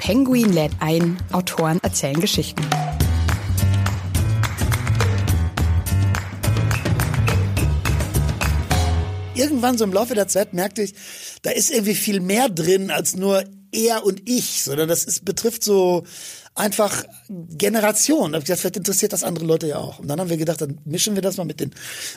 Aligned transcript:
Penguin 0.00 0.54
lädt 0.54 0.72
ein, 0.80 1.18
Autoren 1.30 1.78
erzählen 1.82 2.18
Geschichten. 2.18 2.62
Irgendwann 9.34 9.76
so 9.76 9.84
im 9.84 9.92
Laufe 9.92 10.14
der 10.14 10.26
Zeit 10.26 10.54
merkte 10.54 10.80
ich, 10.80 10.94
da 11.42 11.50
ist 11.50 11.70
irgendwie 11.70 11.94
viel 11.94 12.20
mehr 12.20 12.48
drin 12.48 12.90
als 12.90 13.14
nur 13.14 13.44
er 13.72 14.04
und 14.06 14.22
ich, 14.24 14.62
sondern 14.62 14.88
das 14.88 15.04
ist, 15.04 15.26
betrifft 15.26 15.62
so 15.62 16.04
einfach 16.54 17.04
Generationen. 17.28 18.32
Da 18.32 18.40
vielleicht 18.40 18.78
interessiert 18.78 19.12
das 19.12 19.22
andere 19.22 19.44
Leute 19.44 19.68
ja 19.68 19.76
auch. 19.76 19.98
Und 19.98 20.08
dann 20.08 20.18
haben 20.18 20.30
wir 20.30 20.38
gedacht, 20.38 20.62
dann 20.62 20.78
mischen 20.86 21.14
wir 21.14 21.22
das 21.22 21.36
mal 21.36 21.44
mit, 21.44 21.60
den, 21.60 21.72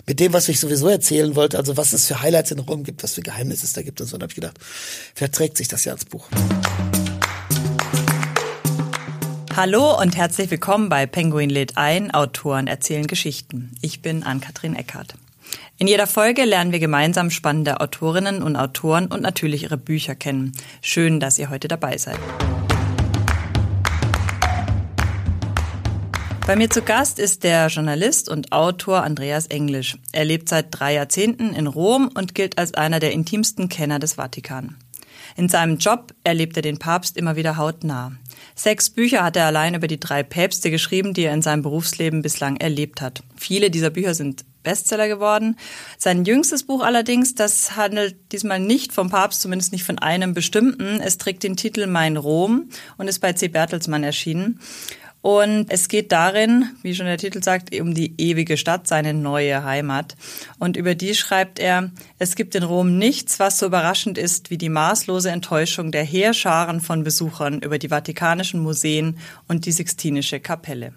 mit 0.07 0.21
dem, 0.21 0.31
was 0.31 0.47
ich 0.47 0.59
sowieso 0.59 0.87
erzählen 0.87 1.35
wollte, 1.35 1.57
also 1.57 1.75
was 1.75 1.91
es 1.91 2.07
für 2.07 2.21
Highlights 2.21 2.51
in 2.51 2.59
Rom 2.59 2.83
gibt, 2.83 3.03
was 3.03 3.13
für 3.13 3.21
Geheimnisse 3.21 3.65
es 3.65 3.73
da 3.73 3.81
gibt 3.81 3.99
und 3.99 4.07
so. 4.07 4.15
Und 4.15 4.21
dann 4.21 4.27
habe 4.27 4.31
ich 4.31 4.35
gedacht, 4.35 4.57
vielleicht 5.13 5.35
trägt 5.35 5.57
sich 5.57 5.67
das 5.67 5.83
ja 5.83 5.91
als 5.91 6.05
Buch. 6.05 6.29
Hallo 9.55 10.01
und 10.01 10.17
herzlich 10.17 10.49
willkommen 10.49 10.89
bei 10.89 11.05
Penguin 11.05 11.51
lädt 11.51 11.77
ein, 11.77 12.11
Autoren 12.11 12.65
erzählen 12.65 13.05
Geschichten. 13.05 13.75
Ich 13.83 14.01
bin 14.01 14.23
Ann-Kathrin 14.23 14.75
Eckhardt. 14.75 15.13
In 15.77 15.85
jeder 15.85 16.07
Folge 16.07 16.43
lernen 16.43 16.71
wir 16.71 16.79
gemeinsam 16.79 17.29
spannende 17.29 17.79
Autorinnen 17.79 18.41
und 18.41 18.55
Autoren 18.55 19.05
und 19.05 19.21
natürlich 19.21 19.61
ihre 19.61 19.77
Bücher 19.77 20.15
kennen. 20.15 20.53
Schön, 20.81 21.19
dass 21.19 21.37
ihr 21.37 21.51
heute 21.51 21.67
dabei 21.67 21.99
seid. 21.99 22.17
Bei 26.47 26.55
mir 26.55 26.71
zu 26.71 26.81
Gast 26.81 27.19
ist 27.19 27.43
der 27.43 27.67
Journalist 27.67 28.29
und 28.29 28.51
Autor 28.51 29.03
Andreas 29.03 29.45
Englisch. 29.45 29.99
Er 30.13 30.25
lebt 30.25 30.49
seit 30.49 30.67
drei 30.71 30.95
Jahrzehnten 30.95 31.53
in 31.53 31.67
Rom 31.67 32.09
und 32.11 32.33
gilt 32.33 32.57
als 32.57 32.73
einer 32.73 32.99
der 32.99 33.11
intimsten 33.11 33.69
Kenner 33.69 33.99
des 33.99 34.15
Vatikan. 34.15 34.77
In 35.35 35.49
seinem 35.49 35.77
Job 35.77 36.13
erlebt 36.23 36.57
er 36.57 36.63
den 36.63 36.79
Papst 36.79 37.17
immer 37.17 37.35
wieder 37.35 37.57
hautnah. 37.57 38.13
Sechs 38.55 38.89
Bücher 38.89 39.23
hat 39.23 39.35
er 39.35 39.45
allein 39.45 39.75
über 39.75 39.87
die 39.87 39.99
drei 39.99 40.23
Päpste 40.23 40.71
geschrieben, 40.71 41.13
die 41.13 41.23
er 41.23 41.33
in 41.33 41.41
seinem 41.41 41.63
Berufsleben 41.63 42.21
bislang 42.21 42.57
erlebt 42.57 43.01
hat. 43.01 43.23
Viele 43.35 43.71
dieser 43.71 43.89
Bücher 43.89 44.13
sind 44.13 44.45
Bestseller 44.63 45.07
geworden. 45.07 45.57
Sein 45.97 46.25
jüngstes 46.25 46.63
Buch 46.63 46.81
allerdings, 46.83 47.35
das 47.35 47.75
handelt 47.75 48.15
diesmal 48.31 48.59
nicht 48.59 48.93
vom 48.93 49.09
Papst, 49.09 49.41
zumindest 49.41 49.73
nicht 49.73 49.83
von 49.83 49.99
einem 49.99 50.33
bestimmten. 50.33 51.01
Es 51.01 51.17
trägt 51.17 51.43
den 51.43 51.57
Titel 51.57 51.85
Mein 51.85 52.17
Rom 52.17 52.69
und 52.97 53.07
ist 53.07 53.19
bei 53.19 53.33
C. 53.33 53.49
Bertelsmann 53.49 54.03
erschienen. 54.03 54.59
Und 55.23 55.67
es 55.69 55.87
geht 55.87 56.11
darin, 56.11 56.65
wie 56.81 56.93
schon 56.93 57.05
der 57.05 57.17
Titel 57.17 57.41
sagt, 57.41 57.73
um 57.79 57.93
die 57.93 58.13
ewige 58.17 58.57
Stadt, 58.57 58.89
seine 58.89 59.13
neue 59.13 59.63
Heimat. 59.63 60.17
Und 60.59 60.75
über 60.75 60.95
die 60.95 61.15
schreibt 61.15 61.59
er, 61.59 61.91
es 62.19 62.35
gibt 62.35 62.55
in 62.55 62.63
Rom 62.63 62.97
nichts, 62.97 63.39
was 63.39 63.57
so 63.57 63.67
überraschend 63.67 64.17
ist 64.17 64.49
wie 64.49 64.57
die 64.57 64.67
maßlose 64.67 65.31
Enttäuschung 65.31 65.93
der 65.93 66.03
Heerscharen 66.03 66.81
von 66.81 67.05
Besuchern 67.05 67.59
über 67.59 67.79
die 67.79 67.87
vatikanischen 67.87 68.61
Museen 68.61 69.17
und 69.47 69.65
die 69.65 69.71
Sixtinische 69.71 70.41
Kapelle. 70.41 70.91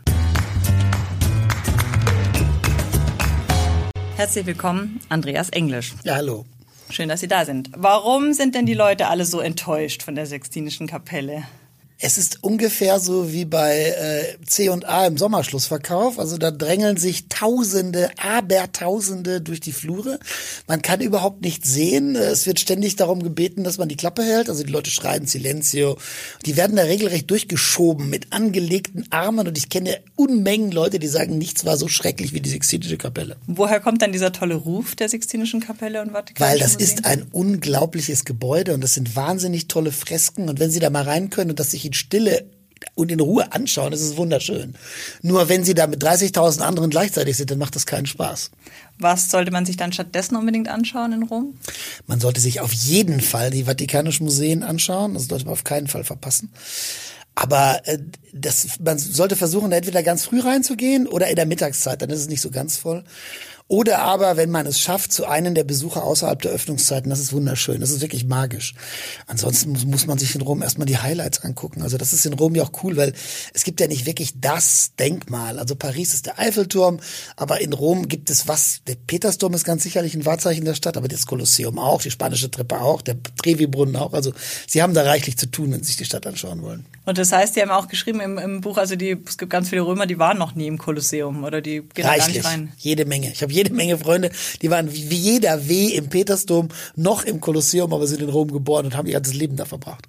Herzlich 4.17 4.47
willkommen, 4.47 4.99
Andreas 5.09 5.51
Englisch. 5.51 5.95
Ja, 6.03 6.17
hallo. 6.17 6.47
Schön, 6.91 7.09
dass 7.09 7.21
Sie 7.21 7.29
da 7.29 7.45
sind. 7.45 7.71
Warum 7.77 8.33
sind 8.33 8.57
denn 8.57 8.67
die 8.67 8.75
Leute 8.75 9.07
alle 9.07 9.25
so 9.25 9.39
enttäuscht 9.39 10.03
von 10.03 10.17
der 10.17 10.27
Sixtinischen 10.27 10.89
Kapelle? 10.89 11.45
Es 11.99 12.19
ist 12.19 12.45
ungefähr 12.45 13.01
so 13.01 13.33
wie 13.33 13.47
bei 13.47 13.75
äh, 13.75 14.45
C 14.45 14.69
und 14.69 14.85
A 14.85 15.07
im 15.07 15.17
Sommerschlussverkauf. 15.17 16.19
Also 16.19 16.37
da 16.37 16.51
drängeln 16.51 16.99
sich 16.99 17.29
Tausende, 17.29 18.11
Abertausende 18.19 19.41
durch 19.41 19.61
die 19.61 19.73
Flure. 19.73 20.19
Man 20.67 20.83
kann 20.83 21.01
überhaupt 21.01 21.41
nichts 21.41 21.73
sehen. 21.73 22.15
Es 22.15 22.47
wird 22.47 22.61
ständig 22.61 22.97
darum 22.97 23.23
gebeten, 23.23 23.65
dass 23.65 23.79
man 23.79 23.89
die 23.89 23.97
Klappe 23.97 24.23
hält. 24.23 24.51
Also 24.51 24.63
die 24.63 24.71
Leute 24.71 24.91
schreien 24.91 25.27
Silencio. 25.27 25.97
Die 26.45 26.59
werden 26.59 26.77
da 26.77 26.83
regelrecht 26.83 27.31
durchgeschoben 27.31 28.11
mit 28.11 28.31
angelegten 28.31 29.07
Armen. 29.11 29.49
Und 29.49 29.57
ich 29.57 29.71
kenne 29.71 29.99
Unmengen 30.17 30.73
Leute, 30.73 30.99
die 30.99 31.09
sagen, 31.09 31.39
nichts 31.39 31.65
war 31.65 31.79
so 31.79 31.89
schrecklich 31.89 32.35
wie 32.35 32.41
die 32.41 32.51
Sixtinische 32.51 32.99
Kapelle. 32.99 33.37
Woher 33.47 33.81
kommt 33.81 34.03
dann 34.03 34.13
dieser 34.13 34.33
tolle 34.33 34.57
Ruf 34.57 34.97
der 34.97 35.09
Sixtinischen 35.09 35.61
Kapelle 35.61 36.03
und 36.03 36.13
Vatikan? 36.13 36.47
Weil 36.47 36.59
das 36.59 36.75
ist 36.75 37.07
ein 37.07 37.23
unglaubliches 37.33 38.27
Gebäude 38.27 38.75
und 38.75 38.83
das 38.83 38.93
sind 38.93 39.17
wahnsinnig 39.17 39.69
tolle 39.69 39.93
Fresken. 39.93 40.51
Und 40.51 40.61
wenn 40.61 40.71
Sie 40.71 40.81
da 40.81 40.91
mal 40.91 41.05
rein 41.05 41.31
können 41.31 41.51
und 41.51 41.59
das 41.59 41.71
sich 41.71 41.86
in 41.87 41.93
Stille 41.93 42.51
und 42.95 43.11
in 43.11 43.21
Ruhe 43.21 43.53
anschauen, 43.53 43.91
das 43.91 44.01
ist 44.01 44.17
wunderschön. 44.17 44.75
Nur 45.23 45.49
wenn 45.49 45.65
sie 45.65 45.75
da 45.75 45.87
mit 45.87 46.03
30.000 46.03 46.61
anderen 46.61 46.91
gleichzeitig 46.91 47.37
sind, 47.37 47.51
dann 47.51 47.59
macht 47.59 47.75
das 47.75 47.87
keinen 47.87 48.07
Spaß. 48.07 48.51
Was 48.99 49.31
sollte 49.31 49.51
man 49.51 49.67
sich 49.67 49.77
dann 49.77 49.93
stattdessen 49.93 50.37
unbedingt 50.37 50.69
anschauen 50.69 51.13
in 51.13 51.23
Rom? 51.23 51.59
Man 52.07 52.21
sollte 52.21 52.41
sich 52.41 52.61
auf 52.61 52.73
jeden 52.73 53.21
Fall 53.21 53.51
die 53.51 53.65
Vatikanischen 53.65 54.25
Museen 54.25 54.63
anschauen. 54.63 55.15
Das 55.15 55.27
sollte 55.27 55.45
man 55.45 55.53
auf 55.53 55.65
keinen 55.65 55.87
Fall 55.87 56.05
verpassen. 56.05 56.53
Aber 57.35 57.83
äh, 57.85 57.99
das, 58.33 58.79
man 58.81 58.99
sollte 58.99 59.37
versuchen, 59.37 59.71
entweder 59.73 60.03
ganz 60.03 60.25
früh 60.25 60.41
reinzugehen 60.41 61.07
oder 61.07 61.29
in 61.29 61.37
der 61.37 61.47
Mittagszeit, 61.47 62.01
dann 62.01 62.11
ist 62.11 62.21
es 62.21 62.29
nicht 62.29 62.41
so 62.41 62.51
ganz 62.51 62.79
voll. 62.79 63.05
Oder 63.69 63.99
aber, 63.99 64.37
wenn 64.37 64.51
man 64.51 64.65
es 64.65 64.79
schafft, 64.79 65.13
zu 65.13 65.27
einem 65.27 65.57
der 65.57 65.65
Besucher 65.65 66.05
außerhalb 66.05 66.41
der 66.41 66.53
Öffnungszeiten, 66.53 67.11
das 67.11 67.19
ist 67.19 67.33
wunderschön, 67.33 67.81
das 67.81 67.91
ist 67.91 68.01
wirklich 68.01 68.25
magisch. 68.25 68.75
Ansonsten 69.27 69.71
muss, 69.73 69.85
muss 69.85 70.07
man 70.07 70.19
sich 70.19 70.37
in 70.37 70.41
Rom 70.41 70.63
erstmal 70.63 70.87
die 70.87 70.99
Highlights 70.99 71.43
angucken. 71.43 71.83
Also 71.83 71.99
das 71.99 72.13
ist 72.13 72.25
in 72.27 72.35
Rom 72.35 72.55
ja 72.55 72.63
auch 72.63 72.85
cool, 72.85 72.97
weil 72.97 73.13
es 73.55 73.65
gibt 73.65 73.81
ja 73.81 73.89
nicht 73.89 74.07
wirklich 74.07 74.41
das 74.41 74.93
Denkmal. 75.01 75.59
Also 75.59 75.75
Paris 75.75 76.15
ist 76.15 76.27
der 76.27 76.39
Eiffelturm, 76.39 77.01
aber 77.35 77.61
in 77.61 77.73
Rom 77.73 78.07
gibt 78.07 78.31
es 78.31 78.47
was. 78.47 78.83
Der 78.87 78.95
Petersdom 78.95 79.53
ist 79.53 79.65
ganz 79.65 79.83
sicherlich 79.83 80.15
ein 80.15 80.25
Wahrzeichen 80.25 80.65
der 80.65 80.75
Stadt, 80.75 80.97
aber 80.97 81.09
das 81.09 81.27
Kolosseum 81.27 81.81
auch, 81.81 82.03
die 82.03 82.13
spanische 82.13 82.49
Treppe 82.49 82.81
auch, 82.81 83.03
der 83.03 83.17
Trevi-Brunnen 83.43 83.97
auch. 83.97 84.13
Also 84.13 84.33
sie 84.69 84.81
haben 84.81 84.95
da 84.95 85.03
reichlich 85.03 85.39
zu 85.39 85.51
tun, 85.51 85.73
wenn 85.73 85.81
sie 85.81 85.87
sich 85.87 85.97
die 85.97 86.05
Stadt 86.05 86.25
anschauen 86.29 86.63
wollen. 86.63 86.87
Und 87.05 87.19
das 87.19 87.33
heißt, 87.33 87.57
die 87.57 87.63
haben 87.63 87.71
auch 87.71 87.89
geschrieben 87.89 88.21
im, 88.21 88.39
im 88.39 88.61
Buch, 88.61 88.79
also 88.79 88.95
die, 88.95 89.17
es 89.27 89.39
gibt 89.39 89.51
ganz 89.51 89.71
viele 89.71 89.83
Römer, 89.83 90.07
die 90.07 90.21
waren 90.21 90.39
noch 90.39 90.55
nie 90.55 90.69
im 90.69 90.79
Kolosseum 90.79 91.43
oder 91.43 91.61
die 91.61 91.83
gehen 91.95 92.05
da 92.05 92.17
gar 92.17 92.29
nicht 92.29 92.45
rein. 92.45 92.73
Jede 92.79 93.05
Menge. 93.05 93.33
Ich 93.33 93.43
habe 93.43 93.53
jede 93.57 93.75
Menge 93.75 93.99
Freunde, 93.99 94.31
die 94.63 94.71
waren 94.71 94.93
wie 94.93 95.17
jeder 95.17 95.69
W 95.69 95.89
im 95.89 96.09
Petersdom, 96.09 96.69
noch 96.95 97.25
im 97.25 97.41
Kolosseum, 97.41 97.93
aber 97.93 98.07
sind 98.07 98.23
in 98.23 98.29
Rom 98.29 98.53
geboren 98.53 98.87
und 98.87 98.97
haben 98.97 99.07
ihr 99.07 99.15
ganzes 99.15 99.35
Leben 99.35 99.57
da 99.57 99.65
verbracht. 99.65 100.05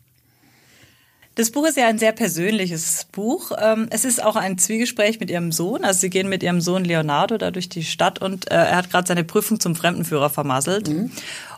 Das 1.36 1.52
Buch 1.52 1.68
ist 1.68 1.78
ja 1.78 1.88
ein 1.88 2.00
sehr 2.00 2.14
persönliches 2.14 3.06
Buch. 3.12 3.52
Ähm, 3.62 3.88
es 3.92 4.06
ist 4.06 4.24
auch 4.24 4.36
ein 4.36 4.58
Zwiegespräch 4.58 5.20
mit 5.20 5.30
ihrem 5.30 5.52
Sohn. 5.52 5.86
Also 5.86 6.00
sie 6.00 6.10
gehen 6.10 6.30
mit 6.30 6.42
ihrem 6.42 6.62
Sohn 6.62 6.84
Leonardo 6.84 7.38
da 7.38 7.52
durch 7.52 7.70
die 7.70 7.84
Stadt 7.84 8.20
und 8.20 8.50
äh, 8.50 8.56
er 8.56 8.76
hat 8.76 8.90
gerade 8.90 9.08
seine 9.08 9.24
Prüfung 9.24 9.60
zum 9.60 9.76
Fremdenführer 9.76 10.32
vermasselt. 10.32 10.90
Mhm. 10.90 11.12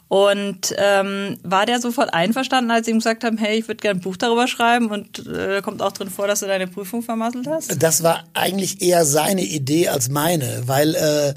Und 0.10 0.74
ähm, 0.78 1.38
war 1.44 1.68
der 1.68 1.80
sofort 1.80 2.16
einverstanden, 2.16 2.72
als 2.72 2.88
sie 2.88 2.92
ihm 2.92 2.98
gesagt 2.98 3.24
haben, 3.24 3.38
hey, 3.38 3.60
ich 3.60 3.68
würde 3.68 3.80
gerne 3.80 4.00
ein 4.00 4.04
Buch 4.04 4.18
darüber 4.18 4.48
schreiben 4.48 4.90
und 4.90 5.26
äh, 5.28 5.62
kommt 5.62 5.84
auch 5.84 5.92
drin 5.92 6.10
vor, 6.10 6.28
dass 6.28 6.40
du 6.40 6.48
deine 6.48 6.66
Prüfung 6.66 7.04
vermasselt 7.04 7.46
hast? 7.48 7.82
Das 7.82 8.02
war 8.02 8.24
eigentlich 8.34 8.82
eher 8.82 9.06
seine 9.06 9.44
Idee 9.44 9.90
als 9.90 10.10
meine, 10.10 10.64
weil 10.66 10.96
äh, 10.96 11.36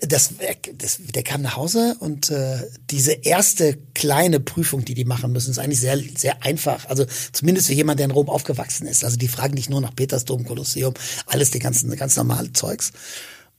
das, 0.00 0.30
das, 0.78 0.98
der 1.14 1.22
kam 1.22 1.42
nach 1.42 1.56
Hause 1.56 1.96
und 2.00 2.30
äh, 2.30 2.70
diese 2.90 3.12
erste 3.12 3.76
kleine 3.92 4.40
Prüfung, 4.40 4.86
die 4.86 4.94
die 4.94 5.04
machen 5.04 5.30
müssen, 5.32 5.50
ist 5.50 5.58
eigentlich 5.58 5.80
sehr, 5.80 5.98
sehr 6.16 6.42
einfach. 6.42 6.88
Also 6.88 7.04
zumindest 7.32 7.66
für 7.66 7.74
jemand, 7.74 8.00
der 8.00 8.06
in 8.06 8.12
Rom 8.12 8.30
aufgewachsen 8.30 8.86
ist. 8.86 9.04
Also 9.04 9.18
die 9.18 9.28
fragen 9.28 9.52
nicht 9.52 9.68
nur 9.68 9.82
nach 9.82 9.94
Petersdom, 9.94 10.46
Kolosseum, 10.46 10.94
alles 11.26 11.50
die 11.50 11.58
ganzen, 11.58 11.94
ganz 11.96 12.16
normale 12.16 12.50
Zeugs. 12.54 12.92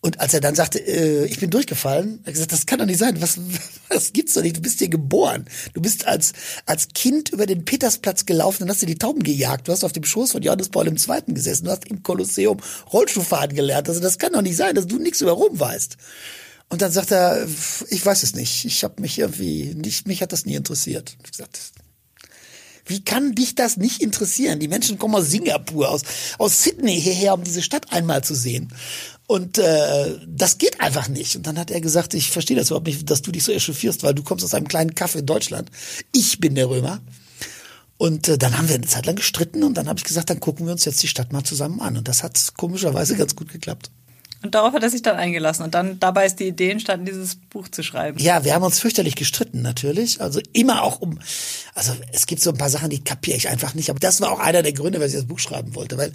Und 0.05 0.19
als 0.19 0.35
er 0.35 0.39
dann 0.39 0.53
sagte, 0.53 0.77
äh, 0.77 1.25
ich 1.25 1.39
bin 1.39 1.49
durchgefallen, 1.49 2.19
er 2.25 2.31
gesagt, 2.31 2.51
das 2.51 2.67
kann 2.67 2.77
doch 2.77 2.85
nicht 2.85 2.99
sein. 2.99 3.19
Was, 3.23 3.39
was 3.89 4.13
gibt's 4.13 4.35
doch 4.35 4.43
nicht? 4.43 4.55
Du 4.55 4.61
bist 4.61 4.77
hier 4.77 4.88
geboren. 4.88 5.45
Du 5.73 5.81
bist 5.81 6.05
als, 6.05 6.33
als 6.67 6.89
Kind 6.89 7.29
über 7.29 7.47
den 7.47 7.66
Petersplatz 7.66 8.27
gelaufen 8.27 8.61
und 8.61 8.69
hast 8.69 8.83
dir 8.83 8.85
die 8.85 8.99
Tauben 8.99 9.23
gejagt. 9.23 9.67
Du 9.67 9.71
hast 9.71 9.83
auf 9.83 9.93
dem 9.93 10.03
Schoß 10.03 10.33
von 10.33 10.43
Johannes 10.43 10.69
Paul 10.69 10.88
II. 10.88 11.33
gesessen. 11.33 11.66
Du 11.66 11.71
hast 11.71 11.88
im 11.88 12.03
Kolosseum 12.03 12.59
Rollstuhlfahren 12.93 13.55
gelernt. 13.55 13.89
Also 13.89 13.99
das 13.99 14.19
kann 14.19 14.33
doch 14.33 14.43
nicht 14.43 14.57
sein, 14.57 14.75
dass 14.75 14.85
du 14.85 14.99
nichts 14.99 15.21
über 15.21 15.31
Rom 15.31 15.59
weißt. 15.59 15.97
Und 16.69 16.83
dann 16.83 16.91
sagt 16.91 17.09
er, 17.09 17.47
ich 17.89 18.05
weiß 18.05 18.22
es 18.22 18.35
nicht. 18.35 18.63
Ich 18.66 18.83
habe 18.83 19.01
mich 19.01 19.17
irgendwie 19.17 19.73
nicht, 19.73 20.07
mich 20.07 20.22
hat 20.22 20.33
das 20.33 20.45
nie 20.45 20.53
interessiert. 20.53 21.17
Ich 21.23 21.31
gesagt, 21.31 21.59
wie 22.85 23.03
kann 23.03 23.33
dich 23.33 23.55
das 23.55 23.78
nicht 23.78 24.01
interessieren? 24.01 24.59
Die 24.59 24.67
Menschen 24.67 24.99
kommen 24.99 25.16
aus 25.16 25.31
Singapur, 25.31 25.90
aus, 25.90 26.03
aus 26.37 26.61
Sydney 26.61 27.01
hierher, 27.01 27.34
um 27.34 27.43
diese 27.43 27.63
Stadt 27.63 27.91
einmal 27.91 28.23
zu 28.23 28.35
sehen. 28.35 28.72
Und 29.27 29.57
äh, 29.57 30.19
das 30.27 30.57
geht 30.57 30.79
einfach 30.81 31.07
nicht. 31.07 31.35
Und 31.35 31.47
dann 31.47 31.57
hat 31.57 31.72
er 31.72 31.81
gesagt, 31.81 32.13
ich 32.13 32.29
verstehe 32.29 32.55
das 32.55 32.67
überhaupt 32.67 32.85
nicht, 32.85 33.09
dass 33.09 33.23
du 33.23 33.31
dich 33.31 33.43
so 33.43 33.51
echauffierst, 33.51 34.03
weil 34.03 34.13
du 34.13 34.23
kommst 34.23 34.45
aus 34.45 34.53
einem 34.53 34.67
kleinen 34.67 34.93
Kaff 34.93 35.16
in 35.16 35.25
Deutschland. 35.25 35.72
Ich 36.11 36.39
bin 36.39 36.53
der 36.55 36.69
Römer. 36.69 37.01
Und 37.97 38.27
äh, 38.27 38.37
dann 38.37 38.57
haben 38.57 38.67
wir 38.67 38.75
eine 38.75 38.85
Zeit 38.85 39.05
lang 39.05 39.16
gestritten 39.16 39.63
und 39.63 39.75
dann 39.75 39.87
habe 39.87 39.97
ich 39.97 40.03
gesagt, 40.03 40.29
dann 40.29 40.39
gucken 40.39 40.66
wir 40.66 40.73
uns 40.73 40.85
jetzt 40.85 41.01
die 41.01 41.07
Stadt 41.07 41.31
mal 41.31 41.43
zusammen 41.43 41.79
an. 41.79 41.97
Und 41.97 42.07
das 42.07 42.23
hat 42.23 42.53
komischerweise 42.57 43.16
ganz 43.16 43.35
gut 43.35 43.51
geklappt. 43.51 43.89
Und 44.43 44.53
darauf 44.53 44.73
hat 44.73 44.83
er 44.83 44.91
sich 44.91 45.01
dann 45.01 45.16
eingelassen. 45.16 45.63
Und 45.63 45.73
dann 45.73 45.99
dabei 45.99 46.27
ist 46.27 46.39
die 46.39 46.47
Idee 46.47 46.69
entstanden, 46.69 47.07
dieses 47.07 47.35
Buch 47.35 47.67
zu 47.67 47.81
schreiben. 47.81 48.19
Ja, 48.19 48.43
wir 48.43 48.53
haben 48.53 48.63
uns 48.63 48.79
fürchterlich 48.79 49.16
gestritten 49.16 49.63
natürlich. 49.63 50.22
Also 50.22 50.39
immer 50.53 50.83
auch 50.83 51.01
um, 51.01 51.19
also 51.73 51.93
es 52.11 52.27
gibt 52.27 52.43
so 52.43 52.51
ein 52.51 52.57
paar 52.57 52.69
Sachen, 52.69 52.91
die 52.91 53.03
kapiere 53.03 53.37
ich 53.37 53.49
einfach 53.49 53.73
nicht. 53.73 53.89
Aber 53.89 53.97
das 53.97 54.22
war 54.22 54.31
auch 54.31 54.39
einer 54.39 54.61
der 54.61 54.73
Gründe, 54.73 54.99
warum 54.99 55.09
ich 55.09 55.16
das 55.16 55.25
Buch 55.25 55.39
schreiben 55.39 55.73
wollte. 55.73 55.97
Weil 55.97 56.11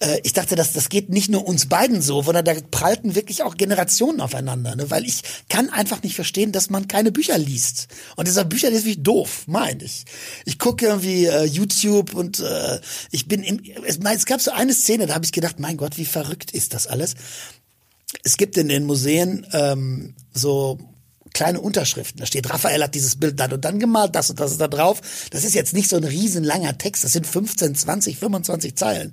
äh, 0.00 0.20
ich 0.22 0.32
dachte, 0.32 0.56
das, 0.56 0.72
das 0.72 0.88
geht 0.88 1.08
nicht 1.08 1.30
nur 1.30 1.46
uns 1.46 1.66
beiden 1.66 2.02
so, 2.02 2.22
sondern 2.22 2.44
da 2.44 2.54
prallten 2.70 3.14
wirklich 3.14 3.42
auch 3.42 3.56
Generationen 3.56 4.20
aufeinander. 4.20 4.76
Ne? 4.76 4.90
Weil 4.90 5.04
ich 5.04 5.22
kann 5.48 5.70
einfach 5.70 6.02
nicht 6.02 6.14
verstehen, 6.14 6.52
dass 6.52 6.70
man 6.70 6.88
keine 6.88 7.12
Bücher 7.12 7.38
liest. 7.38 7.88
Und 8.16 8.28
dieser 8.28 8.44
Bücher 8.44 8.68
ist 8.68 8.84
wirklich 8.84 9.02
doof, 9.02 9.44
meine 9.46 9.84
ich. 9.84 10.04
Ich 10.44 10.58
gucke 10.58 10.86
irgendwie 10.86 11.26
äh, 11.26 11.44
YouTube 11.44 12.14
und 12.14 12.40
äh, 12.40 12.80
ich 13.10 13.26
bin 13.26 13.42
im, 13.42 13.62
es, 13.84 13.98
es 13.98 14.26
gab 14.26 14.40
so 14.40 14.50
eine 14.50 14.74
Szene, 14.74 15.06
da 15.06 15.14
habe 15.14 15.24
ich 15.24 15.32
gedacht, 15.32 15.58
mein 15.58 15.76
Gott, 15.76 15.96
wie 15.96 16.04
verrückt 16.04 16.50
ist 16.50 16.74
das 16.74 16.86
alles. 16.86 17.14
Es 18.22 18.36
gibt 18.36 18.56
in 18.56 18.68
den 18.68 18.84
Museen 18.84 19.46
ähm, 19.52 20.14
so 20.32 20.78
kleine 21.36 21.60
Unterschriften. 21.60 22.18
Da 22.18 22.26
steht, 22.26 22.48
Raphael 22.48 22.82
hat 22.82 22.94
dieses 22.94 23.16
Bild 23.16 23.38
dann 23.38 23.52
und 23.52 23.62
dann 23.62 23.78
gemalt, 23.78 24.14
das 24.14 24.30
und 24.30 24.40
das 24.40 24.52
ist 24.52 24.60
da 24.60 24.68
drauf. 24.68 25.02
Das 25.30 25.44
ist 25.44 25.54
jetzt 25.54 25.74
nicht 25.74 25.90
so 25.90 25.96
ein 25.96 26.04
riesenlanger 26.04 26.78
Text, 26.78 27.04
das 27.04 27.12
sind 27.12 27.26
15, 27.26 27.74
20, 27.74 28.16
25 28.16 28.74
Zeilen. 28.74 29.10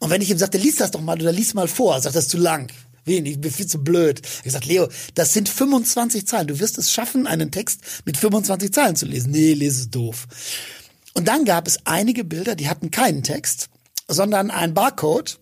Und 0.00 0.10
wenn 0.10 0.20
ich 0.20 0.30
ihm 0.30 0.38
sagte, 0.38 0.58
lies 0.58 0.76
das 0.76 0.90
doch 0.90 1.00
mal 1.00 1.20
oder 1.20 1.30
lies 1.30 1.54
mal 1.54 1.68
vor, 1.68 2.00
sagt 2.00 2.16
das 2.16 2.24
ist 2.24 2.30
zu 2.30 2.38
lang. 2.38 2.72
Wenig, 3.04 3.34
ich 3.34 3.40
bin 3.40 3.52
viel 3.52 3.68
zu 3.68 3.78
blöd. 3.84 4.20
Ich 4.38 4.42
gesagt, 4.42 4.66
Leo, 4.66 4.88
das 5.14 5.32
sind 5.32 5.48
25 5.48 6.26
Zeilen. 6.26 6.48
Du 6.48 6.58
wirst 6.58 6.76
es 6.76 6.92
schaffen, 6.92 7.28
einen 7.28 7.52
Text 7.52 7.80
mit 8.04 8.16
25 8.16 8.72
Zeilen 8.72 8.96
zu 8.96 9.06
lesen. 9.06 9.30
Nee, 9.30 9.54
lese 9.54 9.82
es 9.82 9.90
doof. 9.90 10.26
Und 11.14 11.28
dann 11.28 11.44
gab 11.44 11.68
es 11.68 11.78
einige 11.84 12.24
Bilder, 12.24 12.56
die 12.56 12.68
hatten 12.68 12.90
keinen 12.90 13.22
Text, 13.22 13.68
sondern 14.08 14.50
ein 14.50 14.74
Barcode. 14.74 15.38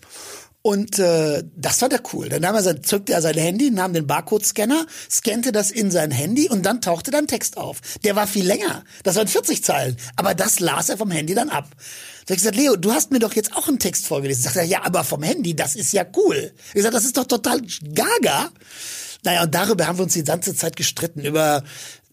Und 0.68 0.98
äh, 0.98 1.44
das 1.56 1.80
war 1.80 1.88
der 1.88 2.02
cool. 2.12 2.28
Dann 2.28 2.42
er 2.42 2.62
sein, 2.62 2.84
zückte 2.84 3.14
er 3.14 3.22
sein 3.22 3.38
Handy, 3.38 3.70
nahm 3.70 3.94
den 3.94 4.06
Barcode-Scanner, 4.06 4.84
scannte 5.10 5.50
das 5.50 5.70
in 5.70 5.90
sein 5.90 6.10
Handy 6.10 6.50
und 6.50 6.66
dann 6.66 6.82
tauchte 6.82 7.10
dann 7.10 7.26
Text 7.26 7.56
auf. 7.56 7.80
Der 8.04 8.16
war 8.16 8.26
viel 8.26 8.46
länger. 8.46 8.84
Das 9.02 9.16
waren 9.16 9.28
40 9.28 9.64
Zeilen. 9.64 9.96
Aber 10.16 10.34
das 10.34 10.60
las 10.60 10.90
er 10.90 10.98
vom 10.98 11.10
Handy 11.10 11.32
dann 11.32 11.48
ab. 11.48 11.70
Da 11.70 11.76
hab 11.76 12.30
ich 12.32 12.36
gesagt, 12.36 12.56
Leo, 12.56 12.76
du 12.76 12.92
hast 12.92 13.10
mir 13.10 13.18
doch 13.18 13.32
jetzt 13.32 13.56
auch 13.56 13.66
einen 13.66 13.78
Text 13.78 14.06
vorgelesen. 14.06 14.42
Sagt 14.42 14.56
er, 14.56 14.64
ja, 14.64 14.84
aber 14.84 15.04
vom 15.04 15.22
Handy, 15.22 15.56
das 15.56 15.74
ist 15.74 15.94
ja 15.94 16.04
cool. 16.18 16.52
Ich 16.66 16.74
gesagt, 16.74 16.94
das 16.94 17.06
ist 17.06 17.16
doch 17.16 17.24
total 17.24 17.62
gaga. 17.94 18.50
Naja, 19.24 19.44
und 19.44 19.54
darüber 19.54 19.86
haben 19.86 19.96
wir 19.96 20.02
uns 20.02 20.12
die 20.12 20.22
ganze 20.22 20.54
Zeit 20.54 20.76
gestritten, 20.76 21.24
über 21.24 21.64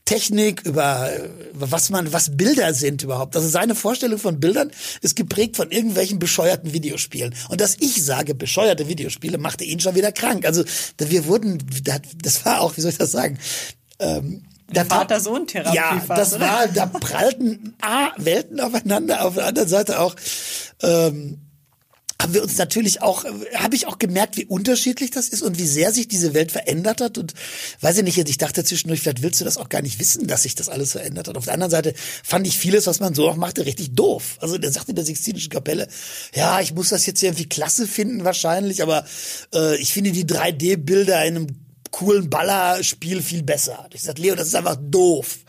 Technik, 0.05 0.61
über, 0.61 1.11
was 1.51 1.89
man, 1.89 2.13
was 2.13 2.37
Bilder 2.37 2.73
sind 2.75 3.01
überhaupt. 3.01 3.35
Also 3.35 3.49
seine 3.49 3.73
Vorstellung 3.73 4.19
von 4.19 4.39
Bildern 4.39 4.71
ist 5.01 5.15
geprägt 5.15 5.57
von 5.57 5.71
irgendwelchen 5.71 6.19
bescheuerten 6.19 6.73
Videospielen. 6.73 7.33
Und 7.49 7.59
dass 7.59 7.75
ich 7.79 8.05
sage, 8.05 8.35
bescheuerte 8.35 8.87
Videospiele, 8.87 9.39
machte 9.39 9.63
ihn 9.63 9.79
schon 9.79 9.95
wieder 9.95 10.11
krank. 10.11 10.45
Also 10.45 10.63
wir 10.99 11.25
wurden, 11.25 11.63
das 12.21 12.45
war 12.45 12.61
auch, 12.61 12.77
wie 12.77 12.81
soll 12.81 12.91
ich 12.91 12.99
das 12.99 13.11
sagen? 13.11 13.39
Ähm, 13.99 14.43
der 14.69 14.85
Vater-Sohn-Therapie. 14.85 15.75
Ja, 15.75 16.01
das 16.07 16.33
oder? 16.33 16.41
war, 16.41 16.67
da 16.67 16.85
prallten 16.87 17.75
A, 17.81 18.09
Welten 18.17 18.59
aufeinander, 18.59 19.25
auf 19.25 19.35
der 19.35 19.45
anderen 19.47 19.69
Seite 19.69 19.99
auch 19.99 20.15
ähm, 20.81 21.44
haben 22.21 22.33
wir 22.33 22.43
uns 22.43 22.57
natürlich 22.57 23.01
auch, 23.01 23.25
habe 23.55 23.75
ich 23.75 23.87
auch 23.87 23.99
gemerkt, 23.99 24.37
wie 24.37 24.45
unterschiedlich 24.45 25.11
das 25.11 25.27
ist 25.27 25.41
und 25.41 25.59
wie 25.59 25.67
sehr 25.67 25.91
sich 25.91 26.07
diese 26.07 26.33
Welt 26.33 26.51
verändert 26.51 27.01
hat. 27.01 27.17
Und 27.17 27.33
weiß 27.81 27.97
ich 27.97 28.03
nicht, 28.03 28.17
ich 28.17 28.37
dachte 28.37 28.63
zwischendurch, 28.63 29.01
vielleicht 29.01 29.21
willst 29.21 29.41
du 29.41 29.45
das 29.45 29.57
auch 29.57 29.67
gar 29.67 29.81
nicht 29.81 29.99
wissen, 29.99 30.25
dass 30.25 30.43
sich 30.43 30.55
das 30.55 30.69
alles 30.69 30.93
verändert 30.93 31.27
hat. 31.27 31.37
Auf 31.37 31.45
der 31.45 31.53
anderen 31.53 31.71
Seite 31.71 31.93
fand 32.23 32.47
ich 32.47 32.57
vieles, 32.57 32.87
was 32.87 32.99
man 32.99 33.13
so 33.13 33.29
auch 33.29 33.35
machte, 33.35 33.65
richtig 33.65 33.95
doof. 33.95 34.37
Also 34.39 34.57
der 34.57 34.71
sagte 34.71 34.91
in 34.91 34.95
der 34.95 35.05
Sixtinischen 35.05 35.49
Kapelle, 35.49 35.87
ja, 36.33 36.61
ich 36.61 36.73
muss 36.73 36.89
das 36.89 37.05
jetzt 37.05 37.21
irgendwie 37.21 37.49
klasse 37.49 37.85
finden 37.85 38.23
wahrscheinlich, 38.23 38.81
aber 38.81 39.05
äh, 39.53 39.75
ich 39.77 39.93
finde 39.93 40.11
die 40.11 40.25
3D-Bilder 40.25 41.25
in 41.25 41.35
einem 41.35 41.47
coolen 41.91 42.29
Ballerspiel 42.29 43.21
viel 43.21 43.43
besser. 43.43 43.87
Ich 43.93 44.03
sagte, 44.03 44.21
Leo, 44.21 44.35
das 44.35 44.47
ist 44.47 44.55
einfach 44.55 44.77
doof. 44.81 45.39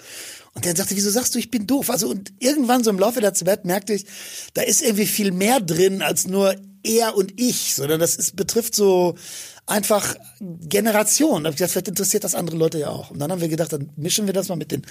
Und 0.57 0.65
der 0.65 0.75
sagte, 0.75 0.97
wieso 0.97 1.11
sagst 1.11 1.35
du, 1.35 1.39
ich 1.39 1.51
bin 1.51 1.67
doof? 1.67 1.91
Also 1.91 2.09
und 2.09 2.33
irgendwann 2.39 2.83
so 2.83 2.89
im 2.89 2.99
Laufe 2.99 3.21
der 3.21 3.35
Zeit 3.35 3.67
merkte 3.67 3.93
ich, 3.93 4.07
da 4.55 4.63
ist 4.63 4.81
irgendwie 4.81 5.07
viel 5.07 5.31
mehr 5.31 5.61
drin 5.61 6.01
als 6.01 6.27
nur 6.27 6.57
er 6.83 7.15
und 7.15 7.39
ich, 7.39 7.75
sondern 7.75 8.01
das 8.01 8.17
ist, 8.17 8.37
betrifft 8.37 8.75
so 8.75 9.17
einfach 9.67 10.15
Generationen. 10.41 11.45
Da 11.45 11.49
habe 11.49 11.55
ich 11.55 11.57
gesagt, 11.57 11.73
vielleicht 11.73 11.89
interessiert 11.89 12.25
das 12.25 12.35
andere 12.35 12.57
Leute 12.57 12.79
ja 12.79 12.89
auch. 12.89 13.11
Und 13.11 13.19
dann 13.19 13.33
haben 13.33 13.41
wir 13.41 13.49
gedacht, 13.49 13.73
dann 13.73 13.91
mischen 13.97 14.27
wir 14.27 14.33
das 14.33 14.49
mal 14.49 14.57
mit, 14.57 14.71
den, 14.71 14.83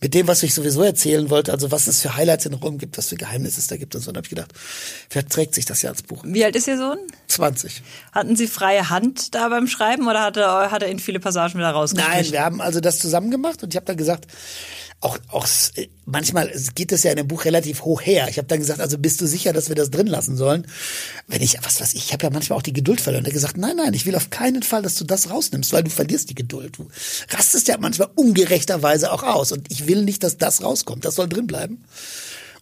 mit 0.00 0.14
dem, 0.14 0.26
was 0.26 0.42
ich 0.42 0.54
sowieso 0.54 0.82
erzählen 0.82 1.28
wollte. 1.28 1.52
Also 1.52 1.70
was 1.70 1.86
es 1.86 2.00
für 2.00 2.16
Highlights 2.16 2.46
in 2.46 2.54
Rom 2.54 2.78
gibt, 2.78 2.96
was 2.96 3.08
für 3.08 3.16
Geheimnisse 3.16 3.60
es 3.60 3.66
da 3.66 3.76
gibt 3.76 3.94
und 3.94 4.00
so. 4.00 4.08
Und 4.08 4.14
dann 4.14 4.22
habe 4.22 4.26
ich 4.26 4.30
gedacht, 4.30 4.52
vielleicht 5.08 5.30
trägt 5.30 5.54
sich 5.54 5.66
das 5.66 5.82
ja 5.82 5.90
als 5.90 6.02
Buch. 6.02 6.24
Wie 6.26 6.44
alt 6.44 6.56
ist 6.56 6.66
Ihr 6.66 6.78
Sohn? 6.78 6.98
20. 7.28 7.82
Hatten 8.12 8.34
Sie 8.34 8.46
freie 8.46 8.88
Hand 8.88 9.34
da 9.34 9.48
beim 9.48 9.66
Schreiben 9.66 10.08
oder 10.08 10.22
hat 10.22 10.38
er, 10.38 10.70
hat 10.70 10.82
er 10.82 10.88
in 10.88 10.98
viele 10.98 11.20
Passagen 11.20 11.58
wieder 11.58 11.70
rausgestrichen? 11.70 12.22
Nein, 12.22 12.32
wir 12.32 12.42
haben 12.42 12.60
also 12.62 12.80
das 12.80 12.98
zusammen 12.98 13.30
gemacht 13.30 13.62
und 13.62 13.74
ich 13.74 13.76
habe 13.76 13.86
dann 13.86 13.98
gesagt, 13.98 14.26
auch, 15.02 15.18
auch 15.28 15.46
manchmal 16.06 16.52
geht 16.74 16.92
es 16.92 17.02
ja 17.02 17.10
in 17.10 17.16
dem 17.16 17.26
Buch 17.26 17.44
relativ 17.44 17.82
hoch 17.82 18.00
her. 18.00 18.28
Ich 18.30 18.38
habe 18.38 18.46
dann 18.46 18.60
gesagt, 18.60 18.80
also 18.80 18.98
bist 18.98 19.20
du 19.20 19.26
sicher, 19.26 19.52
dass 19.52 19.68
wir 19.68 19.74
das 19.74 19.90
drin 19.90 20.06
lassen 20.06 20.36
sollen? 20.36 20.66
Wenn 21.26 21.42
ich, 21.42 21.58
was 21.62 21.80
weiß 21.80 21.94
ich, 21.94 22.06
ich 22.06 22.12
habe 22.12 22.24
ja 22.24 22.30
manchmal 22.30 22.58
auch 22.58 22.62
die 22.62 22.72
Geduld 22.72 23.00
verloren. 23.00 23.24
Er 23.24 23.28
hat 23.28 23.34
gesagt, 23.34 23.56
nein, 23.56 23.76
nein, 23.76 23.94
ich 23.94 24.06
will 24.06 24.14
auf 24.14 24.30
keinen 24.30 24.62
Fall, 24.62 24.82
dass 24.82 24.94
du 24.94 25.04
das 25.04 25.28
rausnimmst, 25.28 25.72
weil 25.72 25.82
du 25.82 25.90
verlierst 25.90 26.30
die 26.30 26.36
Geduld. 26.36 26.78
Du 26.78 26.88
rastest 27.30 27.66
ja 27.68 27.76
manchmal 27.78 28.10
ungerechterweise 28.14 29.12
auch 29.12 29.24
aus 29.24 29.50
und 29.50 29.70
ich 29.70 29.88
will 29.88 30.04
nicht, 30.04 30.22
dass 30.22 30.38
das 30.38 30.62
rauskommt. 30.62 31.04
Das 31.04 31.16
soll 31.16 31.28
drin 31.28 31.48
bleiben. 31.48 31.82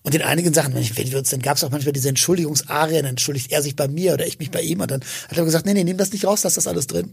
Und 0.02 0.14
in 0.14 0.22
einigen 0.22 0.54
Sachen, 0.54 0.74
wenn 0.74 1.10
wir 1.10 1.18
uns, 1.18 1.28
dann 1.28 1.42
gab 1.42 1.58
es 1.58 1.64
auch 1.64 1.70
manchmal 1.70 1.92
diese 1.92 2.08
Entschuldigungsarien, 2.08 3.04
entschuldigt 3.04 3.52
er 3.52 3.60
sich 3.60 3.76
bei 3.76 3.86
mir 3.86 4.14
oder 4.14 4.26
ich 4.26 4.38
mich 4.38 4.50
bei 4.50 4.62
ihm 4.62 4.80
und 4.80 4.90
dann 4.90 5.02
hat 5.28 5.36
er 5.36 5.44
gesagt, 5.44 5.66
nee, 5.66 5.74
nee, 5.74 5.84
nimm 5.84 5.98
das 5.98 6.12
nicht 6.12 6.24
raus, 6.24 6.42
lass 6.42 6.54
das 6.54 6.66
alles 6.66 6.86
drin. 6.86 7.12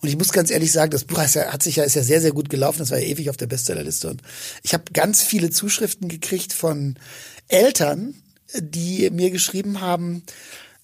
Und 0.00 0.08
ich 0.08 0.16
muss 0.16 0.32
ganz 0.32 0.50
ehrlich 0.50 0.70
sagen, 0.70 0.90
das 0.90 1.04
Buch 1.04 1.18
ja, 1.18 1.52
hat 1.52 1.62
sich 1.62 1.76
ja, 1.76 1.84
ist 1.84 1.96
ja 1.96 2.02
sehr, 2.02 2.20
sehr 2.20 2.32
gut 2.32 2.50
gelaufen. 2.50 2.78
Das 2.78 2.90
war 2.90 2.98
ja 2.98 3.06
ewig 3.06 3.30
auf 3.30 3.36
der 3.36 3.48
Bestsellerliste. 3.48 4.08
Und 4.08 4.22
ich 4.62 4.72
habe 4.72 4.84
ganz 4.92 5.22
viele 5.22 5.50
Zuschriften 5.50 6.08
gekriegt 6.08 6.52
von 6.52 6.96
Eltern, 7.48 8.14
die 8.56 9.10
mir 9.10 9.30
geschrieben 9.30 9.80
haben, 9.80 10.22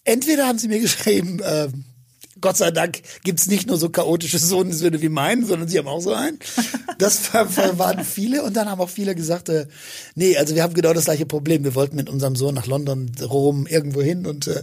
entweder 0.05 0.47
haben 0.47 0.59
sie 0.59 0.69
mir 0.69 0.81
geschrieben, 0.81 1.41
äh, 1.41 1.69
Gott 2.45 2.59
sei 2.59 2.71
Dank 2.73 3.01
gibt's 3.23 3.47
nicht 3.47 3.69
nur 3.69 3.79
so 3.79 3.89
chaotische 3.89 4.39
Sohnesöhne 4.39 5.01
wie 5.01 5.09
meinen, 5.09 5.47
sondern 5.47 5.67
sie 5.67 5.79
haben 5.79 5.89
auch 5.89 6.03
so 6.03 6.13
einen. 6.13 6.39
Das 6.99 7.33
waren 7.33 8.05
viele 8.05 8.43
und 8.43 8.55
dann 8.55 8.69
haben 8.69 8.83
auch 8.83 8.91
viele 8.91 9.15
gesagt, 9.15 9.49
äh, 9.49 9.67
nee, 10.15 10.37
also 10.37 10.55
wir 10.55 10.63
haben 10.63 10.75
genau 10.75 10.93
das 10.93 11.07
gleiche 11.07 11.25
Problem. 11.25 11.65
Wir 11.65 11.75
wollten 11.75 11.97
mit 11.97 12.11
unserem 12.11 12.37
Sohn 12.37 12.55
nach 12.55 12.67
London, 12.67 13.11
Rom, 13.23 13.67
irgendwo 13.67 14.03
hin 14.03 14.27
und 14.27 14.47
äh, 14.47 14.63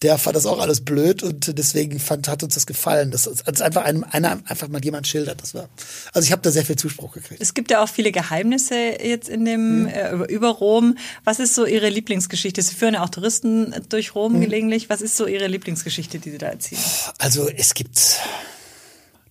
der 0.00 0.16
fand 0.16 0.36
das 0.36 0.46
auch 0.46 0.58
alles 0.58 0.80
blöd 0.80 1.22
und 1.22 1.58
deswegen 1.58 2.00
fand, 2.00 2.28
hat 2.28 2.42
uns 2.42 2.54
das 2.54 2.64
gefallen, 2.64 3.10
dass 3.10 3.28
als 3.46 3.60
einfach 3.60 3.84
einem, 3.84 4.06
einer 4.10 4.40
einfach 4.46 4.68
mal 4.68 4.82
jemand 4.82 5.06
schildert. 5.06 5.42
Das 5.42 5.52
war, 5.52 5.68
also 6.14 6.24
ich 6.24 6.32
habe 6.32 6.40
da 6.40 6.50
sehr 6.50 6.64
viel 6.64 6.76
Zuspruch 6.76 7.12
gekriegt. 7.12 7.42
Es 7.42 7.52
gibt 7.52 7.70
ja 7.70 7.82
auch 7.82 7.90
viele 7.90 8.10
Geheimnisse 8.10 8.74
jetzt 8.74 9.28
in 9.28 9.44
dem 9.44 9.86
hm. 9.92 10.22
äh, 10.22 10.32
über 10.32 10.48
Rom. 10.48 10.96
Was 11.24 11.40
ist 11.40 11.54
so 11.54 11.66
Ihre 11.66 11.90
Lieblingsgeschichte? 11.90 12.62
Sie 12.62 12.74
führen 12.74 12.94
ja 12.94 13.04
auch 13.04 13.10
Touristen 13.10 13.74
durch 13.90 14.14
Rom 14.14 14.32
hm. 14.32 14.40
gelegentlich. 14.40 14.88
Was 14.88 15.02
ist 15.02 15.18
so 15.18 15.26
Ihre 15.26 15.46
Lieblingsgeschichte, 15.46 16.18
die 16.18 16.30
Sie 16.30 16.38
da 16.38 16.46
erzählen? 16.46 16.80
Also 17.18 17.48
es 17.48 17.74
gibt 17.74 18.20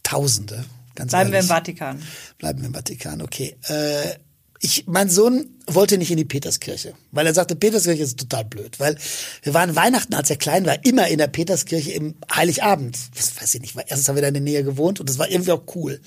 Tausende. 0.04 0.64
Ganz 0.96 1.12
Bleiben 1.12 1.34
ehrlich. 1.34 1.50
wir 1.50 1.56
im 1.56 1.60
Vatikan. 1.60 2.04
Bleiben 2.38 2.60
wir 2.62 2.68
im 2.68 2.74
Vatikan, 2.74 3.22
okay. 3.22 3.58
Äh, 3.68 4.16
ich, 4.60 4.86
mein 4.88 5.10
Sohn 5.10 5.50
wollte 5.68 5.98
nicht 5.98 6.10
in 6.10 6.18
die 6.18 6.26
Peterskirche, 6.26 6.94
weil 7.12 7.28
er 7.28 7.34
sagte, 7.34 7.56
Peterskirche 7.56 8.02
ist 8.02 8.18
total 8.18 8.46
blöd, 8.46 8.80
weil 8.80 8.98
wir 9.44 9.54
waren 9.54 9.76
Weihnachten, 9.76 10.16
als 10.16 10.30
er 10.30 10.38
klein 10.38 10.66
war, 10.66 10.84
immer 10.86 11.10
in 11.10 11.18
der 11.18 11.28
Peterskirche 11.28 11.92
im 11.92 12.16
Heiligabend. 12.34 12.98
Das 13.16 13.40
weiß 13.40 13.54
ich 13.56 13.62
nicht, 13.62 13.76
weil 13.76 13.84
erstens 13.88 14.08
haben 14.08 14.16
wir 14.16 14.22
da 14.22 14.30
in 14.30 14.34
der 14.34 14.44
Nähe 14.44 14.64
gewohnt 14.64 15.00
und 15.00 15.10
das 15.10 15.20
war 15.20 15.30
irgendwie 15.30 15.52
auch 15.52 15.64
cool. 15.76 16.00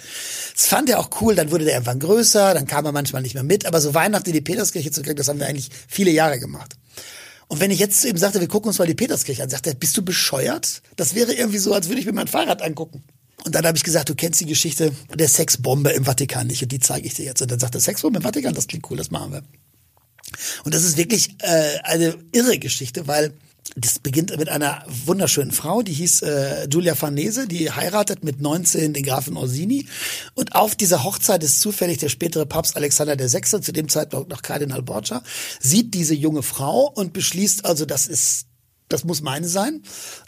Das 0.55 0.67
fand 0.67 0.89
er 0.89 0.99
auch 0.99 1.11
cool, 1.21 1.35
dann 1.35 1.51
wurde 1.51 1.65
der 1.65 1.75
irgendwann 1.75 2.01
größer, 2.01 2.55
dann 2.55 2.67
kam 2.67 2.87
er 2.87 2.93
manchmal 2.93 3.23
nicht 3.23 3.35
mehr 3.35 3.45
mit, 3.45 3.67
aber 3.67 3.81
so 3.81 3.95
Weihnachten 3.95 4.31
in 4.31 4.35
die 4.35 4.41
Peterskirche 4.41 4.91
zu 4.91 5.03
kriegen, 5.03 5.17
das 5.17 5.29
haben 5.29 5.39
wir 5.39 5.47
eigentlich 5.47 5.71
viele 5.87 6.11
Jahre 6.11 6.41
gemacht. 6.41 6.75
Und 7.51 7.59
wenn 7.59 7.73
ich 7.73 7.81
jetzt 7.81 8.01
zu 8.01 8.09
ihm 8.09 8.17
sagte, 8.17 8.41
wir 8.41 8.47
gucken 8.47 8.69
uns 8.69 8.79
mal 8.79 8.87
die 8.87 8.95
Peterskirche 8.95 9.43
an, 9.43 9.51
sagt 9.51 9.67
er, 9.67 9.75
bist 9.75 9.97
du 9.97 10.03
bescheuert? 10.03 10.83
Das 10.95 11.17
wäre 11.17 11.35
irgendwie 11.35 11.59
so, 11.59 11.75
als 11.75 11.89
würde 11.89 11.99
ich 11.99 12.07
mir 12.07 12.13
mein 12.13 12.29
Fahrrad 12.29 12.63
angucken. 12.63 13.03
Und 13.45 13.57
dann 13.57 13.67
habe 13.67 13.77
ich 13.77 13.83
gesagt, 13.83 14.09
du 14.09 14.15
kennst 14.15 14.41
die 14.41 14.47
Geschichte 14.47 14.93
der 15.13 15.27
Sexbombe 15.27 15.91
im 15.91 16.05
Vatikan 16.05 16.47
nicht 16.47 16.63
und 16.63 16.71
die 16.71 16.79
zeige 16.79 17.09
ich 17.09 17.15
dir 17.15 17.25
jetzt. 17.25 17.43
Und 17.43 17.51
dann 17.51 17.59
sagt 17.59 17.75
er, 17.75 17.81
Sexbombe 17.81 18.19
im 18.19 18.23
Vatikan, 18.23 18.55
das 18.55 18.69
klingt 18.69 18.89
cool, 18.89 18.97
das 18.97 19.11
machen 19.11 19.33
wir. 19.33 19.43
Und 20.63 20.75
das 20.75 20.85
ist 20.85 20.97
wirklich 20.97 21.35
äh, 21.41 21.79
eine 21.83 22.17
irre 22.31 22.57
Geschichte, 22.61 23.09
weil 23.09 23.33
das 23.77 23.99
beginnt 23.99 24.37
mit 24.37 24.49
einer 24.49 24.85
wunderschönen 25.07 25.53
Frau, 25.53 25.83
die 25.83 25.93
hieß 25.93 26.23
äh, 26.23 26.67
Giulia 26.69 26.95
Farnese, 26.95 27.47
die 27.47 27.71
heiratet 27.71 28.25
mit 28.25 28.41
19 28.41 28.93
den 28.93 29.05
Grafen 29.05 29.37
Orsini. 29.37 29.87
Und 30.35 30.55
auf 30.55 30.75
dieser 30.75 31.05
Hochzeit 31.05 31.43
ist 31.45 31.61
zufällig 31.61 31.99
der 31.99 32.09
spätere 32.09 32.47
Papst 32.47 32.77
Alexander 32.77 33.19
VI., 33.19 33.61
zu 33.61 33.73
dem 33.73 33.89
Zeitpunkt 33.89 34.29
noch 34.29 34.43
Kardinal 34.43 34.83
Borgia, 34.83 35.23
sieht 35.61 35.95
diese 35.95 36.15
junge 36.15 36.43
Frau 36.43 36.91
und 36.95 37.13
beschließt 37.13 37.65
also, 37.65 37.85
das 37.85 38.07
ist 38.07 38.47
das 38.91 39.05
muss 39.05 39.23
meine 39.23 39.49
sein. 39.49 39.83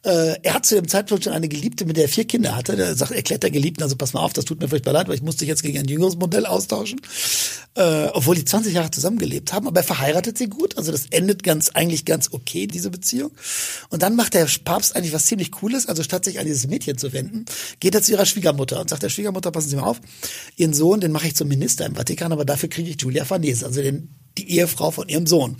Äh, 0.04 0.36
er 0.42 0.54
hat 0.54 0.64
zu 0.64 0.76
dem 0.76 0.88
Zeitpunkt 0.88 1.24
schon 1.24 1.32
eine 1.32 1.48
Geliebte, 1.48 1.84
mit 1.84 1.96
der 1.96 2.04
er 2.04 2.08
vier 2.08 2.26
Kinder 2.26 2.56
hatte. 2.56 2.76
Der 2.76 2.94
sagt, 2.94 3.10
erklärt 3.10 3.42
der 3.42 3.50
Geliebten, 3.50 3.82
also 3.82 3.96
pass 3.96 4.12
mal 4.12 4.20
auf, 4.20 4.32
das 4.32 4.44
tut 4.44 4.60
mir 4.60 4.68
furchtbar 4.68 4.92
leid, 4.92 5.08
weil 5.08 5.16
ich 5.16 5.22
musste 5.22 5.40
dich 5.40 5.48
jetzt 5.48 5.62
gegen 5.62 5.78
ein 5.78 5.88
jüngeres 5.88 6.16
Modell 6.16 6.46
austauschen. 6.46 7.00
Äh, 7.74 8.08
obwohl 8.12 8.34
die 8.34 8.44
20 8.44 8.74
Jahre 8.74 8.90
zusammengelebt 8.90 9.54
haben, 9.54 9.66
aber 9.66 9.80
er 9.80 9.84
verheiratet 9.84 10.36
sie 10.36 10.48
gut. 10.48 10.76
Also 10.76 10.92
das 10.92 11.06
endet 11.06 11.42
ganz, 11.42 11.70
eigentlich 11.70 12.04
ganz 12.04 12.28
okay, 12.32 12.66
diese 12.66 12.90
Beziehung. 12.90 13.30
Und 13.88 14.02
dann 14.02 14.14
macht 14.14 14.34
der 14.34 14.46
Papst 14.62 14.94
eigentlich 14.94 15.14
was 15.14 15.24
ziemlich 15.24 15.50
Cooles. 15.52 15.86
Also 15.86 16.02
statt 16.02 16.26
sich 16.26 16.38
an 16.38 16.44
dieses 16.44 16.66
Mädchen 16.66 16.98
zu 16.98 17.14
wenden, 17.14 17.46
geht 17.80 17.94
er 17.94 18.02
zu 18.02 18.12
ihrer 18.12 18.26
Schwiegermutter 18.26 18.78
und 18.78 18.90
sagt 18.90 19.02
der 19.02 19.08
Schwiegermutter, 19.08 19.50
passen 19.50 19.70
Sie 19.70 19.76
mal 19.76 19.84
auf, 19.84 20.02
Ihren 20.56 20.74
Sohn, 20.74 21.00
den 21.00 21.12
mache 21.12 21.28
ich 21.28 21.34
zum 21.34 21.48
Minister 21.48 21.86
im 21.86 21.94
Vatikan, 21.94 22.30
aber 22.30 22.44
dafür 22.44 22.68
kriege 22.68 22.90
ich 22.90 23.00
Julia 23.00 23.24
Farnese, 23.24 23.64
also 23.64 23.80
den, 23.80 24.14
die 24.36 24.50
Ehefrau 24.50 24.90
von 24.90 25.08
ihrem 25.08 25.26
Sohn. 25.26 25.56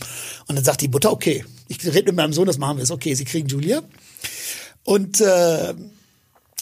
Und 0.49 0.57
dann 0.57 0.65
sagt 0.65 0.83
die 0.83 0.89
Mutter, 0.89 1.13
okay, 1.13 1.47
Ich 1.69 1.83
rede 1.87 2.13
mit 2.13 2.17
meinem 2.17 2.35
Sohn, 2.35 2.47
das 2.47 2.59
machen 2.59 2.77
wir. 2.77 2.83
Ist 2.83 2.91
okay, 2.91 3.15
sie 3.15 3.25
kriegen 3.25 3.49
Julia. 3.49 3.83
Und 4.85 5.21
äh, 5.23 5.75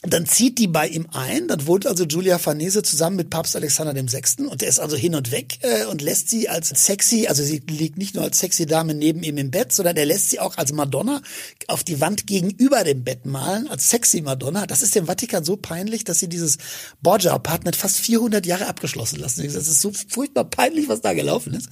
dann 0.02 0.24
zieht 0.24 0.56
die 0.58 0.66
bei 0.66 0.88
ihm 0.88 1.08
ein, 1.12 1.46
dann 1.48 1.66
wohnt 1.66 1.86
also 1.86 2.04
Julia 2.04 2.38
Farnese 2.38 2.82
zusammen 2.82 3.16
mit 3.16 3.28
Papst 3.28 3.54
Alexander 3.54 3.94
Sechsten 4.08 4.46
und 4.46 4.62
der 4.62 4.68
ist 4.68 4.78
also 4.78 4.96
hin 4.96 5.14
und 5.14 5.30
weg 5.30 5.58
äh, 5.60 5.84
und 5.84 6.00
lässt 6.00 6.30
sie 6.30 6.48
als 6.48 6.68
sexy, 6.68 7.26
also 7.26 7.42
sie 7.42 7.62
liegt 7.68 7.98
nicht 7.98 8.14
nur 8.14 8.24
als 8.24 8.38
sexy 8.38 8.64
Dame 8.64 8.94
neben 8.94 9.22
ihm 9.22 9.36
im 9.36 9.50
Bett, 9.50 9.72
sondern 9.72 9.98
er 9.98 10.06
lässt 10.06 10.30
sie 10.30 10.40
auch 10.40 10.56
als 10.56 10.72
Madonna 10.72 11.20
auf 11.68 11.84
die 11.84 12.00
Wand 12.00 12.26
gegenüber 12.26 12.82
dem 12.82 13.04
Bett 13.04 13.26
malen, 13.26 13.68
als 13.68 13.90
sexy 13.90 14.22
Madonna. 14.22 14.66
Das 14.66 14.80
ist 14.80 14.94
dem 14.94 15.04
Vatikan 15.04 15.44
so 15.44 15.56
peinlich, 15.56 16.04
dass 16.04 16.18
sie 16.18 16.28
dieses 16.28 16.56
Borgia-Apartment 17.02 17.76
fast 17.76 17.98
400 17.98 18.46
Jahre 18.46 18.68
abgeschlossen 18.68 19.20
lassen. 19.20 19.42
Das 19.42 19.68
ist 19.68 19.82
so 19.82 19.92
furchtbar 20.08 20.44
peinlich, 20.44 20.88
was 20.88 21.02
da 21.02 21.12
gelaufen 21.12 21.52
ist. 21.52 21.68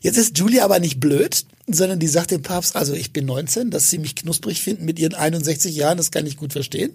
Jetzt 0.00 0.16
ist 0.16 0.38
Julia 0.38 0.64
aber 0.64 0.78
nicht 0.78 0.98
blöd, 0.98 1.44
sondern 1.66 1.98
die 1.98 2.06
sagt 2.06 2.30
dem 2.30 2.42
Papst, 2.42 2.76
also 2.76 2.94
ich 2.94 3.12
bin 3.12 3.26
19, 3.26 3.70
dass 3.70 3.90
sie 3.90 3.98
mich 3.98 4.14
knusprig 4.14 4.62
finden 4.62 4.84
mit 4.84 4.98
ihren 4.98 5.14
61 5.14 5.74
Jahren, 5.74 5.98
das 5.98 6.12
kann 6.12 6.26
ich 6.26 6.36
gut 6.36 6.52
verstehen. 6.52 6.92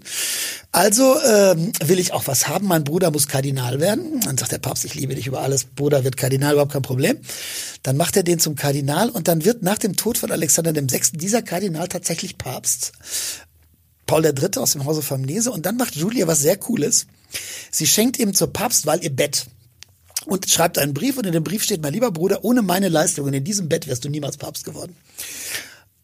Also 0.72 1.16
ähm, 1.22 1.74
will 1.84 2.00
ich 2.00 2.14
auch 2.14 2.28
was 2.28 2.48
haben, 2.48 2.68
mein 2.68 2.86
Bruder 2.86 3.12
muss 3.12 3.28
Kardinal 3.28 3.82
werden. 3.82 4.22
Dann 4.22 4.38
sagt 4.38 4.54
der 4.54 4.60
Papst, 4.60 4.86
ich 4.86 4.96
liebe 4.96 5.16
dich 5.16 5.28
über 5.28 5.42
alles, 5.42 5.66
Bruder 5.66 6.04
wird 6.04 6.16
Kardinal, 6.16 6.54
überhaupt 6.54 6.72
kein 6.72 6.82
Problem. 6.82 7.18
Dann 7.84 7.98
macht 7.98 8.16
er 8.16 8.24
den 8.24 8.40
zum 8.40 8.56
Kardinal 8.56 9.10
und 9.10 9.28
dann 9.28 9.44
wird 9.44 9.62
nach 9.62 9.78
dem 9.78 9.98
Tod 9.98 10.18
von 10.18 10.32
Alexander 10.32 10.72
dem 10.72 10.88
Sechsten 10.88 11.18
dieser 11.18 11.42
Kardinal 11.42 11.90
tatsächlich 11.90 12.38
Papst. 12.38 12.94
Paul 14.06 14.26
III. 14.26 14.58
aus 14.58 14.74
dem 14.74 14.86
Hause 14.86 15.02
Farnese 15.02 15.52
und 15.52 15.66
dann 15.66 15.78
macht 15.78 15.96
Julia 15.96 16.28
was 16.28 16.40
sehr 16.40 16.58
Cooles. 16.58 17.08
Sie 17.72 17.88
schenkt 17.88 18.20
ihm 18.20 18.34
zur 18.34 18.52
Papstwahl 18.52 19.04
ihr 19.04 19.14
Bett 19.16 19.46
und 20.26 20.50
schreibt 20.50 20.78
einen 20.78 20.94
Brief 20.94 21.18
und 21.18 21.26
in 21.26 21.34
dem 21.34 21.44
Brief 21.44 21.64
steht, 21.64 21.82
mein 21.82 21.94
lieber 21.94 22.12
Bruder, 22.12 22.44
ohne 22.44 22.62
meine 22.62 22.90
Leistungen 22.90 23.34
in 23.34 23.44
diesem 23.44 23.70
Bett 23.70 23.88
wärst 23.88 24.06
du 24.06 24.10
niemals 24.10 24.38
Papst 24.38 24.66
geworden. 24.66 24.96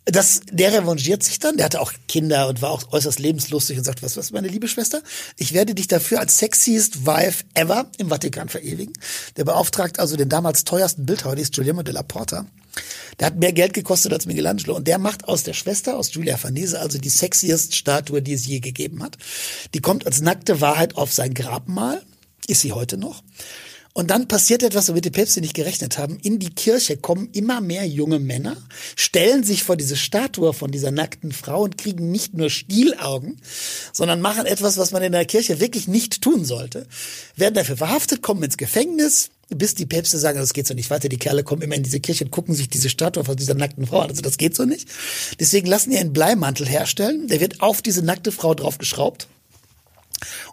Das, 0.09 0.39
der 0.49 0.71
revanchiert 0.71 1.21
sich 1.21 1.37
dann, 1.39 1.57
der 1.57 1.65
hatte 1.65 1.81
auch 1.81 1.91
Kinder 2.07 2.47
und 2.47 2.61
war 2.61 2.71
auch 2.71 2.93
äußerst 2.93 3.19
lebenslustig 3.19 3.77
und 3.77 3.83
sagt, 3.83 4.01
was, 4.01 4.15
was, 4.15 4.31
meine 4.31 4.47
liebe 4.47 4.69
Schwester, 4.69 5.01
ich 5.35 5.53
werde 5.53 5.75
dich 5.75 5.87
dafür 5.87 6.21
als 6.21 6.37
sexiest 6.37 7.05
wife 7.05 7.43
ever 7.55 7.91
im 7.97 8.07
Vatikan 8.07 8.47
verewigen. 8.47 8.93
Der 9.35 9.43
beauftragt 9.43 9.99
also 9.99 10.15
den 10.15 10.29
damals 10.29 10.63
teuersten 10.63 11.05
Bildhauer, 11.05 11.35
die 11.35 11.41
ist 11.41 11.53
Guillermo 11.53 11.83
della 11.83 12.03
Porta. 12.03 12.45
Der 13.19 13.27
hat 13.27 13.35
mehr 13.35 13.51
Geld 13.51 13.73
gekostet 13.73 14.13
als 14.13 14.25
Michelangelo 14.25 14.77
und 14.77 14.87
der 14.87 14.97
macht 14.97 15.27
aus 15.27 15.43
der 15.43 15.53
Schwester, 15.53 15.97
aus 15.97 16.11
Giulia 16.11 16.37
Farnese, 16.37 16.79
also 16.79 16.99
die 16.99 17.09
sexiest 17.09 17.75
Statue, 17.75 18.21
die 18.21 18.33
es 18.33 18.47
je 18.47 18.61
gegeben 18.61 19.03
hat. 19.03 19.17
Die 19.73 19.81
kommt 19.81 20.05
als 20.05 20.21
nackte 20.21 20.61
Wahrheit 20.61 20.95
auf 20.95 21.11
sein 21.11 21.33
Grabmal, 21.33 22.01
ist 22.47 22.61
sie 22.61 22.71
heute 22.71 22.97
noch. 22.97 23.23
Und 23.97 24.11
dann 24.11 24.27
passiert 24.27 24.61
etwas, 24.61 24.89
womit 24.89 25.05
die 25.05 25.09
Päpste 25.09 25.41
nicht 25.41 25.55
gerechnet 25.55 25.97
haben. 25.97 26.19
In 26.21 26.37
die 26.37 26.51
Kirche 26.51 26.97
kommen 26.97 27.29
immer 27.33 27.61
mehr 27.61 27.87
junge 27.87 28.19
Männer, 28.19 28.55
stellen 28.95 29.43
sich 29.43 29.63
vor 29.63 29.75
diese 29.75 29.95
Statue 29.95 30.53
von 30.53 30.69
dieser 30.69 30.91
nackten 30.91 31.31
Frau 31.31 31.63
und 31.63 31.79
kriegen 31.79 32.11
nicht 32.11 32.35
nur 32.35 32.51
Stielaugen, 32.51 33.41
sondern 33.93 34.21
machen 34.21 34.45
etwas, 34.45 34.77
was 34.77 34.91
man 34.91 35.01
in 35.01 35.13
der 35.13 35.25
Kirche 35.25 35.59
wirklich 35.59 35.87
nicht 35.87 36.21
tun 36.21 36.45
sollte. 36.45 36.85
Werden 37.37 37.55
dafür 37.55 37.75
verhaftet, 37.75 38.21
kommen 38.21 38.43
ins 38.43 38.57
Gefängnis, 38.57 39.31
bis 39.49 39.73
die 39.73 39.87
Päpste 39.87 40.19
sagen, 40.19 40.37
das 40.37 40.53
geht 40.53 40.67
so 40.67 40.75
nicht 40.75 40.91
weiter. 40.91 41.09
Die 41.09 41.17
Kerle 41.17 41.43
kommen 41.43 41.63
immer 41.63 41.73
in 41.73 41.81
diese 41.81 41.99
Kirche 41.99 42.25
und 42.25 42.29
gucken 42.29 42.53
sich 42.53 42.69
diese 42.69 42.89
Statue 42.89 43.23
von 43.23 43.35
dieser 43.35 43.55
nackten 43.55 43.87
Frau 43.87 44.01
an. 44.01 44.11
Also 44.11 44.21
das 44.21 44.37
geht 44.37 44.55
so 44.55 44.65
nicht. 44.65 44.87
Deswegen 45.39 45.65
lassen 45.65 45.89
die 45.89 45.97
einen 45.97 46.13
Bleimantel 46.13 46.67
herstellen. 46.67 47.29
Der 47.29 47.39
wird 47.39 47.61
auf 47.61 47.81
diese 47.81 48.05
nackte 48.05 48.31
Frau 48.31 48.53
draufgeschraubt 48.53 49.27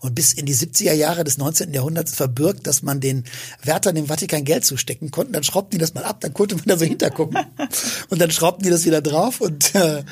und 0.00 0.14
bis 0.14 0.32
in 0.32 0.46
die 0.46 0.54
70er 0.54 0.92
Jahre 0.92 1.24
des 1.24 1.38
19. 1.38 1.72
Jahrhunderts 1.72 2.14
verbürgt, 2.14 2.66
dass 2.66 2.82
man 2.82 3.00
den 3.00 3.24
Wärtern 3.62 3.96
im 3.96 4.06
Vatikan 4.06 4.44
Geld 4.44 4.64
zustecken 4.64 5.10
konnte. 5.10 5.32
Dann 5.32 5.44
schraubten 5.44 5.72
die 5.72 5.78
das 5.78 5.94
mal 5.94 6.04
ab, 6.04 6.20
dann 6.20 6.34
konnte 6.34 6.56
man 6.56 6.64
da 6.66 6.76
so 6.76 6.84
hintergucken. 6.84 7.38
und 8.08 8.20
dann 8.20 8.30
schraubten 8.30 8.64
die 8.64 8.70
das 8.70 8.84
wieder 8.84 9.00
drauf 9.00 9.40
und 9.40 9.74
äh, 9.74 10.04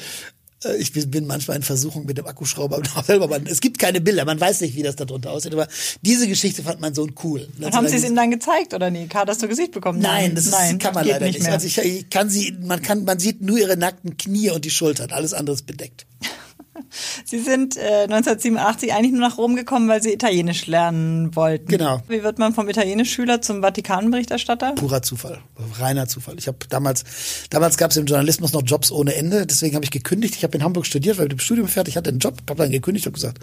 ich 0.79 0.93
bin 0.93 1.27
manchmal 1.27 1.57
in 1.57 1.63
Versuchung 1.63 2.07
mit 2.07 2.19
dem 2.19 2.27
Akkuschrauber 2.27 2.81
selber. 3.05 3.29
Man, 3.29 3.47
es 3.47 3.61
gibt 3.61 3.79
keine 3.79 4.01
Bilder, 4.01 4.25
man 4.25 4.41
weiß 4.41 4.61
nicht, 4.61 4.75
wie 4.75 4.83
das 4.83 4.97
da 4.97 5.05
drunter 5.05 5.31
aussieht. 5.31 5.53
Aber 5.53 5.69
diese 6.03 6.29
Geschichte 6.29 6.63
fand 6.63 6.81
mein 6.81 6.95
Sohn 6.95 7.15
cool. 7.25 7.49
Und 7.61 7.75
haben 7.75 7.89
Sie 7.89 7.97
es 7.97 8.05
ihm 8.05 8.15
dann 8.15 8.31
gezeigt 8.31 8.75
oder 8.75 8.91
nie? 8.91 9.09
Hast 9.13 9.43
du 9.43 9.49
Gesicht 9.49 9.73
bekommen? 9.73 9.99
Nein, 10.01 10.35
das 10.35 10.47
ist, 10.47 10.53
Nein, 10.53 10.79
kann 10.79 10.95
man 10.95 11.07
leider 11.07 11.27
nicht. 11.27 11.41
nicht. 11.41 11.51
Also 11.51 11.67
ich, 11.67 11.79
ich, 11.79 12.11
kann 12.11 12.29
sie, 12.29 12.57
man 12.61 12.83
kann, 12.83 13.05
man 13.05 13.19
sieht 13.19 13.41
nur 13.43 13.59
ihre 13.59 13.77
nackten 13.77 14.17
Knie 14.17 14.51
und 14.51 14.65
die 14.65 14.71
Schultern. 14.71 15.11
Alles 15.11 15.35
andere 15.35 15.55
ist 15.55 15.67
bedeckt. 15.67 16.07
Sie 17.25 17.39
sind 17.39 17.77
äh, 17.77 18.05
1987 18.05 18.93
eigentlich 18.93 19.13
nur 19.13 19.21
nach 19.21 19.39
Rom 19.39 19.57
gekommen, 19.57 19.89
weil 19.89 20.03
Sie 20.03 20.13
Italienisch 20.13 20.67
lernen 20.67 21.35
wollten. 21.37 21.69
Genau. 21.69 22.03
Wie 22.09 22.23
wird 22.23 22.39
man 22.39 22.55
vom 22.55 22.69
Italienisch-Schüler 22.69 23.43
zum 23.43 23.63
Vatikanberichterstatter? 23.63 24.75
Purer 24.75 25.03
Zufall, 25.03 25.39
reiner 25.79 26.09
Zufall. 26.09 26.37
Ich 26.39 26.49
habe 26.49 26.59
damals, 26.69 27.05
damals 27.51 27.77
gab 27.77 27.91
es 27.91 27.97
im 27.97 28.07
Journalismus 28.07 28.53
noch 28.53 28.63
Jobs 28.65 28.91
ohne 28.91 29.15
Ende, 29.15 29.47
deswegen 29.47 29.75
habe 29.75 29.85
ich 29.85 29.91
gekündigt. 29.91 30.35
Ich 30.37 30.45
habe 30.45 30.57
in 30.57 30.65
Hamburg 30.65 30.87
studiert, 30.87 31.19
weil 31.19 31.25
mit 31.25 31.33
dem 31.33 31.39
Studium 31.39 31.69
fertig 31.69 31.97
hatte 31.97 32.11
einen 32.11 32.19
Job, 32.19 32.39
habe 32.49 32.63
dann 32.63 32.71
gekündigt 32.71 33.07
und 33.07 33.13
gesagt, 33.13 33.39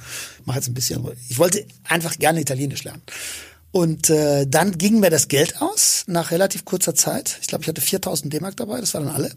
mach 0.46 0.56
jetzt 0.56 0.68
ein 0.68 0.74
bisschen. 0.74 1.06
Ich 1.30 1.38
wollte 1.38 1.66
einfach 1.88 2.18
gerne 2.18 2.42
Italienisch 2.42 2.84
lernen. 2.84 3.02
Und 3.72 4.10
äh, 4.10 4.48
dann 4.48 4.78
ging 4.78 5.00
mir 5.00 5.12
das 5.12 5.28
Geld 5.28 5.62
aus 5.62 6.04
nach 6.08 6.32
relativ 6.32 6.66
kurzer 6.66 6.96
Zeit. 6.96 7.38
Ich 7.42 7.48
glaube, 7.48 7.64
ich 7.64 7.68
hatte 7.68 7.82
4000 7.82 8.34
D-Mark 8.34 8.58
dabei, 8.58 8.80
das 8.80 8.96
waren 8.96 9.06
dann 9.06 9.14
alle. 9.14 9.32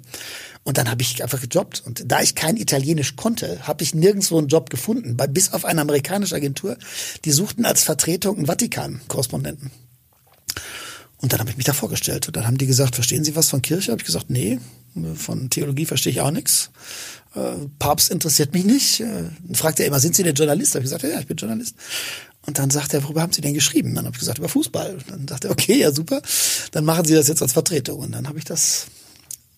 Und 0.64 0.78
dann 0.78 0.90
habe 0.90 1.02
ich 1.02 1.22
einfach 1.22 1.40
gejobbt. 1.40 1.82
Und 1.84 2.10
da 2.10 2.22
ich 2.22 2.34
kein 2.34 2.56
Italienisch 2.56 3.16
konnte, 3.16 3.66
habe 3.66 3.82
ich 3.82 3.94
nirgendwo 3.94 4.38
einen 4.38 4.48
Job 4.48 4.70
gefunden, 4.70 5.16
bei, 5.16 5.26
bis 5.26 5.52
auf 5.52 5.66
eine 5.66 5.82
amerikanische 5.82 6.34
Agentur. 6.34 6.78
Die 7.24 7.32
suchten 7.32 7.66
als 7.66 7.82
Vertretung 7.82 8.36
einen 8.38 8.46
Vatikan-Korrespondenten. 8.46 9.70
Und 11.18 11.32
dann 11.32 11.40
habe 11.40 11.50
ich 11.50 11.56
mich 11.56 11.66
da 11.66 11.74
vorgestellt. 11.74 12.26
Und 12.26 12.36
dann 12.36 12.46
haben 12.46 12.58
die 12.58 12.66
gesagt, 12.66 12.94
verstehen 12.94 13.24
Sie 13.24 13.36
was 13.36 13.50
von 13.50 13.60
Kirche? 13.60 13.92
Habe 13.92 14.00
ich 14.00 14.06
gesagt, 14.06 14.30
nee, 14.30 14.58
von 15.14 15.50
Theologie 15.50 15.86
verstehe 15.86 16.12
ich 16.12 16.20
auch 16.20 16.30
nichts. 16.30 16.70
Äh, 17.34 17.66
Papst 17.78 18.10
interessiert 18.10 18.52
mich 18.54 18.64
nicht. 18.64 19.00
Äh, 19.00 19.24
fragt 19.54 19.78
er 19.78 19.86
immer, 19.86 20.00
sind 20.00 20.16
Sie 20.16 20.22
denn 20.22 20.34
Journalist? 20.34 20.74
Habe 20.74 20.84
ich 20.84 20.90
gesagt, 20.90 21.04
ja, 21.04 21.20
ich 21.20 21.26
bin 21.26 21.36
Journalist. 21.36 21.76
Und 22.44 22.58
dann 22.58 22.70
sagt 22.70 22.92
er, 22.92 23.04
worüber 23.04 23.22
haben 23.22 23.32
Sie 23.32 23.40
denn 23.40 23.54
geschrieben? 23.54 23.94
Dann 23.94 24.04
habe 24.04 24.14
ich 24.14 24.20
gesagt, 24.20 24.38
über 24.38 24.48
Fußball. 24.48 24.94
Und 24.94 25.10
dann 25.10 25.28
sagt 25.28 25.44
er, 25.44 25.50
okay, 25.50 25.78
ja 25.78 25.92
super. 25.92 26.20
Dann 26.72 26.84
machen 26.84 27.04
Sie 27.04 27.14
das 27.14 27.28
jetzt 27.28 27.42
als 27.42 27.52
Vertretung. 27.52 28.00
Und 28.00 28.12
dann 28.12 28.28
habe 28.28 28.38
ich 28.38 28.44
das, 28.44 28.86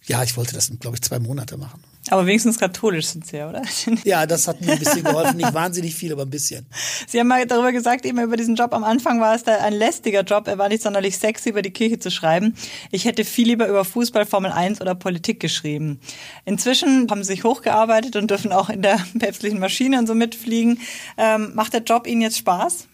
ja, 0.05 0.23
ich 0.23 0.37
wollte 0.37 0.55
das, 0.55 0.71
glaube 0.81 0.97
ich, 0.97 1.03
zwei 1.03 1.19
Monate 1.19 1.57
machen. 1.57 1.83
Aber 2.11 2.27
wenigstens 2.27 2.59
katholisch 2.59 3.07
sind 3.07 3.27
Sie 3.27 3.39
ja, 3.39 3.49
oder? 3.49 3.63
Ja, 4.05 4.27
das 4.27 4.47
hat 4.47 4.61
mir 4.61 4.73
ein 4.73 4.79
bisschen 4.79 5.05
geholfen. 5.05 5.39
Nicht 5.39 5.55
wahnsinnig 5.55 5.95
viel, 5.95 6.13
aber 6.13 6.23
ein 6.23 6.31
bisschen. 6.31 6.67
Sie 7.07 7.19
haben 7.19 7.29
mal 7.29 7.47
darüber 7.47 7.73
gesagt, 7.73 8.05
eben 8.05 8.19
über 8.19 8.37
diesen 8.37 8.57
Job. 8.57 8.75
Am 8.75 8.85
Anfang 8.85 9.21
war 9.21 9.35
es 9.35 9.43
da 9.43 9.57
ein 9.57 9.73
lästiger 9.73 10.23
Job. 10.23 10.47
Er 10.47 10.59
war 10.59 10.69
nicht 10.69 10.83
sonderlich 10.83 11.17
sexy, 11.17 11.49
über 11.49 11.63
die 11.63 11.71
Kirche 11.71 11.99
zu 11.99 12.11
schreiben. 12.11 12.55
Ich 12.91 13.07
hätte 13.07 13.25
viel 13.25 13.47
lieber 13.47 13.69
über 13.69 13.85
Fußball, 13.87 14.27
Formel 14.27 14.53
1 14.53 14.83
oder 14.83 14.95
Politik 14.95 15.41
geschrieben. 15.41 15.99
Inzwischen 16.45 17.11
haben 17.11 17.23
Sie 17.25 17.33
sich 17.33 17.45
hochgearbeitet 17.45 18.17
und 18.17 18.31
dürfen 18.31 18.53
auch 18.53 18.69
in 18.69 18.83
der 18.83 18.99
päpstlichen 19.19 19.59
Maschine 19.59 19.99
und 19.99 20.07
so 20.07 20.15
mitfliegen. 20.15 20.81
Ähm, 21.17 21.53
macht 21.55 21.73
der 21.73 21.83
Job 21.83 22.07
Ihnen 22.07 22.21
jetzt 22.21 22.37
Spaß? 22.37 22.87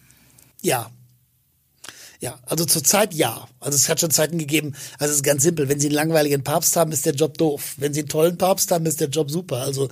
Ja, 0.63 0.91
ja, 2.21 2.39
also 2.45 2.67
zurzeit 2.67 3.15
ja. 3.15 3.49
Also 3.61 3.77
es 3.77 3.89
hat 3.91 4.01
schon 4.01 4.11
Zeiten 4.11 4.39
gegeben, 4.39 4.75
also 4.99 5.13
es 5.13 5.19
ist 5.19 5.23
ganz 5.23 5.43
simpel, 5.43 5.69
wenn 5.69 5.79
Sie 5.79 5.89
einen 5.89 5.95
langweiligen 5.95 6.43
Papst 6.43 6.77
haben, 6.77 6.93
ist 6.93 7.05
der 7.05 7.15
Job 7.15 7.37
doof. 7.37 7.75
Wenn 7.77 7.93
Sie 7.93 8.01
einen 8.01 8.09
tollen 8.09 8.39
Papst 8.39 8.71
haben, 8.71 8.87
ist 8.87 9.01
der 9.01 9.09
Job 9.09 9.31
super. 9.31 9.59
Also 9.59 9.89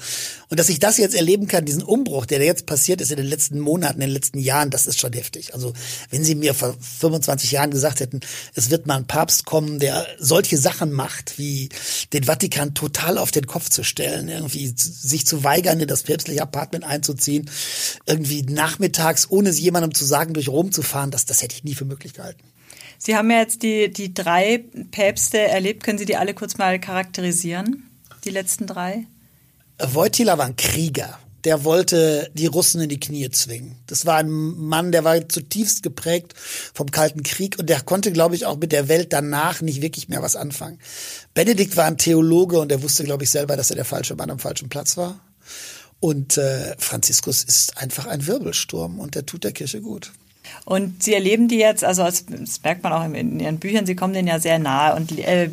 und 0.48 0.58
dass 0.58 0.70
ich 0.70 0.78
das 0.78 0.96
jetzt 0.96 1.14
erleben 1.14 1.46
kann, 1.46 1.66
diesen 1.66 1.82
Umbruch, 1.82 2.24
der 2.24 2.42
jetzt 2.42 2.64
passiert 2.64 3.02
ist 3.02 3.10
in 3.10 3.18
den 3.18 3.26
letzten 3.26 3.60
Monaten, 3.60 4.00
in 4.00 4.08
den 4.08 4.14
letzten 4.14 4.38
Jahren, 4.38 4.70
das 4.70 4.86
ist 4.86 4.98
schon 4.98 5.12
heftig. 5.12 5.52
Also 5.52 5.74
wenn 6.10 6.24
Sie 6.24 6.34
mir 6.34 6.54
vor 6.54 6.76
25 7.00 7.52
Jahren 7.52 7.70
gesagt 7.70 8.00
hätten, 8.00 8.20
es 8.54 8.70
wird 8.70 8.86
mal 8.86 8.96
ein 8.96 9.06
Papst 9.06 9.44
kommen, 9.44 9.78
der 9.78 10.06
solche 10.18 10.56
Sachen 10.56 10.90
macht, 10.90 11.38
wie 11.38 11.68
den 12.14 12.24
Vatikan 12.24 12.72
total 12.72 13.18
auf 13.18 13.30
den 13.30 13.46
Kopf 13.46 13.68
zu 13.68 13.84
stellen, 13.84 14.28
irgendwie 14.28 14.72
sich 14.74 15.26
zu 15.26 15.44
weigern, 15.44 15.80
in 15.80 15.88
das 15.88 16.04
päpstliche 16.04 16.42
Apartment 16.42 16.84
einzuziehen, 16.84 17.50
irgendwie 18.06 18.42
nachmittags, 18.42 19.26
ohne 19.30 19.50
es 19.50 19.60
jemandem 19.60 19.92
zu 19.92 20.06
sagen, 20.06 20.32
durch 20.32 20.48
Rom 20.48 20.72
zu 20.72 20.82
fahren, 20.82 21.10
das, 21.10 21.26
das 21.26 21.42
hätte 21.42 21.54
ich 21.54 21.64
nie 21.64 21.74
für 21.74 21.84
möglich 21.84 22.14
gehalten. 22.14 22.42
Sie 22.98 23.16
haben 23.16 23.30
ja 23.30 23.38
jetzt 23.38 23.62
die, 23.62 23.90
die 23.90 24.12
drei 24.12 24.64
Päpste 24.90 25.38
erlebt. 25.38 25.84
Können 25.84 25.98
Sie 25.98 26.04
die 26.04 26.16
alle 26.16 26.34
kurz 26.34 26.58
mal 26.58 26.78
charakterisieren? 26.80 27.88
Die 28.24 28.30
letzten 28.30 28.66
drei? 28.66 29.06
Wojtyla 29.78 30.36
war 30.36 30.46
ein 30.46 30.56
Krieger. 30.56 31.18
Der 31.44 31.62
wollte 31.62 32.28
die 32.34 32.46
Russen 32.46 32.80
in 32.80 32.88
die 32.88 32.98
Knie 32.98 33.30
zwingen. 33.30 33.76
Das 33.86 34.04
war 34.04 34.16
ein 34.16 34.28
Mann, 34.28 34.90
der 34.90 35.04
war 35.04 35.28
zutiefst 35.28 35.84
geprägt 35.84 36.34
vom 36.74 36.90
Kalten 36.90 37.22
Krieg 37.22 37.56
und 37.60 37.70
der 37.70 37.80
konnte, 37.80 38.10
glaube 38.10 38.34
ich, 38.34 38.44
auch 38.44 38.56
mit 38.56 38.72
der 38.72 38.88
Welt 38.88 39.12
danach 39.12 39.60
nicht 39.60 39.80
wirklich 39.80 40.08
mehr 40.08 40.20
was 40.20 40.34
anfangen. 40.34 40.80
Benedikt 41.34 41.76
war 41.76 41.84
ein 41.84 41.96
Theologe 41.96 42.58
und 42.58 42.72
er 42.72 42.82
wusste, 42.82 43.04
glaube 43.04 43.22
ich, 43.22 43.30
selber, 43.30 43.56
dass 43.56 43.70
er 43.70 43.76
der 43.76 43.84
falsche 43.84 44.16
Mann 44.16 44.30
am 44.30 44.40
falschen 44.40 44.68
Platz 44.68 44.96
war. 44.96 45.20
Und 46.00 46.36
äh, 46.38 46.74
Franziskus 46.78 47.44
ist 47.44 47.78
einfach 47.78 48.06
ein 48.06 48.26
Wirbelsturm 48.26 48.98
und 48.98 49.14
der 49.14 49.24
tut 49.24 49.44
der 49.44 49.52
Kirche 49.52 49.80
gut. 49.80 50.12
Und 50.64 51.02
Sie 51.02 51.14
erleben 51.14 51.48
die 51.48 51.58
jetzt, 51.58 51.84
also 51.84 52.04
das 52.04 52.24
merkt 52.62 52.82
man 52.82 52.92
auch 52.92 53.04
in 53.04 53.40
Ihren 53.40 53.58
Büchern, 53.58 53.86
Sie 53.86 53.96
kommen 53.96 54.14
denen 54.14 54.28
ja 54.28 54.38
sehr 54.38 54.58
nahe. 54.58 54.94
Und 54.94 55.18
äh, 55.18 55.50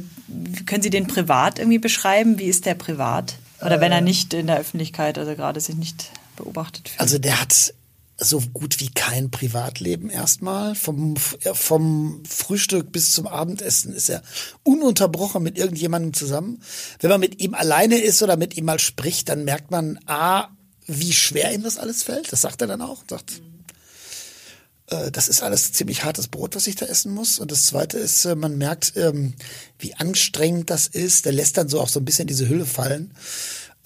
können 0.65 0.83
Sie 0.83 0.89
den 0.89 1.07
privat 1.07 1.59
irgendwie 1.59 1.79
beschreiben? 1.79 2.39
Wie 2.39 2.45
ist 2.45 2.65
der 2.65 2.75
privat? 2.75 3.35
Oder 3.61 3.81
wenn 3.81 3.91
er 3.91 3.99
äh. 3.99 4.01
nicht 4.01 4.33
in 4.33 4.47
der 4.47 4.59
Öffentlichkeit, 4.59 5.17
also 5.17 5.35
gerade 5.35 5.59
sich 5.59 5.75
nicht 5.75 6.11
beobachtet 6.35 6.89
fühlt? 6.89 6.99
Also 6.99 7.17
der 7.17 7.39
hat 7.39 7.73
so 8.17 8.41
gut 8.53 8.79
wie 8.79 8.89
kein 8.89 9.29
Privatleben 9.29 10.09
erstmal. 10.09 10.75
Vom, 10.75 11.15
vom 11.17 12.23
Frühstück 12.27 12.91
bis 12.91 13.11
zum 13.11 13.27
Abendessen 13.27 13.93
ist 13.93 14.09
er 14.09 14.21
ununterbrochen 14.63 15.43
mit 15.43 15.57
irgendjemandem 15.57 16.13
zusammen. 16.13 16.61
Wenn 16.99 17.09
man 17.09 17.19
mit 17.19 17.41
ihm 17.41 17.53
alleine 17.53 17.97
ist 17.97 18.23
oder 18.23 18.37
mit 18.37 18.55
ihm 18.55 18.65
mal 18.65 18.79
spricht, 18.79 19.29
dann 19.29 19.43
merkt 19.43 19.71
man, 19.71 19.99
a, 20.05 20.47
wie 20.85 21.13
schwer 21.13 21.53
ihm 21.53 21.63
das 21.63 21.77
alles 21.77 22.03
fällt. 22.03 22.31
Das 22.31 22.41
sagt 22.41 22.61
er 22.61 22.67
dann 22.67 22.81
auch. 22.81 23.03
Sagt, 23.09 23.41
äh, 23.41 23.41
das 24.87 25.27
ist 25.27 25.41
alles 25.41 25.73
ziemlich 25.73 26.03
hartes 26.03 26.27
Brot, 26.27 26.55
was 26.55 26.67
ich 26.67 26.75
da 26.75 26.85
essen 26.85 27.13
muss. 27.13 27.39
Und 27.39 27.51
das 27.51 27.65
Zweite 27.65 27.97
ist, 27.97 28.25
äh, 28.25 28.35
man 28.35 28.57
merkt, 28.57 28.93
ähm, 28.95 29.33
wie 29.79 29.95
anstrengend 29.95 30.69
das 30.69 30.87
ist. 30.87 31.25
Der 31.25 31.33
lässt 31.33 31.57
dann 31.57 31.69
so 31.69 31.81
auch 31.81 31.89
so 31.89 31.99
ein 31.99 32.05
bisschen 32.05 32.27
diese 32.27 32.47
Hülle 32.47 32.65
fallen. 32.65 33.11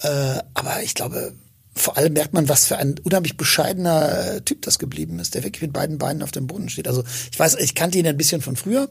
Äh, 0.00 0.40
aber 0.54 0.82
ich 0.82 0.94
glaube, 0.94 1.34
vor 1.74 1.96
allem 1.96 2.12
merkt 2.12 2.34
man, 2.34 2.48
was 2.48 2.66
für 2.66 2.76
ein 2.76 2.96
unheimlich 3.02 3.36
bescheidener 3.36 4.44
Typ 4.44 4.62
das 4.62 4.78
geblieben 4.78 5.18
ist, 5.18 5.34
der 5.34 5.44
wirklich 5.44 5.62
mit 5.62 5.72
beiden 5.72 5.98
Beinen 5.98 6.22
auf 6.22 6.32
dem 6.32 6.46
Boden 6.46 6.68
steht. 6.68 6.88
Also 6.88 7.04
ich 7.30 7.38
weiß, 7.38 7.56
ich 7.56 7.74
kannte 7.74 7.98
ihn 7.98 8.06
ein 8.06 8.16
bisschen 8.16 8.42
von 8.42 8.56
früher 8.56 8.90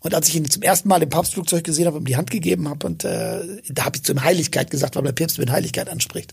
und 0.00 0.14
als 0.14 0.28
ich 0.28 0.36
ihn 0.36 0.48
zum 0.48 0.62
ersten 0.62 0.88
Mal 0.88 1.02
im 1.02 1.10
Papstflugzeug 1.10 1.64
gesehen 1.64 1.86
habe 1.86 1.98
und 1.98 2.06
die 2.06 2.16
Hand 2.16 2.30
gegeben 2.30 2.68
habe 2.68 2.86
und 2.86 3.04
äh, 3.04 3.40
da 3.68 3.84
habe 3.84 3.96
ich 3.96 4.04
zu 4.04 4.12
ihm 4.12 4.22
Heiligkeit 4.22 4.70
gesagt, 4.70 4.94
weil 4.94 5.02
der 5.02 5.12
Papst 5.12 5.38
mit 5.38 5.50
Heiligkeit 5.50 5.88
anspricht. 5.88 6.32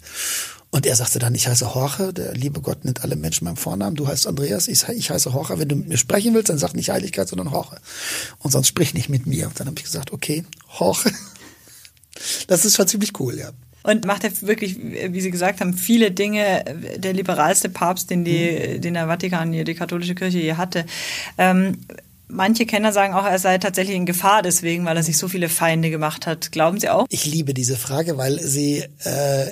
Und 0.71 0.85
er 0.85 0.95
sagte 0.95 1.17
dann, 1.17 1.33
ich 1.33 1.47
heiße 1.47 1.65
Jorge, 1.65 2.13
der 2.13 2.33
liebe 2.33 2.61
Gott 2.61 2.85
nennt 2.85 3.03
alle 3.03 3.15
Menschen 3.15 3.45
beim 3.45 3.57
Vornamen, 3.57 3.95
du 3.95 4.07
heißt 4.07 4.27
Andreas, 4.27 4.67
ich, 4.67 4.87
ich 4.89 5.09
heiße 5.09 5.29
Jorge, 5.29 5.57
wenn 5.57 5.67
du 5.67 5.75
mit 5.75 5.87
mir 5.87 5.97
sprechen 5.97 6.33
willst, 6.35 6.49
dann 6.49 6.59
sag 6.59 6.75
nicht 6.75 6.91
Heiligkeit, 6.91 7.27
sondern 7.27 7.51
Jorge. 7.51 7.77
Und 8.37 8.51
sonst 8.51 8.67
sprich 8.67 8.93
nicht 8.93 9.09
mit 9.09 9.25
mir. 9.25 9.47
Und 9.47 9.59
dann 9.59 9.67
habe 9.67 9.77
ich 9.77 9.85
gesagt, 9.85 10.13
okay, 10.13 10.43
Jorge. 10.79 11.11
Das 12.47 12.65
ist 12.65 12.75
schon 12.75 12.87
ziemlich 12.87 13.17
cool, 13.21 13.37
ja. 13.37 13.51
Und 13.83 14.05
macht 14.05 14.25
er 14.25 14.41
wirklich, 14.41 14.77
wie 14.77 15.21
Sie 15.21 15.31
gesagt 15.31 15.61
haben, 15.61 15.73
viele 15.73 16.11
Dinge, 16.11 16.65
der 16.97 17.13
liberalste 17.13 17.69
Papst, 17.69 18.09
den, 18.09 18.25
die, 18.25 18.75
mhm. 18.75 18.81
den 18.81 18.93
der 18.95 19.07
Vatikan, 19.07 19.53
die 19.53 19.73
katholische 19.73 20.15
Kirche 20.15 20.39
je 20.39 20.55
hatte. 20.55 20.85
Ähm, 21.37 21.77
Manche 22.31 22.67
Kenner 22.67 22.91
sagen 22.91 23.15
auch, 23.15 23.25
er 23.25 23.39
sei 23.39 23.57
tatsächlich 23.57 23.95
in 23.95 24.05
Gefahr 24.05 24.43
deswegen, 24.43 24.85
weil 24.85 24.95
er 24.95 25.01
sich 25.01 25.17
so 25.17 25.27
viele 25.27 25.49
Feinde 25.49 25.89
gemacht 25.89 26.27
hat. 26.27 26.51
Glauben 26.51 26.79
Sie 26.79 26.87
auch? 26.87 27.07
Ich 27.09 27.25
liebe 27.25 27.55
diese 27.55 27.75
Frage, 27.75 28.17
weil 28.17 28.39
sie 28.39 28.85
äh, 29.03 29.51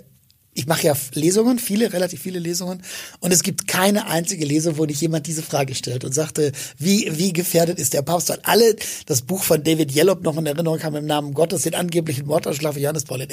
ich 0.57 0.65
mache 0.65 0.87
ja 0.87 0.97
Lesungen, 1.13 1.59
viele, 1.59 1.93
relativ 1.93 2.21
viele 2.21 2.39
Lesungen, 2.39 2.81
und 3.19 3.31
es 3.31 3.43
gibt 3.43 3.67
keine 3.67 4.07
einzige 4.07 4.43
Lesung, 4.43 4.77
wo 4.77 4.85
nicht 4.85 4.99
jemand 4.99 5.27
diese 5.27 5.43
Frage 5.43 5.75
stellt 5.75 6.03
und 6.03 6.13
sagte, 6.13 6.51
wie, 6.79 7.11
wie 7.15 7.31
gefährdet 7.31 7.77
ist 7.77 7.93
der 7.93 8.01
Papst? 8.01 8.29
Weil 8.29 8.39
alle 8.43 8.75
das 9.05 9.21
Buch 9.21 9.43
von 9.43 9.63
David 9.63 9.95
Yellop 9.95 10.23
noch 10.23 10.35
in 10.35 10.47
Erinnerung 10.47 10.81
haben 10.81 10.95
im 10.95 11.05
Namen 11.05 11.35
Gottes, 11.35 11.61
den 11.61 11.75
angeblichen 11.75 12.25
Mordanschlag 12.25 12.73
für 12.73 12.79
Johannes 12.79 13.03
Paul 13.03 13.21
I. 13.21 13.27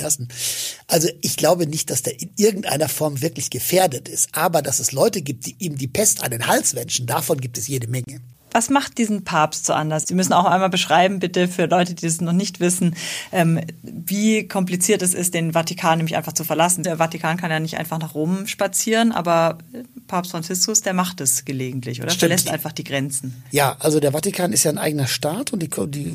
Also 0.86 1.08
ich 1.22 1.36
glaube 1.36 1.66
nicht, 1.66 1.88
dass 1.88 2.02
der 2.02 2.20
in 2.20 2.30
irgendeiner 2.36 2.90
Form 2.90 3.22
wirklich 3.22 3.48
gefährdet 3.48 4.08
ist, 4.08 4.28
aber 4.32 4.60
dass 4.60 4.78
es 4.78 4.92
Leute 4.92 5.22
gibt, 5.22 5.46
die 5.46 5.56
ihm 5.58 5.78
die 5.78 5.88
Pest 5.88 6.22
an 6.22 6.30
den 6.30 6.46
Hals 6.46 6.76
wünschen, 6.76 7.06
davon 7.06 7.40
gibt 7.40 7.56
es 7.56 7.68
jede 7.68 7.86
Menge. 7.86 8.20
Was 8.54 8.70
macht 8.70 8.98
diesen 8.98 9.24
Papst 9.24 9.66
so 9.66 9.72
anders? 9.72 10.04
Sie 10.06 10.14
müssen 10.14 10.32
auch 10.32 10.44
einmal 10.44 10.70
beschreiben, 10.70 11.18
bitte, 11.18 11.48
für 11.48 11.66
Leute, 11.66 11.94
die 11.94 12.06
das 12.06 12.20
noch 12.20 12.32
nicht 12.32 12.60
wissen, 12.60 12.94
ähm, 13.32 13.60
wie 13.82 14.46
kompliziert 14.46 15.02
es 15.02 15.12
ist, 15.12 15.34
den 15.34 15.54
Vatikan 15.54 15.98
nämlich 15.98 16.14
einfach 16.14 16.34
zu 16.34 16.44
verlassen. 16.44 16.84
Der 16.84 16.98
Vatikan 16.98 17.36
kann 17.36 17.50
ja 17.50 17.58
nicht 17.58 17.78
einfach 17.78 17.98
nach 17.98 18.14
Rom 18.14 18.46
spazieren, 18.46 19.10
aber 19.10 19.58
Papst 20.06 20.30
Franziskus, 20.30 20.82
der 20.82 20.94
macht 20.94 21.20
es 21.20 21.44
gelegentlich, 21.44 22.00
oder? 22.00 22.10
Stimmt. 22.10 22.20
Verlässt 22.20 22.48
einfach 22.48 22.70
die 22.70 22.84
Grenzen. 22.84 23.42
Ja, 23.50 23.74
also 23.80 23.98
der 23.98 24.12
Vatikan 24.12 24.52
ist 24.52 24.62
ja 24.62 24.70
ein 24.70 24.78
eigener 24.78 25.08
Staat 25.08 25.52
und 25.52 25.60
die, 25.60 25.68
die 25.68 26.14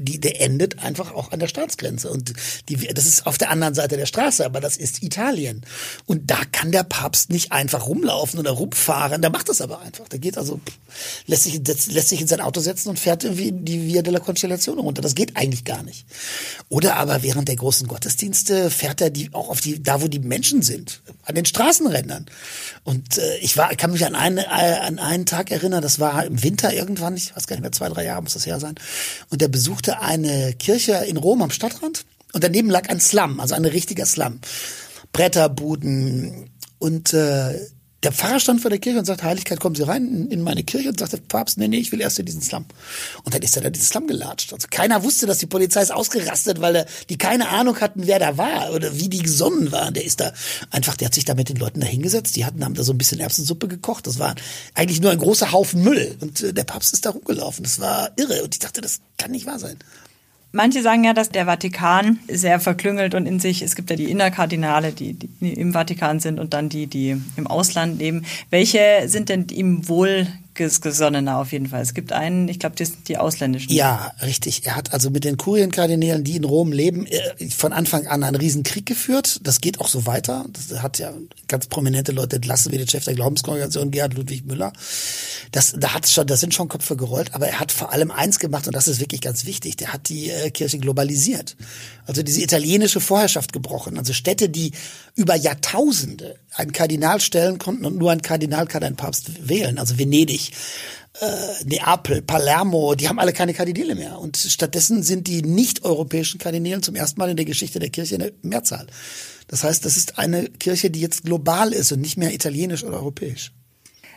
die, 0.00 0.20
der 0.20 0.40
endet 0.40 0.78
einfach 0.78 1.12
auch 1.14 1.32
an 1.32 1.40
der 1.40 1.48
Staatsgrenze. 1.48 2.10
Und 2.10 2.32
die, 2.68 2.76
das 2.76 3.06
ist 3.06 3.26
auf 3.26 3.38
der 3.38 3.50
anderen 3.50 3.74
Seite 3.74 3.96
der 3.96 4.06
Straße, 4.06 4.44
aber 4.44 4.60
das 4.60 4.76
ist 4.76 5.02
Italien. 5.02 5.62
Und 6.06 6.30
da 6.30 6.40
kann 6.52 6.72
der 6.72 6.82
Papst 6.82 7.30
nicht 7.30 7.52
einfach 7.52 7.86
rumlaufen 7.86 8.38
oder 8.38 8.50
rumfahren. 8.52 9.22
Der 9.22 9.30
macht 9.30 9.48
das 9.48 9.60
aber 9.60 9.80
einfach. 9.80 10.08
Der 10.08 10.18
geht 10.18 10.38
also, 10.38 10.60
lässt 11.26 11.44
sich, 11.44 11.60
lässt 11.88 12.08
sich 12.08 12.20
in 12.20 12.26
sein 12.26 12.40
Auto 12.40 12.60
setzen 12.60 12.88
und 12.88 12.98
fährt 12.98 13.24
irgendwie 13.24 13.52
die 13.52 13.86
Via 13.86 14.02
della 14.02 14.20
Constellation 14.20 14.78
runter. 14.78 15.02
Das 15.02 15.14
geht 15.14 15.36
eigentlich 15.36 15.64
gar 15.64 15.82
nicht. 15.82 16.06
Oder 16.68 16.96
aber 16.96 17.22
während 17.22 17.48
der 17.48 17.56
großen 17.56 17.88
Gottesdienste 17.88 18.70
fährt 18.70 19.00
er 19.00 19.10
die 19.10 19.32
auch 19.32 19.48
auf 19.48 19.60
die, 19.60 19.82
da 19.82 20.02
wo 20.02 20.08
die 20.08 20.18
Menschen 20.18 20.62
sind, 20.62 21.02
an 21.24 21.34
den 21.34 21.44
Straßenrändern. 21.44 22.26
Und 22.84 23.18
äh, 23.18 23.38
ich 23.38 23.56
war, 23.56 23.74
kann 23.74 23.92
mich 23.92 24.04
an 24.06 24.14
einen, 24.14 24.38
äh, 24.38 24.42
an 24.42 24.98
einen 24.98 25.26
Tag 25.26 25.50
erinnern, 25.50 25.82
das 25.82 26.00
war 26.00 26.24
im 26.24 26.42
Winter 26.42 26.72
irgendwann, 26.72 27.16
ich 27.16 27.34
weiß 27.34 27.46
gar 27.46 27.56
nicht 27.56 27.62
mehr, 27.62 27.72
zwei, 27.72 27.88
drei 27.88 28.04
Jahre 28.04 28.22
muss 28.22 28.34
das 28.34 28.46
her 28.46 28.60
sein. 28.60 28.74
Und 29.28 29.40
der 29.40 29.48
besuchte 29.48 29.89
eine 29.90 30.54
Kirche 30.54 31.04
in 31.06 31.16
Rom 31.16 31.42
am 31.42 31.50
Stadtrand 31.50 32.04
und 32.32 32.44
daneben 32.44 32.70
lag 32.70 32.88
ein 32.88 33.00
Slum, 33.00 33.40
also 33.40 33.54
ein 33.54 33.64
richtiger 33.64 34.06
Slum. 34.06 34.40
Bretterbuden 35.12 36.50
und 36.78 37.12
äh, 37.12 37.58
der 38.02 38.12
Pfarrer 38.12 38.40
stand 38.40 38.62
vor 38.62 38.70
der 38.70 38.78
Kirche 38.78 38.98
und 38.98 39.04
sagt, 39.04 39.22
Heiligkeit, 39.22 39.60
kommen 39.60 39.74
Sie 39.74 39.82
rein 39.82 40.28
in 40.30 40.42
meine 40.42 40.62
Kirche 40.62 40.88
und 40.88 40.98
sagt 40.98 41.12
der 41.12 41.18
Papst, 41.18 41.58
nee, 41.58 41.68
nee, 41.68 41.78
ich 41.78 41.92
will 41.92 42.00
erst 42.00 42.18
in 42.18 42.24
diesen 42.24 42.40
Slum. 42.40 42.64
Und 43.24 43.34
dann 43.34 43.42
ist 43.42 43.56
er 43.56 43.62
da 43.62 43.68
in 43.68 43.74
diesen 43.74 43.86
Slum 43.86 44.06
gelatscht. 44.06 44.54
Also 44.54 44.68
keiner 44.70 45.02
wusste, 45.02 45.26
dass 45.26 45.38
die 45.38 45.46
Polizei 45.46 45.82
ist 45.82 45.92
ausgerastet, 45.92 46.62
weil 46.62 46.86
die 47.10 47.18
keine 47.18 47.50
Ahnung 47.50 47.78
hatten, 47.80 48.06
wer 48.06 48.18
da 48.18 48.38
war 48.38 48.72
oder 48.72 48.96
wie 48.96 49.10
die 49.10 49.22
gesonnen 49.22 49.70
waren. 49.70 49.92
Der 49.92 50.04
ist 50.04 50.20
da 50.20 50.32
einfach, 50.70 50.96
der 50.96 51.06
hat 51.06 51.14
sich 51.14 51.26
da 51.26 51.34
mit 51.34 51.50
den 51.50 51.56
Leuten 51.56 51.80
da 51.80 51.86
hingesetzt. 51.86 52.36
Die 52.36 52.46
hatten, 52.46 52.64
haben 52.64 52.74
da 52.74 52.84
so 52.84 52.92
ein 52.92 52.98
bisschen 52.98 53.20
Erbsensuppe 53.20 53.68
gekocht. 53.68 54.06
Das 54.06 54.18
war 54.18 54.34
eigentlich 54.74 55.02
nur 55.02 55.10
ein 55.10 55.18
großer 55.18 55.52
Haufen 55.52 55.82
Müll. 55.82 56.16
Und 56.20 56.42
äh, 56.42 56.54
der 56.54 56.64
Papst 56.64 56.94
ist 56.94 57.04
da 57.04 57.10
rumgelaufen. 57.10 57.64
Das 57.64 57.80
war 57.80 58.12
irre. 58.16 58.42
Und 58.42 58.54
ich 58.54 58.60
dachte, 58.60 58.80
das 58.80 59.00
kann 59.18 59.30
nicht 59.30 59.44
wahr 59.44 59.58
sein. 59.58 59.76
Manche 60.52 60.82
sagen 60.82 61.04
ja, 61.04 61.12
dass 61.12 61.30
der 61.30 61.46
Vatikan 61.46 62.18
sehr 62.26 62.58
verklüngelt 62.58 63.14
und 63.14 63.26
in 63.26 63.38
sich, 63.38 63.62
es 63.62 63.76
gibt 63.76 63.88
ja 63.88 63.96
die 63.96 64.10
Innerkardinale, 64.10 64.90
die, 64.90 65.12
die 65.14 65.52
im 65.52 65.72
Vatikan 65.72 66.18
sind 66.18 66.40
und 66.40 66.54
dann 66.54 66.68
die, 66.68 66.88
die 66.88 67.20
im 67.36 67.46
Ausland 67.46 68.00
leben. 68.00 68.24
Welche 68.50 69.02
sind 69.06 69.28
denn 69.28 69.46
ihm 69.48 69.88
wohl 69.88 70.26
gesonnener 70.54 71.38
auf 71.38 71.52
jeden 71.52 71.66
Fall. 71.68 71.80
Es 71.80 71.94
gibt 71.94 72.12
einen, 72.12 72.48
ich 72.48 72.58
glaube, 72.58 72.76
das 72.76 72.88
sind 72.88 73.08
die 73.08 73.18
ausländischen. 73.18 73.72
Ja, 73.72 74.12
richtig. 74.22 74.66
Er 74.66 74.76
hat 74.76 74.92
also 74.92 75.10
mit 75.10 75.24
den 75.24 75.36
Kurienkardinälen, 75.36 76.24
die 76.24 76.36
in 76.36 76.44
Rom 76.44 76.72
leben, 76.72 77.06
äh, 77.06 77.48
von 77.50 77.72
Anfang 77.72 78.06
an 78.06 78.22
einen 78.22 78.36
Riesenkrieg 78.36 78.86
geführt. 78.86 79.40
Das 79.42 79.60
geht 79.60 79.80
auch 79.80 79.88
so 79.88 80.06
weiter. 80.06 80.44
Das 80.52 80.82
hat 80.82 80.98
ja 80.98 81.12
ganz 81.48 81.66
prominente 81.66 82.12
Leute 82.12 82.36
entlassen, 82.36 82.72
wie 82.72 82.78
der 82.78 82.86
Chef 82.86 83.04
der 83.04 83.14
Glaubenskongregation, 83.14 83.90
Gerhard 83.90 84.14
Ludwig 84.14 84.44
Müller. 84.44 84.72
Das, 85.52 85.74
da 85.76 85.94
hat's 85.94 86.12
schon, 86.12 86.26
da 86.26 86.36
sind 86.36 86.54
schon 86.54 86.68
Köpfe 86.68 86.96
gerollt, 86.96 87.34
aber 87.34 87.48
er 87.48 87.60
hat 87.60 87.72
vor 87.72 87.92
allem 87.92 88.10
eins 88.10 88.38
gemacht 88.38 88.66
und 88.66 88.74
das 88.74 88.88
ist 88.88 89.00
wirklich 89.00 89.20
ganz 89.20 89.46
wichtig. 89.46 89.76
Der 89.76 89.92
hat 89.92 90.08
die 90.08 90.30
äh, 90.30 90.50
Kirche 90.50 90.78
globalisiert. 90.78 91.56
Also 92.06 92.22
diese 92.22 92.42
italienische 92.42 93.00
Vorherrschaft 93.00 93.52
gebrochen. 93.52 93.98
Also 93.98 94.12
Städte, 94.12 94.48
die 94.48 94.72
über 95.14 95.36
Jahrtausende 95.36 96.36
einen 96.54 96.72
Kardinal 96.72 97.20
stellen 97.20 97.58
konnten 97.58 97.84
und 97.84 97.96
nur 97.96 98.10
ein 98.10 98.22
Kardinal 98.22 98.66
kann 98.66 98.82
einen 98.82 98.96
Papst 98.96 99.48
wählen. 99.48 99.78
Also 99.78 99.98
Venedig, 99.98 100.39
äh, 101.20 101.64
Neapel, 101.64 102.22
Palermo, 102.22 102.94
die 102.94 103.08
haben 103.08 103.18
alle 103.18 103.32
keine 103.32 103.54
Kardinäle 103.54 103.94
mehr. 103.94 104.18
Und 104.18 104.36
stattdessen 104.36 105.02
sind 105.02 105.26
die 105.26 105.42
nicht-europäischen 105.42 106.38
Kardinälen 106.38 106.82
zum 106.82 106.94
ersten 106.94 107.20
Mal 107.20 107.30
in 107.30 107.36
der 107.36 107.46
Geschichte 107.46 107.78
der 107.78 107.90
Kirche 107.90 108.14
in 108.14 108.20
der 108.20 108.32
Mehrzahl. 108.42 108.86
Das 109.48 109.64
heißt, 109.64 109.84
das 109.84 109.96
ist 109.96 110.18
eine 110.18 110.48
Kirche, 110.48 110.90
die 110.90 111.00
jetzt 111.00 111.24
global 111.24 111.72
ist 111.72 111.92
und 111.92 112.00
nicht 112.00 112.16
mehr 112.16 112.32
italienisch 112.32 112.84
oder 112.84 112.98
europäisch. 112.98 113.52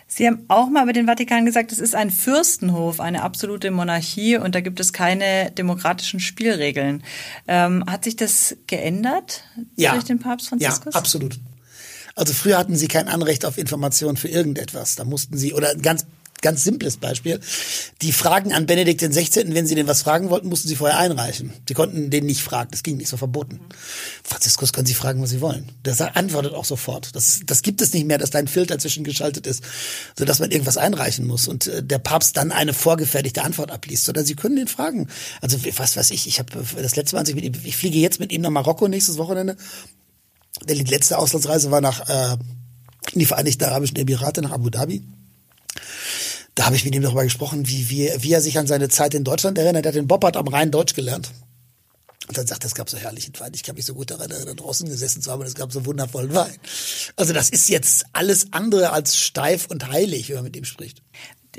Sie 0.07 0.27
haben 0.27 0.45
auch 0.47 0.69
mal 0.69 0.83
über 0.83 0.93
den 0.93 1.07
Vatikan 1.07 1.45
gesagt, 1.45 1.71
es 1.71 1.79
ist 1.79 1.95
ein 1.95 2.11
Fürstenhof, 2.11 2.99
eine 2.99 3.23
absolute 3.23 3.71
Monarchie 3.71 4.37
und 4.37 4.53
da 4.53 4.61
gibt 4.61 4.79
es 4.79 4.93
keine 4.93 5.49
demokratischen 5.51 6.19
Spielregeln. 6.19 7.03
Ähm, 7.47 7.83
hat 7.87 8.03
sich 8.03 8.15
das 8.15 8.55
geändert 8.67 9.43
ja. 9.75 9.93
durch 9.93 10.03
den 10.03 10.19
Papst 10.19 10.49
Franziskus? 10.49 10.93
Ja, 10.93 10.99
absolut. 10.99 11.39
Also 12.15 12.33
früher 12.33 12.59
hatten 12.59 12.75
sie 12.75 12.87
kein 12.87 13.07
Anrecht 13.07 13.43
auf 13.43 13.57
Informationen 13.57 14.17
für 14.17 14.27
irgendetwas. 14.27 14.95
Da 14.95 15.03
mussten 15.03 15.35
sie, 15.35 15.53
oder 15.53 15.73
ganz 15.75 16.05
ganz 16.43 16.63
simples 16.63 16.97
Beispiel. 16.97 17.39
Die 18.03 18.11
Fragen 18.11 18.53
an 18.53 18.67
Benedikt 18.67 19.01
den 19.01 19.11
16., 19.11 19.55
wenn 19.55 19.65
sie 19.65 19.73
den 19.73 19.87
was 19.87 20.03
fragen 20.03 20.29
wollten, 20.29 20.49
mussten 20.49 20.67
sie 20.67 20.75
vorher 20.75 20.99
einreichen. 20.99 21.51
Sie 21.67 21.73
konnten 21.73 22.11
den 22.11 22.27
nicht 22.27 22.43
fragen. 22.43 22.69
Das 22.69 22.83
ging 22.83 22.97
nicht, 22.97 23.07
so 23.07 23.17
verboten. 23.17 23.59
Franziskus 24.23 24.71
können 24.71 24.85
sie 24.85 24.93
fragen, 24.93 25.21
was 25.23 25.31
sie 25.31 25.41
wollen. 25.41 25.71
Der 25.83 26.15
antwortet 26.15 26.53
auch 26.53 26.65
sofort. 26.65 27.15
Das, 27.15 27.41
das 27.43 27.63
gibt 27.63 27.81
es 27.81 27.91
nicht 27.93 28.05
mehr, 28.05 28.19
dass 28.19 28.29
da 28.29 28.37
ein 28.37 28.47
Filter 28.47 28.77
zwischengeschaltet 28.77 29.47
ist, 29.47 29.63
sodass 30.15 30.37
man 30.37 30.51
irgendwas 30.51 30.77
einreichen 30.77 31.25
muss 31.25 31.47
und 31.47 31.65
äh, 31.65 31.81
der 31.81 31.97
Papst 31.97 32.37
dann 32.37 32.51
eine 32.51 32.73
vorgefertigte 32.73 33.41
Antwort 33.41 33.71
abliest. 33.71 34.05
Sondern 34.05 34.25
sie 34.25 34.35
können 34.35 34.57
den 34.57 34.67
fragen. 34.67 35.07
Also 35.41 35.57
was 35.77 35.97
weiß 35.97 36.11
ich, 36.11 36.27
ich 36.27 36.37
habe 36.37 36.51
das 36.79 36.95
letzte 36.95 37.15
Mal, 37.15 37.21
als 37.21 37.29
ich 37.29 37.35
mit 37.35 37.45
ihm, 37.45 37.53
ich 37.63 37.75
fliege 37.75 37.97
jetzt 37.97 38.19
mit 38.19 38.31
ihm 38.31 38.41
nach 38.41 38.51
Marokko 38.51 38.87
nächstes 38.87 39.17
Wochenende 39.17 39.57
die 40.67 40.83
letzte 40.83 41.17
Auslandsreise 41.17 41.71
war 41.71 41.81
nach 41.81 42.07
äh, 42.07 42.37
in 43.11 43.19
die 43.19 43.25
Vereinigten 43.25 43.63
Arabischen 43.65 43.97
Emirate, 43.97 44.41
nach 44.41 44.51
Abu 44.51 44.69
Dhabi. 44.69 45.03
Da 46.55 46.65
habe 46.65 46.75
ich 46.75 46.85
mit 46.85 46.93
ihm 46.93 47.01
darüber 47.01 47.23
gesprochen, 47.23 47.67
wie, 47.67 47.89
wie, 47.89 48.11
wie 48.19 48.33
er 48.33 48.41
sich 48.41 48.59
an 48.59 48.67
seine 48.67 48.89
Zeit 48.89 49.13
in 49.13 49.23
Deutschland 49.23 49.57
erinnert. 49.57 49.85
Er 49.85 49.89
hat 49.89 49.95
den 49.95 50.07
Boppert 50.07 50.37
am 50.37 50.47
Rhein 50.47 50.71
Deutsch 50.71 50.93
gelernt. 50.93 51.31
Und 52.27 52.37
dann 52.37 52.47
sagt 52.47 52.63
er, 52.63 52.67
es 52.67 52.75
gab 52.75 52.89
so 52.89 52.97
herrlichen 52.97 53.33
Wein. 53.39 53.51
Ich 53.53 53.63
kann 53.63 53.75
mich 53.75 53.85
so 53.85 53.93
gut 53.93 54.11
daran 54.11 54.31
erinnern, 54.31 54.55
draußen 54.55 54.87
gesessen 54.87 55.21
zu 55.21 55.31
haben 55.31 55.41
und 55.41 55.47
es 55.47 55.55
gab 55.55 55.73
so 55.73 55.85
wundervollen 55.85 56.33
Wein. 56.33 56.55
Also 57.17 57.33
das 57.33 57.49
ist 57.49 57.69
jetzt 57.69 58.05
alles 58.13 58.47
andere 58.51 58.91
als 58.91 59.17
steif 59.17 59.65
und 59.67 59.89
heilig, 59.89 60.29
wenn 60.29 60.35
man 60.35 60.45
mit 60.45 60.55
ihm 60.55 60.63
spricht. 60.63 61.01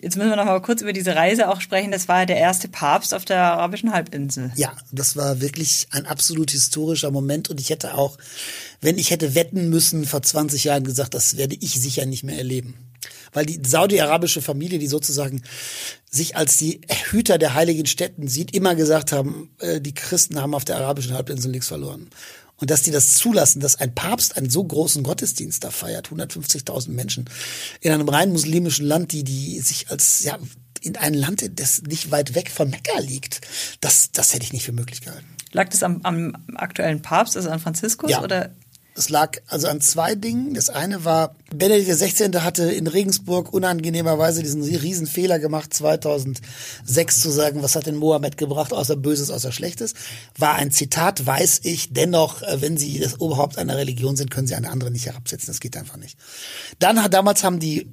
Jetzt 0.00 0.16
müssen 0.16 0.30
wir 0.30 0.36
noch 0.36 0.46
mal 0.46 0.60
kurz 0.60 0.80
über 0.80 0.92
diese 0.92 1.14
Reise 1.14 1.48
auch 1.48 1.60
sprechen. 1.60 1.92
Das 1.92 2.08
war 2.08 2.26
der 2.26 2.38
erste 2.38 2.68
Papst 2.68 3.14
auf 3.14 3.24
der 3.24 3.42
arabischen 3.42 3.92
Halbinsel. 3.92 4.52
Ja, 4.56 4.72
das 4.90 5.16
war 5.16 5.40
wirklich 5.40 5.86
ein 5.90 6.06
absolut 6.06 6.50
historischer 6.50 7.10
Moment 7.10 7.50
und 7.50 7.60
ich 7.60 7.70
hätte 7.70 7.94
auch, 7.94 8.16
wenn 8.80 8.98
ich 8.98 9.10
hätte 9.10 9.34
wetten 9.34 9.68
müssen, 9.68 10.04
vor 10.04 10.22
20 10.22 10.64
Jahren 10.64 10.84
gesagt, 10.84 11.14
das 11.14 11.36
werde 11.36 11.56
ich 11.60 11.80
sicher 11.80 12.06
nicht 12.06 12.24
mehr 12.24 12.38
erleben. 12.38 12.74
Weil 13.34 13.44
die 13.44 13.60
saudi-arabische 13.62 14.40
Familie, 14.40 14.78
die 14.78 14.86
sozusagen 14.86 15.42
sich 16.10 16.36
als 16.36 16.56
die 16.56 16.80
Hüter 17.10 17.36
der 17.36 17.52
heiligen 17.54 17.84
Städten 17.84 18.28
sieht, 18.28 18.54
immer 18.54 18.74
gesagt 18.74 19.12
haben, 19.12 19.50
äh, 19.58 19.80
die 19.80 19.92
Christen 19.92 20.40
haben 20.40 20.54
auf 20.54 20.64
der 20.64 20.76
arabischen 20.76 21.12
Halbinsel 21.12 21.50
nichts 21.50 21.68
verloren. 21.68 22.08
Und 22.56 22.70
dass 22.70 22.82
die 22.82 22.92
das 22.92 23.14
zulassen, 23.14 23.60
dass 23.60 23.76
ein 23.76 23.94
Papst 23.94 24.36
einen 24.36 24.48
so 24.48 24.64
großen 24.64 25.02
Gottesdienst 25.02 25.64
da 25.64 25.70
feiert, 25.70 26.08
150.000 26.08 26.90
Menschen 26.90 27.28
in 27.80 27.92
einem 27.92 28.08
rein 28.08 28.30
muslimischen 28.30 28.86
Land, 28.86 29.12
die, 29.12 29.24
die 29.24 29.60
sich 29.60 29.90
als, 29.90 30.22
ja, 30.22 30.38
in 30.80 30.96
ein 30.96 31.14
Land, 31.14 31.44
das 31.58 31.82
nicht 31.82 32.10
weit 32.12 32.34
weg 32.34 32.50
von 32.50 32.70
Mekka 32.70 33.00
liegt, 33.00 33.40
das, 33.80 34.12
das 34.12 34.34
hätte 34.34 34.44
ich 34.44 34.52
nicht 34.52 34.64
für 34.64 34.72
möglich 34.72 35.00
gehalten. 35.00 35.26
Lag 35.52 35.68
das 35.68 35.82
am, 35.82 36.00
am 36.02 36.36
aktuellen 36.54 37.02
Papst, 37.02 37.36
also 37.36 37.50
an 37.50 37.58
Franziskus? 37.58 38.10
Ja. 38.10 38.22
Oder? 38.22 38.54
Es 38.96 39.08
lag 39.08 39.38
also 39.48 39.66
an 39.66 39.80
zwei 39.80 40.14
Dingen. 40.14 40.54
Das 40.54 40.70
eine 40.70 41.04
war, 41.04 41.34
Benedikt 41.52 41.90
XVI. 41.90 42.40
hatte 42.40 42.70
in 42.70 42.86
Regensburg 42.86 43.52
unangenehmerweise 43.52 44.40
diesen 44.40 44.62
riesen 44.62 45.08
Fehler 45.08 45.40
gemacht, 45.40 45.74
2006 45.74 47.20
zu 47.20 47.30
sagen, 47.30 47.62
was 47.64 47.74
hat 47.74 47.86
denn 47.86 47.96
Mohammed 47.96 48.36
gebracht, 48.36 48.72
außer 48.72 48.94
Böses, 48.94 49.30
außer 49.30 49.50
Schlechtes. 49.50 49.94
War 50.38 50.54
ein 50.54 50.70
Zitat, 50.70 51.26
weiß 51.26 51.60
ich. 51.64 51.92
Dennoch, 51.92 52.42
äh, 52.42 52.60
wenn 52.60 52.76
Sie 52.76 53.00
das 53.00 53.20
Oberhaupt 53.20 53.58
einer 53.58 53.76
Religion 53.76 54.14
sind, 54.14 54.30
können 54.30 54.46
Sie 54.46 54.54
eine 54.54 54.70
andere 54.70 54.92
nicht 54.92 55.06
herabsetzen. 55.06 55.48
Das 55.48 55.58
geht 55.58 55.76
einfach 55.76 55.96
nicht. 55.96 56.16
Dann 56.78 57.02
hat, 57.02 57.14
damals 57.14 57.42
haben 57.42 57.58
die 57.58 57.88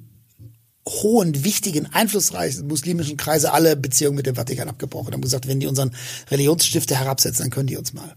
hohen, 0.88 1.44
wichtigen, 1.44 1.86
einflussreichen 1.86 2.66
muslimischen 2.66 3.16
Kreise 3.16 3.52
alle 3.52 3.76
Beziehungen 3.76 4.16
mit 4.16 4.26
dem 4.26 4.36
Vatikan 4.36 4.68
abgebrochen. 4.68 5.12
Haben 5.12 5.20
gesagt, 5.20 5.48
wenn 5.48 5.60
die 5.60 5.66
unseren 5.66 5.90
Religionsstifter 6.30 6.96
herabsetzen, 6.96 7.42
dann 7.42 7.50
können 7.50 7.66
die 7.68 7.76
uns 7.76 7.92
mal. 7.92 8.14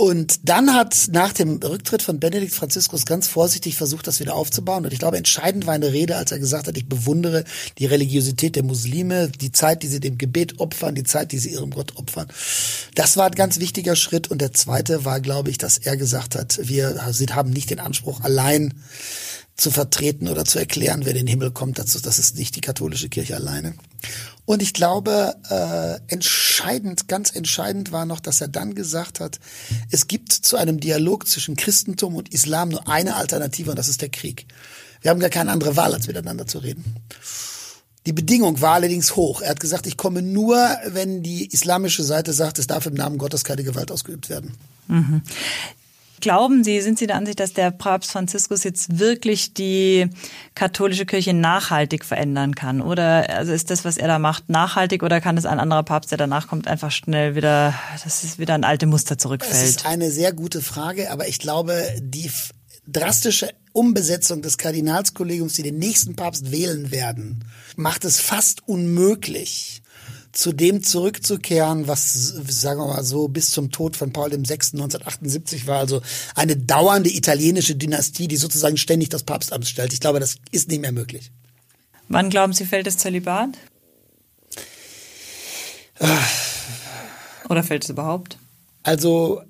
Und 0.00 0.48
dann 0.48 0.74
hat 0.74 1.08
nach 1.10 1.32
dem 1.32 1.56
Rücktritt 1.56 2.02
von 2.02 2.20
Benedikt 2.20 2.54
Franziskus 2.54 3.04
ganz 3.04 3.26
vorsichtig 3.26 3.74
versucht, 3.74 4.06
das 4.06 4.20
wieder 4.20 4.36
aufzubauen. 4.36 4.84
Und 4.84 4.92
ich 4.92 5.00
glaube, 5.00 5.16
entscheidend 5.16 5.66
war 5.66 5.74
eine 5.74 5.92
Rede, 5.92 6.14
als 6.14 6.30
er 6.30 6.38
gesagt 6.38 6.68
hat, 6.68 6.76
ich 6.76 6.88
bewundere 6.88 7.42
die 7.78 7.86
Religiosität 7.86 8.54
der 8.54 8.62
Muslime, 8.62 9.28
die 9.28 9.50
Zeit, 9.50 9.82
die 9.82 9.88
sie 9.88 9.98
dem 9.98 10.16
Gebet 10.16 10.60
opfern, 10.60 10.94
die 10.94 11.02
Zeit, 11.02 11.32
die 11.32 11.38
sie 11.38 11.50
ihrem 11.50 11.72
Gott 11.72 11.96
opfern. 11.96 12.28
Das 12.94 13.16
war 13.16 13.26
ein 13.26 13.34
ganz 13.34 13.58
wichtiger 13.58 13.96
Schritt. 13.96 14.30
Und 14.30 14.40
der 14.40 14.52
zweite 14.52 15.04
war, 15.04 15.20
glaube 15.20 15.50
ich, 15.50 15.58
dass 15.58 15.78
er 15.78 15.96
gesagt 15.96 16.36
hat, 16.36 16.60
wir 16.62 17.04
haben 17.32 17.50
nicht 17.50 17.70
den 17.70 17.80
Anspruch, 17.80 18.20
allein 18.20 18.74
zu 19.56 19.72
vertreten 19.72 20.28
oder 20.28 20.44
zu 20.44 20.60
erklären, 20.60 21.00
wer 21.06 21.10
in 21.10 21.18
den 21.18 21.26
Himmel 21.26 21.50
kommt. 21.50 21.80
Das, 21.80 22.00
das 22.00 22.20
ist 22.20 22.36
nicht 22.36 22.54
die 22.54 22.60
katholische 22.60 23.08
Kirche 23.08 23.34
alleine. 23.34 23.74
Und 24.44 24.62
ich 24.62 24.72
glaube, 24.72 25.34
äh, 25.50 25.98
entscheidend, 26.06 26.47
ganz 27.08 27.34
entscheidend 27.34 27.92
war 27.92 28.06
noch, 28.06 28.20
dass 28.20 28.40
er 28.40 28.48
dann 28.48 28.74
gesagt 28.74 29.20
hat, 29.20 29.38
es 29.90 30.06
gibt 30.06 30.32
zu 30.32 30.56
einem 30.56 30.80
Dialog 30.80 31.26
zwischen 31.26 31.56
Christentum 31.56 32.16
und 32.16 32.32
Islam 32.32 32.68
nur 32.70 32.88
eine 32.88 33.16
Alternative 33.16 33.70
und 33.70 33.78
das 33.78 33.88
ist 33.88 34.02
der 34.02 34.08
Krieg. 34.08 34.46
Wir 35.00 35.10
haben 35.10 35.20
gar 35.20 35.30
keine 35.30 35.50
andere 35.50 35.76
Wahl, 35.76 35.94
als 35.94 36.06
miteinander 36.06 36.46
zu 36.46 36.58
reden. 36.58 36.84
Die 38.06 38.12
Bedingung 38.12 38.60
war 38.60 38.74
allerdings 38.74 39.16
hoch. 39.16 39.42
Er 39.42 39.50
hat 39.50 39.60
gesagt, 39.60 39.86
ich 39.86 39.96
komme 39.96 40.22
nur, 40.22 40.56
wenn 40.86 41.22
die 41.22 41.46
islamische 41.52 42.02
Seite 42.02 42.32
sagt, 42.32 42.58
es 42.58 42.66
darf 42.66 42.86
im 42.86 42.94
Namen 42.94 43.18
Gottes 43.18 43.44
keine 43.44 43.64
Gewalt 43.64 43.92
ausgeübt 43.92 44.30
werden. 44.30 44.54
Mhm. 44.86 45.22
Glauben 46.20 46.64
Sie, 46.64 46.80
sind 46.80 46.98
Sie 46.98 47.06
der 47.06 47.16
Ansicht, 47.16 47.40
dass 47.40 47.52
der 47.52 47.70
Papst 47.70 48.12
Franziskus 48.12 48.64
jetzt 48.64 48.98
wirklich 48.98 49.54
die 49.54 50.08
katholische 50.54 51.06
Kirche 51.06 51.34
nachhaltig 51.34 52.04
verändern 52.04 52.54
kann? 52.54 52.80
Oder 52.80 53.30
also 53.30 53.52
ist 53.52 53.70
das, 53.70 53.84
was 53.84 53.96
er 53.96 54.08
da 54.08 54.18
macht, 54.18 54.48
nachhaltig 54.48 55.02
oder 55.02 55.20
kann 55.20 55.36
es 55.36 55.46
ein 55.46 55.60
anderer 55.60 55.82
Papst, 55.82 56.10
der 56.10 56.18
danach 56.18 56.48
kommt, 56.48 56.66
einfach 56.66 56.90
schnell 56.90 57.34
wieder, 57.34 57.74
dass 58.04 58.24
es 58.24 58.38
wieder 58.38 58.54
ein 58.54 58.64
alte 58.64 58.86
Muster 58.86 59.18
zurückfällt? 59.18 59.54
Das 59.54 59.68
ist 59.68 59.86
eine 59.86 60.10
sehr 60.10 60.32
gute 60.32 60.60
Frage, 60.62 61.10
aber 61.10 61.28
ich 61.28 61.38
glaube, 61.38 61.82
die 62.00 62.30
drastische 62.86 63.50
Umbesetzung 63.72 64.42
des 64.42 64.58
Kardinalskollegiums, 64.58 65.54
die 65.54 65.62
den 65.62 65.78
nächsten 65.78 66.16
Papst 66.16 66.50
wählen 66.50 66.90
werden, 66.90 67.44
macht 67.76 68.04
es 68.04 68.20
fast 68.20 68.66
unmöglich, 68.66 69.82
zu 70.38 70.52
dem 70.52 70.84
zurückzukehren, 70.84 71.88
was, 71.88 72.28
sagen 72.48 72.78
wir 72.78 72.86
mal 72.86 73.02
so, 73.02 73.26
bis 73.26 73.50
zum 73.50 73.72
Tod 73.72 73.96
von 73.96 74.12
Paul 74.12 74.30
VI. 74.30 74.36
1978 74.36 75.66
war. 75.66 75.80
Also 75.80 76.00
eine 76.36 76.56
dauernde 76.56 77.10
italienische 77.10 77.74
Dynastie, 77.74 78.28
die 78.28 78.36
sozusagen 78.36 78.76
ständig 78.76 79.08
das 79.08 79.24
Papstamt 79.24 79.66
stellt. 79.66 79.92
Ich 79.92 79.98
glaube, 79.98 80.20
das 80.20 80.36
ist 80.52 80.68
nicht 80.68 80.80
mehr 80.80 80.92
möglich. 80.92 81.32
Wann 82.08 82.30
glauben 82.30 82.52
Sie, 82.52 82.66
fällt 82.66 82.86
das 82.86 82.98
Zölibat? 82.98 83.58
Oder 87.48 87.64
fällt 87.64 87.82
es 87.82 87.90
überhaupt? 87.90 88.38
Also 88.84 89.42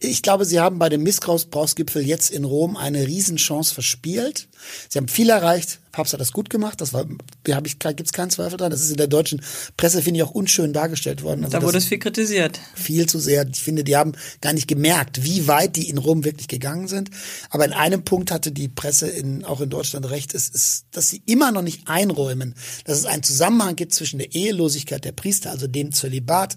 ich 0.00 0.22
glaube, 0.22 0.44
sie 0.44 0.60
haben 0.60 0.78
bei 0.78 0.88
dem 0.88 1.02
Missbrauchsgipfel 1.02 2.02
jetzt 2.02 2.30
in 2.30 2.44
Rom 2.44 2.76
eine 2.76 3.04
Riesenchance 3.04 3.74
verspielt. 3.74 4.48
Sie 4.88 4.96
haben 4.96 5.08
viel 5.08 5.28
erreicht. 5.28 5.80
Papst 5.90 6.12
hat 6.12 6.20
das 6.20 6.30
gut 6.30 6.50
gemacht. 6.50 6.80
Das 6.80 6.92
war, 6.92 7.04
da 7.42 7.56
habe 7.56 7.66
ich, 7.66 7.80
gibt's 7.80 8.12
keinen 8.12 8.30
Zweifel 8.30 8.58
dran. 8.58 8.70
Das 8.70 8.80
ist 8.80 8.92
in 8.92 8.96
der 8.96 9.08
deutschen 9.08 9.42
Presse, 9.76 10.00
finde 10.00 10.18
ich, 10.18 10.22
auch 10.22 10.30
unschön 10.30 10.72
dargestellt 10.72 11.24
worden. 11.24 11.44
Also 11.44 11.58
da 11.58 11.64
wurde 11.64 11.78
es 11.78 11.86
viel 11.86 11.98
kritisiert. 11.98 12.60
Viel 12.74 13.06
zu 13.06 13.18
sehr. 13.18 13.44
Ich 13.52 13.60
finde, 13.60 13.82
die 13.82 13.96
haben 13.96 14.12
gar 14.40 14.52
nicht 14.52 14.68
gemerkt, 14.68 15.24
wie 15.24 15.48
weit 15.48 15.74
die 15.74 15.88
in 15.88 15.98
Rom 15.98 16.24
wirklich 16.24 16.46
gegangen 16.46 16.86
sind. 16.86 17.10
Aber 17.50 17.64
in 17.64 17.72
einem 17.72 18.04
Punkt 18.04 18.30
hatte 18.30 18.52
die 18.52 18.68
Presse 18.68 19.08
in, 19.08 19.44
auch 19.44 19.60
in 19.60 19.70
Deutschland 19.70 20.08
recht. 20.08 20.32
Es 20.32 20.48
ist, 20.48 20.84
dass 20.92 21.08
sie 21.08 21.22
immer 21.26 21.50
noch 21.50 21.62
nicht 21.62 21.88
einräumen, 21.88 22.54
dass 22.84 22.98
es 22.98 23.06
einen 23.06 23.24
Zusammenhang 23.24 23.74
gibt 23.74 23.92
zwischen 23.92 24.18
der 24.18 24.32
Ehelosigkeit 24.32 25.04
der 25.04 25.12
Priester, 25.12 25.50
also 25.50 25.66
dem 25.66 25.90
Zölibat 25.90 26.56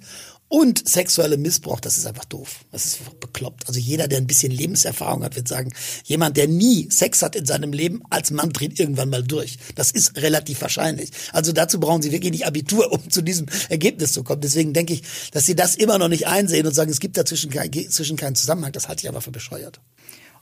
und 0.52 0.86
sexuelle 0.86 1.38
Missbrauch, 1.38 1.80
das 1.80 1.98
ist 1.98 2.06
einfach 2.06 2.26
doof. 2.26 2.66
Das 2.74 2.86
ist 2.86 3.00
einfach 3.00 3.14
bekloppt. 3.14 3.70
Also 3.70 3.80
jeder, 3.80 4.10
der 4.10 4.18
ein 4.18 4.28
bisschen 4.28 4.52
Lebenserfahrung 4.52 5.24
hat, 5.24 5.38
wird 5.38 5.48
sagen, 5.48 5.72
jemand, 6.04 6.36
der 6.36 6.50
nie 6.50 6.90
Sex 6.92 7.22
hat 7.22 7.38
in 7.38 7.46
seinem 7.46 7.72
Leben, 7.72 8.04
als 8.10 8.32
Mann 8.32 8.50
dreht 8.50 8.78
irgendwann 8.78 9.10
mal 9.10 9.24
durch. 9.24 9.58
Das 9.76 9.92
ist 9.92 10.18
relativ 10.18 10.62
wahrscheinlich. 10.62 11.12
Also 11.32 11.54
dazu 11.54 11.80
brauchen 11.80 12.02
sie 12.02 12.12
wirklich 12.12 12.34
nicht 12.34 12.46
Abitur, 12.46 12.92
um 12.92 13.10
zu 13.10 13.22
diesem 13.22 13.46
Ergebnis 13.70 14.12
zu 14.12 14.24
kommen. 14.24 14.42
Deswegen 14.42 14.74
denke 14.74 14.94
ich, 14.94 15.04
dass 15.32 15.46
sie 15.46 15.56
das 15.56 15.76
immer 15.76 15.98
noch 15.98 16.10
nicht 16.10 16.28
einsehen 16.28 16.68
und 16.68 16.74
sagen, 16.74 16.92
es 16.92 17.00
gibt 17.00 17.16
dazwischen 17.16 17.50
kein, 17.50 17.72
zwischen 17.90 18.18
keinen 18.18 18.36
Zusammenhang. 18.36 18.74
Das 18.74 18.90
halte 18.90 19.04
ich 19.04 19.08
aber 19.10 19.22
für 19.22 19.32
bescheuert. 19.32 19.80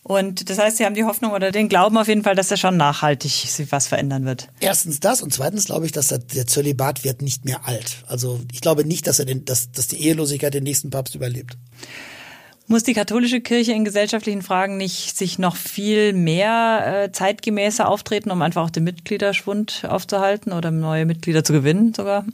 Und 0.10 0.50
das 0.50 0.58
heißt, 0.58 0.78
Sie 0.78 0.86
haben 0.86 0.96
die 0.96 1.04
Hoffnung 1.04 1.34
oder 1.34 1.52
den 1.52 1.70
Glauben 1.70 1.96
auf 1.96 2.08
jeden 2.08 2.24
Fall, 2.24 2.34
dass 2.34 2.50
er 2.50 2.58
schon 2.58 2.78
nachhaltig 2.78 3.30
sich 3.32 3.72
was 3.72 3.86
verändern 3.86 4.26
wird. 4.26 4.48
Erstens 4.60 5.00
das 5.00 5.22
und 5.22 5.32
zweitens 5.32 5.66
glaube 5.66 5.86
ich, 5.86 5.92
dass 5.92 6.08
der 6.08 6.48
Zölibat 6.48 7.04
wird 7.04 7.22
nicht 7.22 7.46
mehr 7.46 7.68
alt. 7.68 7.98
Also 8.08 8.40
ich 8.52 8.60
glaube 8.60 8.86
nicht, 8.86 9.06
dass 9.06 9.20
er 9.20 9.26
den, 9.26 9.46
dass, 9.46 9.72
dass 9.72 9.88
die 9.88 10.02
Ehelosigkeit 10.02 10.52
den 10.56 10.64
nächsten 10.64 10.90
Papst 10.90 11.14
überlebt. 11.14 11.60
Muss 12.66 12.82
die 12.82 12.96
katholische 12.96 13.40
Kirche 13.40 13.74
in 13.74 13.86
gesellschaftlichen 13.86 14.42
Fragen 14.42 14.78
nicht 14.78 15.16
sich 15.16 15.38
noch 15.38 15.56
viel 15.56 16.14
mehr 16.14 17.04
äh, 17.04 17.12
zeitgemäßer 17.12 17.88
auftreten, 17.88 18.32
um 18.32 18.42
einfach 18.42 18.64
auch 18.64 18.70
den 18.72 18.86
Mitgliederschwund 18.86 19.86
aufzuhalten 19.88 20.54
oder 20.54 20.72
neue 20.72 21.06
Mitglieder 21.06 21.44
zu 21.44 21.54
gewinnen 21.54 21.94
sogar? 21.94 22.26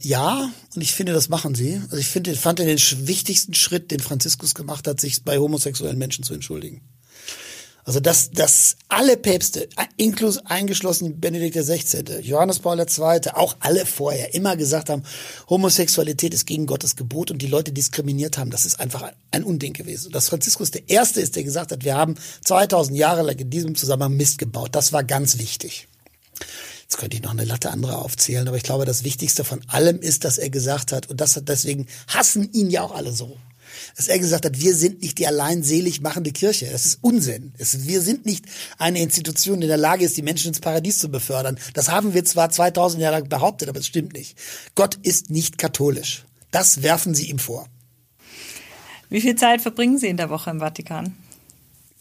Ja, 0.00 0.50
und 0.74 0.82
ich 0.82 0.92
finde, 0.92 1.12
das 1.12 1.28
machen 1.28 1.54
sie. 1.54 1.80
Also 1.84 1.98
ich 1.98 2.08
finde, 2.08 2.34
fand 2.34 2.58
den 2.58 2.78
wichtigsten 2.78 3.54
Schritt, 3.54 3.90
den 3.90 4.00
Franziskus 4.00 4.54
gemacht 4.54 4.88
hat, 4.88 5.00
sich 5.00 5.22
bei 5.24 5.38
homosexuellen 5.38 5.98
Menschen 5.98 6.24
zu 6.24 6.34
entschuldigen. 6.34 6.82
Also 7.84 8.00
dass, 8.00 8.30
dass 8.30 8.76
alle 8.88 9.16
Päpste, 9.18 9.68
inklus, 9.98 10.38
eingeschlossen 10.38 11.20
Benedikt 11.20 11.54
XVI., 11.54 12.20
Johannes 12.22 12.58
Paul 12.58 12.80
II., 12.80 13.30
auch 13.34 13.56
alle 13.60 13.84
vorher 13.84 14.32
immer 14.34 14.56
gesagt 14.56 14.88
haben, 14.88 15.02
Homosexualität 15.50 16.32
ist 16.32 16.46
gegen 16.46 16.64
Gottes 16.64 16.96
Gebot 16.96 17.30
und 17.30 17.42
die 17.42 17.46
Leute 17.46 17.72
diskriminiert 17.72 18.38
haben, 18.38 18.50
das 18.50 18.64
ist 18.64 18.80
einfach 18.80 19.12
ein 19.30 19.44
Unding 19.44 19.74
gewesen. 19.74 20.12
Dass 20.12 20.30
Franziskus 20.30 20.70
der 20.70 20.88
Erste 20.88 21.20
ist, 21.20 21.36
der 21.36 21.44
gesagt 21.44 21.72
hat, 21.72 21.84
wir 21.84 21.94
haben 21.94 22.14
2000 22.44 22.96
Jahre 22.96 23.22
lang 23.22 23.38
in 23.38 23.50
diesem 23.50 23.74
Zusammenhang 23.74 24.16
Mist 24.16 24.38
gebaut. 24.38 24.70
Das 24.72 24.94
war 24.94 25.04
ganz 25.04 25.38
wichtig. 25.38 25.86
Jetzt 26.84 26.98
könnte 26.98 27.16
ich 27.16 27.22
noch 27.22 27.30
eine 27.30 27.44
Latte 27.44 27.70
andere 27.70 27.96
aufzählen, 27.96 28.46
aber 28.46 28.58
ich 28.58 28.62
glaube, 28.62 28.84
das 28.84 29.04
Wichtigste 29.04 29.42
von 29.42 29.62
allem 29.68 30.00
ist, 30.00 30.24
dass 30.24 30.36
er 30.36 30.50
gesagt 30.50 30.92
hat, 30.92 31.08
und 31.08 31.18
das 31.18 31.34
hat 31.34 31.48
deswegen 31.48 31.86
hassen 32.08 32.52
ihn 32.52 32.68
ja 32.68 32.82
auch 32.82 32.94
alle 32.94 33.10
so, 33.10 33.38
dass 33.96 34.06
er 34.06 34.18
gesagt 34.18 34.44
hat, 34.44 34.60
wir 34.60 34.74
sind 34.74 35.00
nicht 35.00 35.18
die 35.18 35.26
allein 35.26 35.62
selig 35.62 36.02
machende 36.02 36.30
Kirche. 36.30 36.66
Das 36.70 36.84
ist 36.84 36.98
Unsinn. 37.00 37.54
Es, 37.56 37.86
wir 37.86 38.02
sind 38.02 38.26
nicht 38.26 38.44
eine 38.76 39.00
Institution, 39.00 39.60
die 39.60 39.64
in 39.64 39.68
der 39.68 39.78
Lage 39.78 40.04
ist, 40.04 40.16
die 40.16 40.22
Menschen 40.22 40.48
ins 40.48 40.60
Paradies 40.60 40.98
zu 40.98 41.08
befördern. 41.08 41.58
Das 41.72 41.88
haben 41.88 42.12
wir 42.12 42.24
zwar 42.24 42.50
2000 42.50 43.02
Jahre 43.02 43.20
lang 43.20 43.28
behauptet, 43.30 43.70
aber 43.70 43.80
es 43.80 43.86
stimmt 43.86 44.12
nicht. 44.12 44.36
Gott 44.74 44.96
ist 45.02 45.30
nicht 45.30 45.56
katholisch. 45.56 46.24
Das 46.50 46.82
werfen 46.82 47.14
sie 47.14 47.30
ihm 47.30 47.38
vor. 47.38 47.66
Wie 49.08 49.22
viel 49.22 49.36
Zeit 49.36 49.62
verbringen 49.62 49.98
Sie 49.98 50.08
in 50.08 50.16
der 50.16 50.30
Woche 50.30 50.50
im 50.50 50.60
Vatikan? 50.60 51.16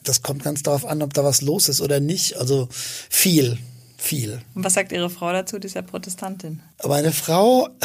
Das 0.04 0.22
kommt 0.22 0.44
ganz 0.44 0.64
darauf 0.64 0.86
an, 0.86 1.02
ob 1.02 1.14
da 1.14 1.24
was 1.24 1.42
los 1.42 1.70
ist 1.70 1.82
oder 1.82 2.00
nicht. 2.00 2.38
Also 2.38 2.68
viel 3.10 3.58
viel. 4.04 4.42
Und 4.54 4.64
was 4.64 4.74
sagt 4.74 4.92
Ihre 4.92 5.10
Frau 5.10 5.32
dazu, 5.32 5.60
die 5.60 5.68
ist 5.68 5.76
ja 5.76 5.82
Protestantin? 5.82 6.62
Meine 6.86 7.12
Frau 7.12 7.70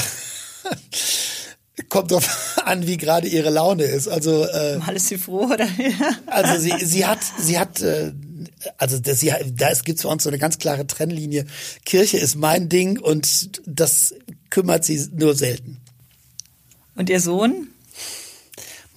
kommt 1.89 2.11
darauf 2.11 2.59
an, 2.65 2.87
wie 2.87 2.97
gerade 2.97 3.29
ihre 3.29 3.51
Laune 3.51 3.85
ist. 3.85 4.09
Also 4.09 4.45
äh, 4.45 4.79
mal 4.79 4.97
ist 4.97 5.09
sie 5.09 5.19
froh 5.19 5.47
oder? 5.47 5.69
also 6.27 6.61
sie 6.61 6.85
sie 6.85 7.07
hat 7.07 7.21
sie 7.39 7.59
hat 7.59 7.81
äh, 7.81 8.13
also 8.77 8.99
das, 8.99 9.21
sie, 9.21 9.33
da 9.53 9.73
gibt 9.85 9.99
es 9.99 10.03
für 10.03 10.09
uns 10.09 10.25
so 10.25 10.31
eine 10.31 10.39
ganz 10.39 10.59
klare 10.59 10.87
Trennlinie. 10.87 11.47
Kirche 11.85 12.19
ist 12.19 12.35
mein 12.35 12.69
Ding 12.69 12.99
und 12.99 13.61
das 13.67 14.15
kümmert 14.51 14.85
sie 14.85 15.09
nur 15.13 15.35
selten. 15.35 15.79
Und 16.97 17.09
ihr 17.09 17.21
Sohn? 17.21 17.69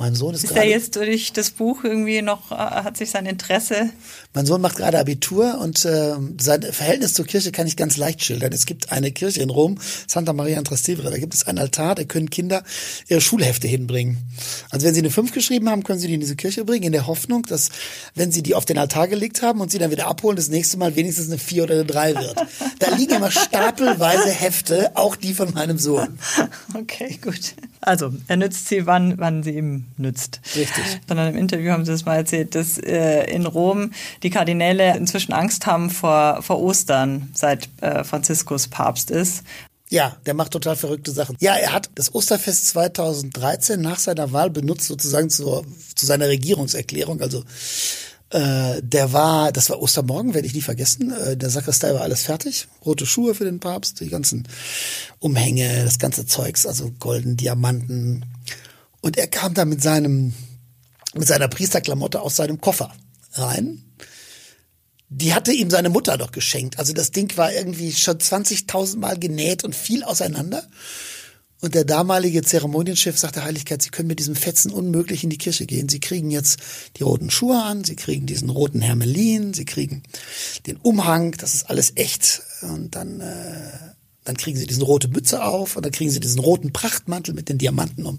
Mein 0.01 0.15
Sohn 0.15 0.33
ist, 0.33 0.43
Ist 0.43 0.49
gerade. 0.55 0.65
er 0.65 0.71
jetzt 0.71 0.95
durch 0.95 1.31
das 1.31 1.51
Buch 1.51 1.83
irgendwie 1.83 2.23
noch, 2.23 2.51
äh, 2.51 2.55
hat 2.55 2.97
sich 2.97 3.11
sein 3.11 3.27
Interesse 3.27 3.91
Mein 4.33 4.47
Sohn 4.47 4.59
macht 4.59 4.77
gerade 4.77 4.97
Abitur 4.97 5.59
und 5.59 5.85
äh, 5.85 6.15
sein 6.39 6.63
Verhältnis 6.63 7.13
zur 7.13 7.25
Kirche 7.25 7.51
kann 7.51 7.67
ich 7.67 7.77
ganz 7.77 7.97
leicht 7.97 8.25
schildern. 8.25 8.51
Es 8.51 8.65
gibt 8.65 8.91
eine 8.91 9.11
Kirche 9.11 9.43
in 9.43 9.51
Rom, 9.51 9.77
Santa 10.07 10.33
Maria 10.33 10.57
in 10.57 10.63
Trastevere. 10.63 11.11
Da 11.11 11.19
gibt 11.19 11.35
es 11.35 11.45
einen 11.45 11.59
Altar, 11.59 11.93
da 11.93 12.03
können 12.03 12.31
Kinder 12.31 12.63
ihre 13.09 13.21
Schulhefte 13.21 13.67
hinbringen. 13.67 14.17
Also 14.71 14.87
wenn 14.87 14.95
sie 14.95 15.01
eine 15.01 15.11
5 15.11 15.33
geschrieben 15.33 15.69
haben, 15.69 15.83
können 15.83 15.99
sie 15.99 16.07
die 16.07 16.15
in 16.15 16.19
diese 16.19 16.35
Kirche 16.35 16.65
bringen, 16.65 16.85
in 16.85 16.93
der 16.93 17.05
Hoffnung, 17.05 17.43
dass 17.43 17.69
wenn 18.15 18.31
sie 18.31 18.41
die 18.41 18.55
auf 18.55 18.65
den 18.65 18.79
Altar 18.79 19.07
gelegt 19.07 19.43
haben 19.43 19.61
und 19.61 19.69
sie 19.69 19.77
dann 19.77 19.91
wieder 19.91 20.07
abholen, 20.07 20.35
das 20.35 20.49
nächste 20.49 20.77
Mal 20.77 20.95
wenigstens 20.95 21.27
eine 21.27 21.37
4 21.37 21.65
oder 21.65 21.75
eine 21.75 21.85
3 21.85 22.15
wird. 22.15 22.35
Da 22.79 22.95
liegen 22.95 23.13
immer 23.13 23.29
stapelweise 23.29 24.31
Hefte, 24.31 24.93
auch 24.95 25.15
die 25.15 25.35
von 25.35 25.53
meinem 25.53 25.77
Sohn. 25.77 26.17
Okay, 26.73 27.19
gut. 27.21 27.53
Also, 27.81 28.13
er 28.27 28.37
nützt 28.37 28.67
sie, 28.67 28.85
wann, 28.85 29.17
wann 29.17 29.41
sie 29.41 29.57
ihm 29.57 29.85
nützt. 29.97 30.39
Richtig. 30.55 30.99
Sondern 31.07 31.33
im 31.33 31.37
Interview 31.37 31.71
haben 31.71 31.83
sie 31.83 31.93
es 31.93 32.05
mal 32.05 32.15
erzählt, 32.15 32.53
dass 32.53 32.77
äh, 32.77 33.23
in 33.31 33.47
Rom 33.47 33.91
die 34.21 34.29
Kardinäle 34.29 34.95
inzwischen 34.95 35.33
Angst 35.33 35.65
haben 35.65 35.89
vor, 35.89 36.43
vor 36.43 36.61
Ostern, 36.61 37.29
seit 37.33 37.69
äh, 37.81 38.03
Franziskus 38.03 38.67
Papst 38.67 39.09
ist. 39.09 39.43
Ja, 39.89 40.15
der 40.25 40.35
macht 40.35 40.51
total 40.51 40.77
verrückte 40.77 41.11
Sachen. 41.11 41.35
Ja, 41.41 41.55
er 41.55 41.73
hat 41.73 41.89
das 41.95 42.15
Osterfest 42.15 42.67
2013 42.67 43.81
nach 43.81 43.99
seiner 43.99 44.31
Wahl 44.31 44.49
benutzt, 44.49 44.87
sozusagen 44.87 45.29
zur, 45.29 45.65
zu 45.95 46.05
seiner 46.05 46.29
Regierungserklärung. 46.29 47.19
Also 47.19 47.43
äh, 48.31 48.81
der 48.81 49.11
war, 49.11 49.51
das 49.51 49.69
war 49.69 49.81
Ostermorgen, 49.81 50.33
werde 50.33 50.47
ich 50.47 50.53
nie 50.53 50.61
vergessen. 50.61 51.11
Äh, 51.11 51.35
der 51.35 51.49
Sakristei 51.49 51.93
war 51.93 52.01
alles 52.01 52.23
fertig. 52.23 52.67
Rote 52.85 53.05
Schuhe 53.05 53.35
für 53.35 53.43
den 53.43 53.59
Papst, 53.59 53.99
die 53.99 54.09
ganzen 54.09 54.47
Umhänge, 55.19 55.83
das 55.83 55.99
ganze 55.99 56.25
Zeugs, 56.25 56.65
also 56.65 56.91
golden 56.99 57.35
Diamanten. 57.35 58.25
Und 59.01 59.17
er 59.17 59.27
kam 59.27 59.53
da 59.53 59.65
mit 59.65 59.83
seinem, 59.83 60.33
mit 61.13 61.27
seiner 61.27 61.49
Priesterklamotte 61.49 62.21
aus 62.21 62.37
seinem 62.37 62.61
Koffer 62.61 62.93
rein. 63.33 63.83
Die 65.09 65.33
hatte 65.33 65.51
ihm 65.51 65.69
seine 65.69 65.89
Mutter 65.89 66.17
doch 66.17 66.31
geschenkt. 66.31 66.79
Also 66.79 66.93
das 66.93 67.11
Ding 67.11 67.35
war 67.35 67.51
irgendwie 67.51 67.91
schon 67.91 68.17
20.000 68.17 68.97
Mal 68.97 69.19
genäht 69.19 69.65
und 69.65 69.75
viel 69.75 70.05
auseinander. 70.05 70.63
Und 71.61 71.75
der 71.75 71.85
damalige 71.85 72.41
Zeremonienchef 72.41 73.19
sagte, 73.19 73.43
Heiligkeit, 73.43 73.83
Sie 73.83 73.91
können 73.91 74.07
mit 74.07 74.17
diesem 74.17 74.35
Fetzen 74.35 74.71
unmöglich 74.71 75.23
in 75.23 75.29
die 75.29 75.37
Kirche 75.37 75.67
gehen. 75.67 75.89
Sie 75.89 75.99
kriegen 75.99 76.31
jetzt 76.31 76.59
die 76.97 77.03
roten 77.03 77.29
Schuhe 77.29 77.61
an, 77.61 77.83
Sie 77.83 77.95
kriegen 77.95 78.25
diesen 78.25 78.49
roten 78.49 78.81
Hermelin, 78.81 79.53
Sie 79.53 79.65
kriegen 79.65 80.01
den 80.65 80.77
Umhang, 80.77 81.33
das 81.33 81.53
ist 81.53 81.69
alles 81.69 81.93
echt. 81.95 82.41
Und 82.63 82.95
dann, 82.95 83.21
äh, 83.21 83.93
dann 84.23 84.37
kriegen 84.37 84.57
Sie 84.57 84.65
diesen 84.65 84.81
rote 84.81 85.07
Mütze 85.07 85.43
auf 85.43 85.75
und 85.75 85.85
dann 85.85 85.91
kriegen 85.91 86.09
Sie 86.09 86.19
diesen 86.19 86.39
roten 86.39 86.73
Prachtmantel 86.73 87.35
mit 87.35 87.47
den 87.47 87.59
Diamanten 87.59 88.07
um. 88.07 88.17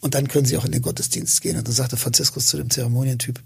Und 0.00 0.16
dann 0.16 0.26
können 0.26 0.44
Sie 0.44 0.56
auch 0.56 0.64
in 0.64 0.72
den 0.72 0.82
Gottesdienst 0.82 1.40
gehen. 1.40 1.56
Und 1.56 1.68
dann 1.68 1.74
sagte 1.74 1.96
Franziskus 1.96 2.48
zu 2.48 2.56
dem 2.56 2.70
Zeremonientyp, 2.70 3.40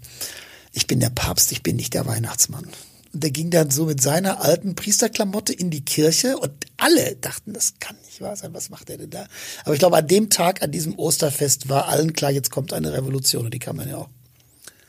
ich 0.71 0.87
bin 0.87 0.99
der 0.99 1.11
Papst, 1.11 1.51
ich 1.51 1.61
bin 1.61 1.75
nicht 1.75 1.93
der 1.93 2.07
Weihnachtsmann. 2.07 2.67
Und 3.13 3.23
der 3.23 3.31
ging 3.31 3.51
dann 3.51 3.69
so 3.69 3.85
mit 3.85 4.01
seiner 4.01 4.41
alten 4.41 4.73
Priesterklamotte 4.73 5.53
in 5.53 5.69
die 5.69 5.85
Kirche 5.85 6.37
und 6.37 6.51
alle 6.77 7.15
dachten, 7.15 7.53
das 7.53 7.75
kann 7.79 7.95
nicht 8.05 8.21
wahr 8.21 8.35
sein, 8.35 8.53
was 8.53 8.71
macht 8.71 8.89
er 8.89 8.97
denn 8.97 9.11
da? 9.11 9.27
Aber 9.63 9.73
ich 9.73 9.79
glaube, 9.79 9.97
an 9.97 10.07
dem 10.07 10.31
Tag, 10.31 10.63
an 10.63 10.71
diesem 10.71 10.97
Osterfest 10.97 11.69
war 11.69 11.87
allen 11.89 12.13
klar, 12.13 12.31
jetzt 12.31 12.49
kommt 12.49 12.73
eine 12.73 12.91
Revolution 12.91 13.45
und 13.45 13.53
die 13.53 13.59
kam 13.59 13.77
dann 13.77 13.89
ja 13.89 13.97
auch. 13.97 14.09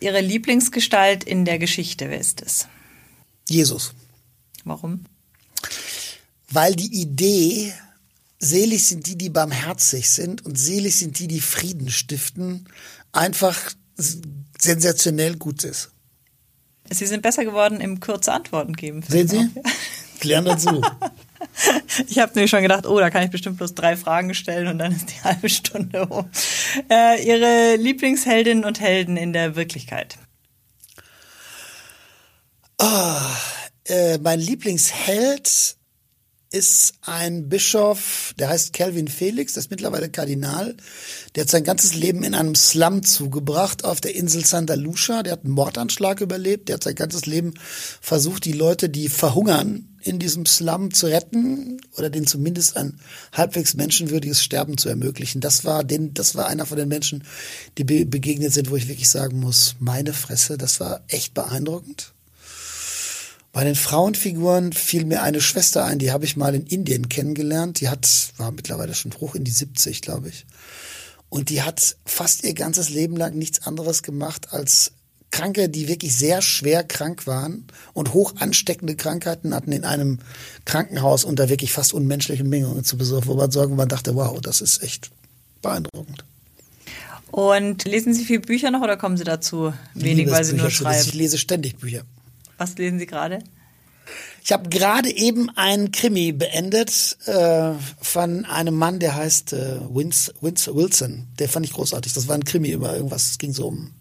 Ihre 0.00 0.20
Lieblingsgestalt 0.20 1.24
in 1.24 1.44
der 1.44 1.58
Geschichte, 1.58 2.08
wer 2.08 2.18
ist 2.18 2.42
es? 2.42 2.66
Jesus. 3.48 3.92
Warum? 4.64 5.04
Weil 6.50 6.74
die 6.74 7.00
Idee, 7.00 7.74
selig 8.38 8.86
sind 8.86 9.06
die, 9.06 9.16
die 9.16 9.28
barmherzig 9.28 10.10
sind 10.10 10.44
und 10.46 10.58
selig 10.58 10.96
sind 10.96 11.18
die, 11.18 11.28
die 11.28 11.40
Frieden 11.40 11.90
stiften, 11.90 12.68
einfach 13.12 13.72
sensationell 14.58 15.36
gut 15.36 15.64
ist. 15.64 15.90
Sie 16.90 17.06
sind 17.06 17.22
besser 17.22 17.44
geworden 17.44 17.80
im 17.80 18.00
kurze 18.00 18.32
Antworten 18.32 18.74
geben. 18.74 19.02
Sehen 19.06 19.28
Sie? 19.28 19.50
Klären 20.20 20.44
dazu. 20.44 20.80
Ich 22.08 22.18
habe 22.18 22.32
nämlich 22.34 22.50
schon 22.50 22.62
gedacht, 22.62 22.86
oh, 22.86 22.98
da 22.98 23.10
kann 23.10 23.22
ich 23.22 23.30
bestimmt 23.30 23.58
bloß 23.58 23.74
drei 23.74 23.96
Fragen 23.96 24.34
stellen 24.34 24.66
und 24.66 24.78
dann 24.78 24.92
ist 24.92 25.10
die 25.10 25.20
halbe 25.24 25.48
Stunde 25.48 26.06
um. 26.06 26.28
Äh, 26.90 27.22
Ihre 27.22 27.76
Lieblingsheldinnen 27.76 28.64
und 28.64 28.80
Helden 28.80 29.16
in 29.16 29.32
der 29.32 29.54
Wirklichkeit? 29.54 30.16
Oh, 32.78 33.16
äh, 33.84 34.18
mein 34.18 34.40
Lieblingsheld 34.40 35.76
ist 36.54 36.94
ein 37.02 37.48
Bischof, 37.48 38.32
der 38.38 38.48
heißt 38.48 38.72
Calvin 38.72 39.08
Felix, 39.08 39.54
der 39.54 39.62
ist 39.62 39.72
mittlerweile 39.72 40.08
Kardinal. 40.08 40.76
Der 41.34 41.42
hat 41.42 41.50
sein 41.50 41.64
ganzes 41.64 41.94
Leben 41.94 42.22
in 42.22 42.32
einem 42.32 42.54
Slum 42.54 43.02
zugebracht 43.02 43.84
auf 43.84 44.00
der 44.00 44.14
Insel 44.14 44.46
Santa 44.46 44.74
Lucia. 44.74 45.24
Der 45.24 45.32
hat 45.32 45.44
einen 45.44 45.52
Mordanschlag 45.52 46.20
überlebt. 46.20 46.68
Der 46.68 46.74
hat 46.74 46.84
sein 46.84 46.94
ganzes 46.94 47.26
Leben 47.26 47.54
versucht, 48.00 48.44
die 48.44 48.52
Leute, 48.52 48.88
die 48.88 49.08
verhungern, 49.08 49.88
in 50.00 50.20
diesem 50.20 50.46
Slum 50.46 50.94
zu 50.94 51.06
retten 51.06 51.80
oder 51.96 52.08
denen 52.08 52.28
zumindest 52.28 52.76
ein 52.76 53.00
halbwegs 53.32 53.74
menschenwürdiges 53.74 54.44
Sterben 54.44 54.78
zu 54.78 54.88
ermöglichen. 54.88 55.40
Das 55.40 55.64
war 55.64 55.82
den, 55.82 56.14
das 56.14 56.36
war 56.36 56.46
einer 56.46 56.66
von 56.66 56.78
den 56.78 56.88
Menschen, 56.88 57.24
die 57.78 57.84
be 57.84 58.06
begegnet 58.06 58.52
sind, 58.52 58.70
wo 58.70 58.76
ich 58.76 58.86
wirklich 58.86 59.08
sagen 59.08 59.40
muss, 59.40 59.74
meine 59.80 60.12
Fresse, 60.12 60.56
das 60.56 60.78
war 60.78 61.02
echt 61.08 61.34
beeindruckend. 61.34 62.13
Bei 63.54 63.62
den 63.62 63.76
Frauenfiguren 63.76 64.72
fiel 64.72 65.04
mir 65.04 65.22
eine 65.22 65.40
Schwester 65.40 65.84
ein, 65.84 66.00
die 66.00 66.10
habe 66.10 66.24
ich 66.24 66.36
mal 66.36 66.56
in 66.56 66.66
Indien 66.66 67.08
kennengelernt. 67.08 67.80
Die 67.80 67.88
hat, 67.88 68.08
war 68.36 68.50
mittlerweile 68.50 68.94
schon 68.94 69.14
hoch 69.20 69.36
in 69.36 69.44
die 69.44 69.52
70, 69.52 70.02
glaube 70.02 70.28
ich. 70.28 70.44
Und 71.28 71.50
die 71.50 71.62
hat 71.62 71.96
fast 72.04 72.42
ihr 72.42 72.52
ganzes 72.54 72.88
Leben 72.88 73.16
lang 73.16 73.36
nichts 73.36 73.64
anderes 73.64 74.02
gemacht 74.02 74.48
als 74.52 74.90
Kranke, 75.30 75.68
die 75.68 75.86
wirklich 75.86 76.16
sehr 76.16 76.42
schwer 76.42 76.82
krank 76.82 77.28
waren 77.28 77.68
und 77.92 78.12
hoch 78.12 78.34
ansteckende 78.40 78.96
Krankheiten 78.96 79.54
hatten 79.54 79.70
in 79.70 79.84
einem 79.84 80.18
Krankenhaus 80.64 81.22
unter 81.22 81.48
wirklich 81.48 81.72
fast 81.72 81.94
unmenschlichen 81.94 82.50
Bedingungen 82.50 82.82
zu 82.82 82.98
besorgen, 82.98 83.28
wo 83.28 83.34
man 83.34 83.52
sagen, 83.52 83.76
man 83.76 83.88
dachte, 83.88 84.16
wow, 84.16 84.40
das 84.40 84.62
ist 84.62 84.82
echt 84.82 85.12
beeindruckend. 85.62 86.24
Und 87.30 87.84
lesen 87.84 88.14
Sie 88.14 88.24
viele 88.24 88.40
Bücher 88.40 88.72
noch 88.72 88.82
oder 88.82 88.96
kommen 88.96 89.16
Sie 89.16 89.24
dazu 89.24 89.72
wenig, 89.94 90.28
weil 90.28 90.42
Sie 90.42 90.56
nur 90.56 90.70
schreiben? 90.70 91.04
Ich 91.06 91.14
lese 91.14 91.38
ständig 91.38 91.76
Bücher. 91.76 92.02
Was 92.58 92.76
lesen 92.76 92.98
Sie 92.98 93.06
gerade? 93.06 93.40
Ich 94.42 94.52
habe 94.52 94.68
gerade 94.68 95.10
eben 95.10 95.48
einen 95.56 95.90
Krimi 95.90 96.32
beendet 96.32 97.16
äh, 97.24 97.72
von 98.00 98.44
einem 98.44 98.74
Mann, 98.74 98.98
der 98.98 99.14
heißt 99.14 99.54
äh, 99.54 99.80
Vince, 99.88 100.34
Vince 100.42 100.74
Wilson. 100.74 101.28
Der 101.38 101.48
fand 101.48 101.64
ich 101.64 101.72
großartig. 101.72 102.12
Das 102.12 102.28
war 102.28 102.34
ein 102.34 102.44
Krimi 102.44 102.70
über 102.70 102.94
irgendwas. 102.94 103.30
Es 103.30 103.38
ging 103.38 103.54
so 103.54 103.68
um 103.68 103.92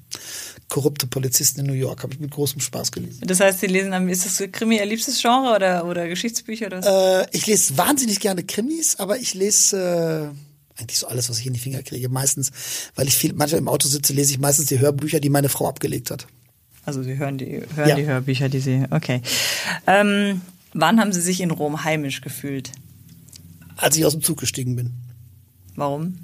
korrupte 0.67 1.07
Polizisten 1.07 1.61
in 1.61 1.67
New 1.67 1.73
York. 1.73 2.03
Habe 2.03 2.13
ich 2.13 2.19
mit 2.19 2.31
großem 2.31 2.59
Spaß 2.59 2.91
gelesen. 2.91 3.21
Das 3.25 3.39
heißt, 3.39 3.61
Sie 3.61 3.67
lesen, 3.67 4.09
ist 4.09 4.25
das 4.25 4.51
Krimi 4.51 4.77
Ihr 4.77 4.85
liebstes 4.85 5.21
Genre 5.21 5.55
oder, 5.55 5.85
oder 5.85 6.09
Geschichtsbücher? 6.09 6.67
Oder? 6.67 7.21
Äh, 7.21 7.27
ich 7.31 7.45
lese 7.45 7.77
wahnsinnig 7.77 8.19
gerne 8.19 8.43
Krimis, 8.43 8.97
aber 8.97 9.17
ich 9.17 9.33
lese 9.33 10.33
äh, 10.75 10.79
eigentlich 10.81 10.99
so 10.99 11.07
alles, 11.07 11.29
was 11.29 11.39
ich 11.39 11.47
in 11.47 11.53
die 11.53 11.59
Finger 11.59 11.83
kriege. 11.83 12.09
Meistens, 12.09 12.51
weil 12.95 13.07
ich 13.07 13.15
viel, 13.15 13.33
manchmal 13.33 13.59
im 13.59 13.69
Auto 13.69 13.87
sitze, 13.87 14.11
lese 14.11 14.31
ich 14.31 14.39
meistens 14.39 14.65
die 14.65 14.79
Hörbücher, 14.79 15.21
die 15.21 15.29
meine 15.29 15.47
Frau 15.47 15.69
abgelegt 15.69 16.11
hat. 16.11 16.27
Also 16.85 17.01
Sie 17.03 17.17
hören 17.17 17.37
die, 17.37 17.61
hören 17.75 17.89
Ja. 17.89 17.95
die 17.95 18.05
Hörbücher, 18.05 18.49
die 18.49 18.59
Sie. 18.59 18.85
Okay. 18.89 19.21
Ähm, 19.87 20.41
wann 20.73 20.99
haben 20.99 21.13
Sie 21.13 21.21
sich 21.21 21.41
in 21.41 21.51
Rom 21.51 21.83
heimisch 21.83 22.21
gefühlt? 22.21 22.71
Als 23.77 23.97
ich 23.97 24.05
aus 24.05 24.13
dem 24.13 24.21
Zug 24.21 24.39
gestiegen 24.39 24.75
bin. 24.75 24.93
Warum? 25.75 26.17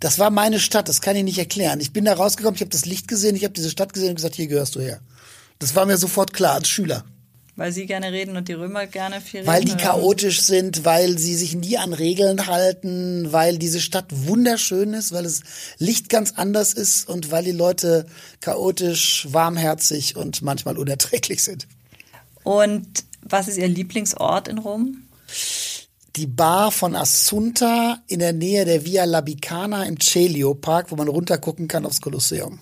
Das 0.00 0.18
war 0.20 0.30
meine 0.30 0.60
Stadt, 0.60 0.88
das 0.88 1.00
kann 1.00 1.16
ich 1.16 1.24
nicht 1.24 1.38
erklären. 1.38 1.80
Ich 1.80 1.92
bin 1.92 2.04
da 2.04 2.14
rausgekommen, 2.14 2.54
ich 2.54 2.60
habe 2.60 2.70
das 2.70 2.86
Licht 2.86 3.08
gesehen, 3.08 3.34
ich 3.34 3.42
habe 3.42 3.54
diese 3.54 3.70
Stadt 3.70 3.92
gesehen 3.92 4.10
und 4.10 4.14
gesagt, 4.16 4.36
hier 4.36 4.46
gehörst 4.46 4.76
du 4.76 4.80
her. 4.80 5.00
Das 5.58 5.74
war 5.74 5.86
mir 5.86 5.96
sofort 5.96 6.32
klar 6.32 6.54
als 6.54 6.68
Schüler. 6.68 7.04
Weil 7.58 7.72
Sie 7.72 7.86
gerne 7.86 8.12
reden 8.12 8.36
und 8.36 8.46
die 8.46 8.52
Römer 8.52 8.86
gerne 8.86 9.20
viel 9.20 9.40
reden? 9.40 9.52
Weil 9.52 9.64
die 9.64 9.74
chaotisch 9.74 10.42
sind, 10.42 10.84
weil 10.84 11.18
sie 11.18 11.34
sich 11.34 11.56
nie 11.56 11.76
an 11.76 11.92
Regeln 11.92 12.46
halten, 12.46 13.32
weil 13.32 13.58
diese 13.58 13.80
Stadt 13.80 14.06
wunderschön 14.10 14.94
ist, 14.94 15.10
weil 15.10 15.24
das 15.24 15.40
Licht 15.76 16.08
ganz 16.08 16.34
anders 16.36 16.72
ist 16.72 17.08
und 17.08 17.32
weil 17.32 17.42
die 17.42 17.50
Leute 17.50 18.06
chaotisch, 18.40 19.26
warmherzig 19.32 20.14
und 20.14 20.40
manchmal 20.40 20.78
unerträglich 20.78 21.42
sind. 21.42 21.66
Und 22.44 22.86
was 23.22 23.48
ist 23.48 23.58
Ihr 23.58 23.66
Lieblingsort 23.66 24.46
in 24.46 24.58
Rom? 24.58 25.08
Die 26.14 26.28
Bar 26.28 26.70
von 26.70 26.94
Assunta 26.94 27.98
in 28.06 28.20
der 28.20 28.34
Nähe 28.34 28.66
der 28.66 28.84
Via 28.84 29.02
Labicana 29.02 29.82
im 29.82 29.98
Celio 29.98 30.54
Park, 30.54 30.92
wo 30.92 30.94
man 30.94 31.08
runtergucken 31.08 31.66
kann 31.66 31.86
aufs 31.86 32.00
Kolosseum. 32.00 32.60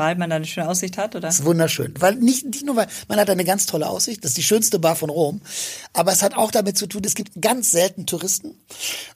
Weil 0.00 0.16
man 0.16 0.30
da 0.30 0.36
eine 0.36 0.46
schöne 0.46 0.66
Aussicht 0.66 0.96
hat, 0.96 1.14
oder? 1.14 1.28
Das 1.28 1.40
ist 1.40 1.44
wunderschön. 1.44 1.92
Weil 1.98 2.14
nicht, 2.14 2.46
nicht 2.46 2.64
nur, 2.64 2.74
weil 2.74 2.86
man 3.06 3.18
hat 3.18 3.28
eine 3.28 3.44
ganz 3.44 3.66
tolle 3.66 3.86
Aussicht, 3.86 4.24
das 4.24 4.30
ist 4.30 4.38
die 4.38 4.42
schönste 4.42 4.78
Bar 4.78 4.96
von 4.96 5.10
Rom, 5.10 5.42
aber 5.92 6.10
es 6.10 6.22
hat 6.22 6.34
auch 6.34 6.50
damit 6.50 6.78
zu 6.78 6.86
tun, 6.86 7.02
es 7.04 7.14
gibt 7.14 7.42
ganz 7.42 7.70
selten 7.70 8.06
Touristen. 8.06 8.54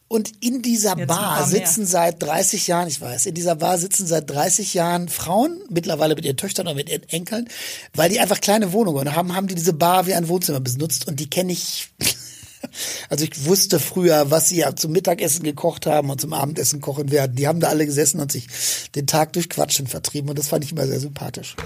Und 0.09 0.31
in 0.41 0.61
dieser 0.61 0.99
Jetzt 0.99 1.09
Bar 1.09 1.47
sitzen 1.47 1.87
seit 1.87 2.23
30 2.23 2.67
Jahren, 2.67 2.87
ich 2.87 3.01
weiß, 3.01 3.25
in 3.25 3.35
dieser 3.35 3.57
Bar 3.57 3.79
sitzen 3.79 4.07
seit 4.07 4.29
30 4.29 4.75
Jahren 4.75 5.09
Frauen, 5.09 5.59
mittlerweile 5.71 6.17
mit 6.17 6.27
ihren 6.27 6.37
Töchtern 6.37 6.67
oder 6.67 6.77
mit 6.77 6.91
ihren 6.91 7.09
Enkeln, 7.09 7.49
weil 7.95 8.11
die 8.11 8.21
einfach 8.21 8.43
kleine 8.43 8.75
Wohnungen 8.75 9.17
haben, 9.17 9.35
haben 9.35 9.47
die 9.47 9.55
diese 9.55 9.73
Bar 9.73 10.07
wie 10.07 10.13
ein 10.13 10.29
Wohnzimmer 10.29 10.61
benutzt 10.61 11.09
und 11.09 11.19
die 11.19 11.31
kenne 11.31 11.53
ich 11.53 11.89
Also 13.09 13.25
ich 13.25 13.47
wusste 13.47 13.81
früher, 13.81 14.31
was 14.31 14.49
sie 14.49 14.59
ja 14.59 14.75
zum 14.75 14.93
Mittagessen 14.93 15.43
gekocht 15.43 15.87
haben 15.87 16.11
und 16.11 16.21
zum 16.21 16.33
Abendessen 16.33 16.81
kochen 16.81 17.11
werden. 17.11 17.37
Die 17.37 17.47
haben 17.47 17.61
da 17.61 17.69
alle 17.69 17.87
gesessen 17.87 18.21
und 18.21 18.33
sich 18.33 18.47
den 18.95 19.07
Tag 19.07 19.33
durch 19.33 19.49
Quatschen 19.49 19.87
vertrieben 19.87 20.31
und 20.31 20.39
das 20.39 20.49
fand 20.49 20.65
ich 20.65 20.73
immer 20.73 20.87
sehr 20.87 21.01
sympathisch. 21.01 21.57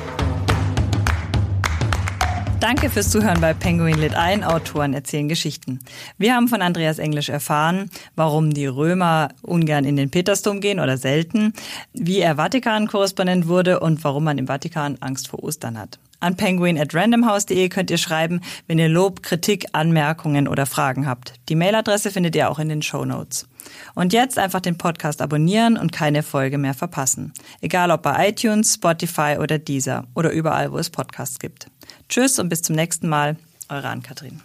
Danke 2.60 2.90
fürs 2.90 3.10
Zuhören 3.10 3.40
bei 3.40 3.54
Penguin 3.54 4.00
Lit 4.00 4.14
ein. 4.14 4.42
Autoren 4.42 4.92
erzählen 4.92 5.28
Geschichten. 5.28 5.78
Wir 6.18 6.34
haben 6.34 6.48
von 6.48 6.60
Andreas 6.60 6.98
Englisch 6.98 7.28
erfahren, 7.28 7.88
warum 8.16 8.52
die 8.52 8.66
Römer 8.66 9.28
ungern 9.42 9.84
in 9.84 9.94
den 9.94 10.10
Petersdom 10.10 10.60
gehen 10.60 10.80
oder 10.80 10.98
selten, 10.98 11.52
wie 11.92 12.18
er 12.18 12.34
Vatikan-Korrespondent 12.34 13.46
wurde 13.46 13.78
und 13.78 14.02
warum 14.02 14.24
man 14.24 14.38
im 14.38 14.48
Vatikan 14.48 14.96
Angst 14.98 15.28
vor 15.28 15.44
Ostern 15.44 15.78
hat. 15.78 16.00
An 16.20 16.36
penguin 16.36 16.78
at 16.78 16.94
randomhouse.de 16.94 17.68
könnt 17.68 17.90
ihr 17.90 17.98
schreiben, 17.98 18.40
wenn 18.66 18.78
ihr 18.78 18.88
Lob, 18.88 19.22
Kritik, 19.22 19.66
Anmerkungen 19.72 20.48
oder 20.48 20.66
Fragen 20.66 21.06
habt. 21.06 21.34
Die 21.48 21.54
Mailadresse 21.54 22.10
findet 22.10 22.34
ihr 22.34 22.50
auch 22.50 22.58
in 22.58 22.68
den 22.68 22.82
Show 22.82 23.04
Notes. 23.04 23.46
Und 23.94 24.12
jetzt 24.12 24.38
einfach 24.38 24.60
den 24.60 24.78
Podcast 24.78 25.22
abonnieren 25.22 25.76
und 25.76 25.92
keine 25.92 26.22
Folge 26.22 26.58
mehr 26.58 26.74
verpassen. 26.74 27.32
Egal 27.60 27.90
ob 27.90 28.02
bei 28.02 28.28
iTunes, 28.28 28.74
Spotify 28.74 29.36
oder 29.38 29.58
Deezer 29.58 30.06
oder 30.14 30.30
überall, 30.30 30.72
wo 30.72 30.78
es 30.78 30.90
Podcasts 30.90 31.38
gibt. 31.38 31.68
Tschüss 32.08 32.38
und 32.38 32.48
bis 32.48 32.62
zum 32.62 32.76
nächsten 32.76 33.08
Mal. 33.08 33.36
Eure 33.68 33.88
Ann-Kathrin. 33.88 34.40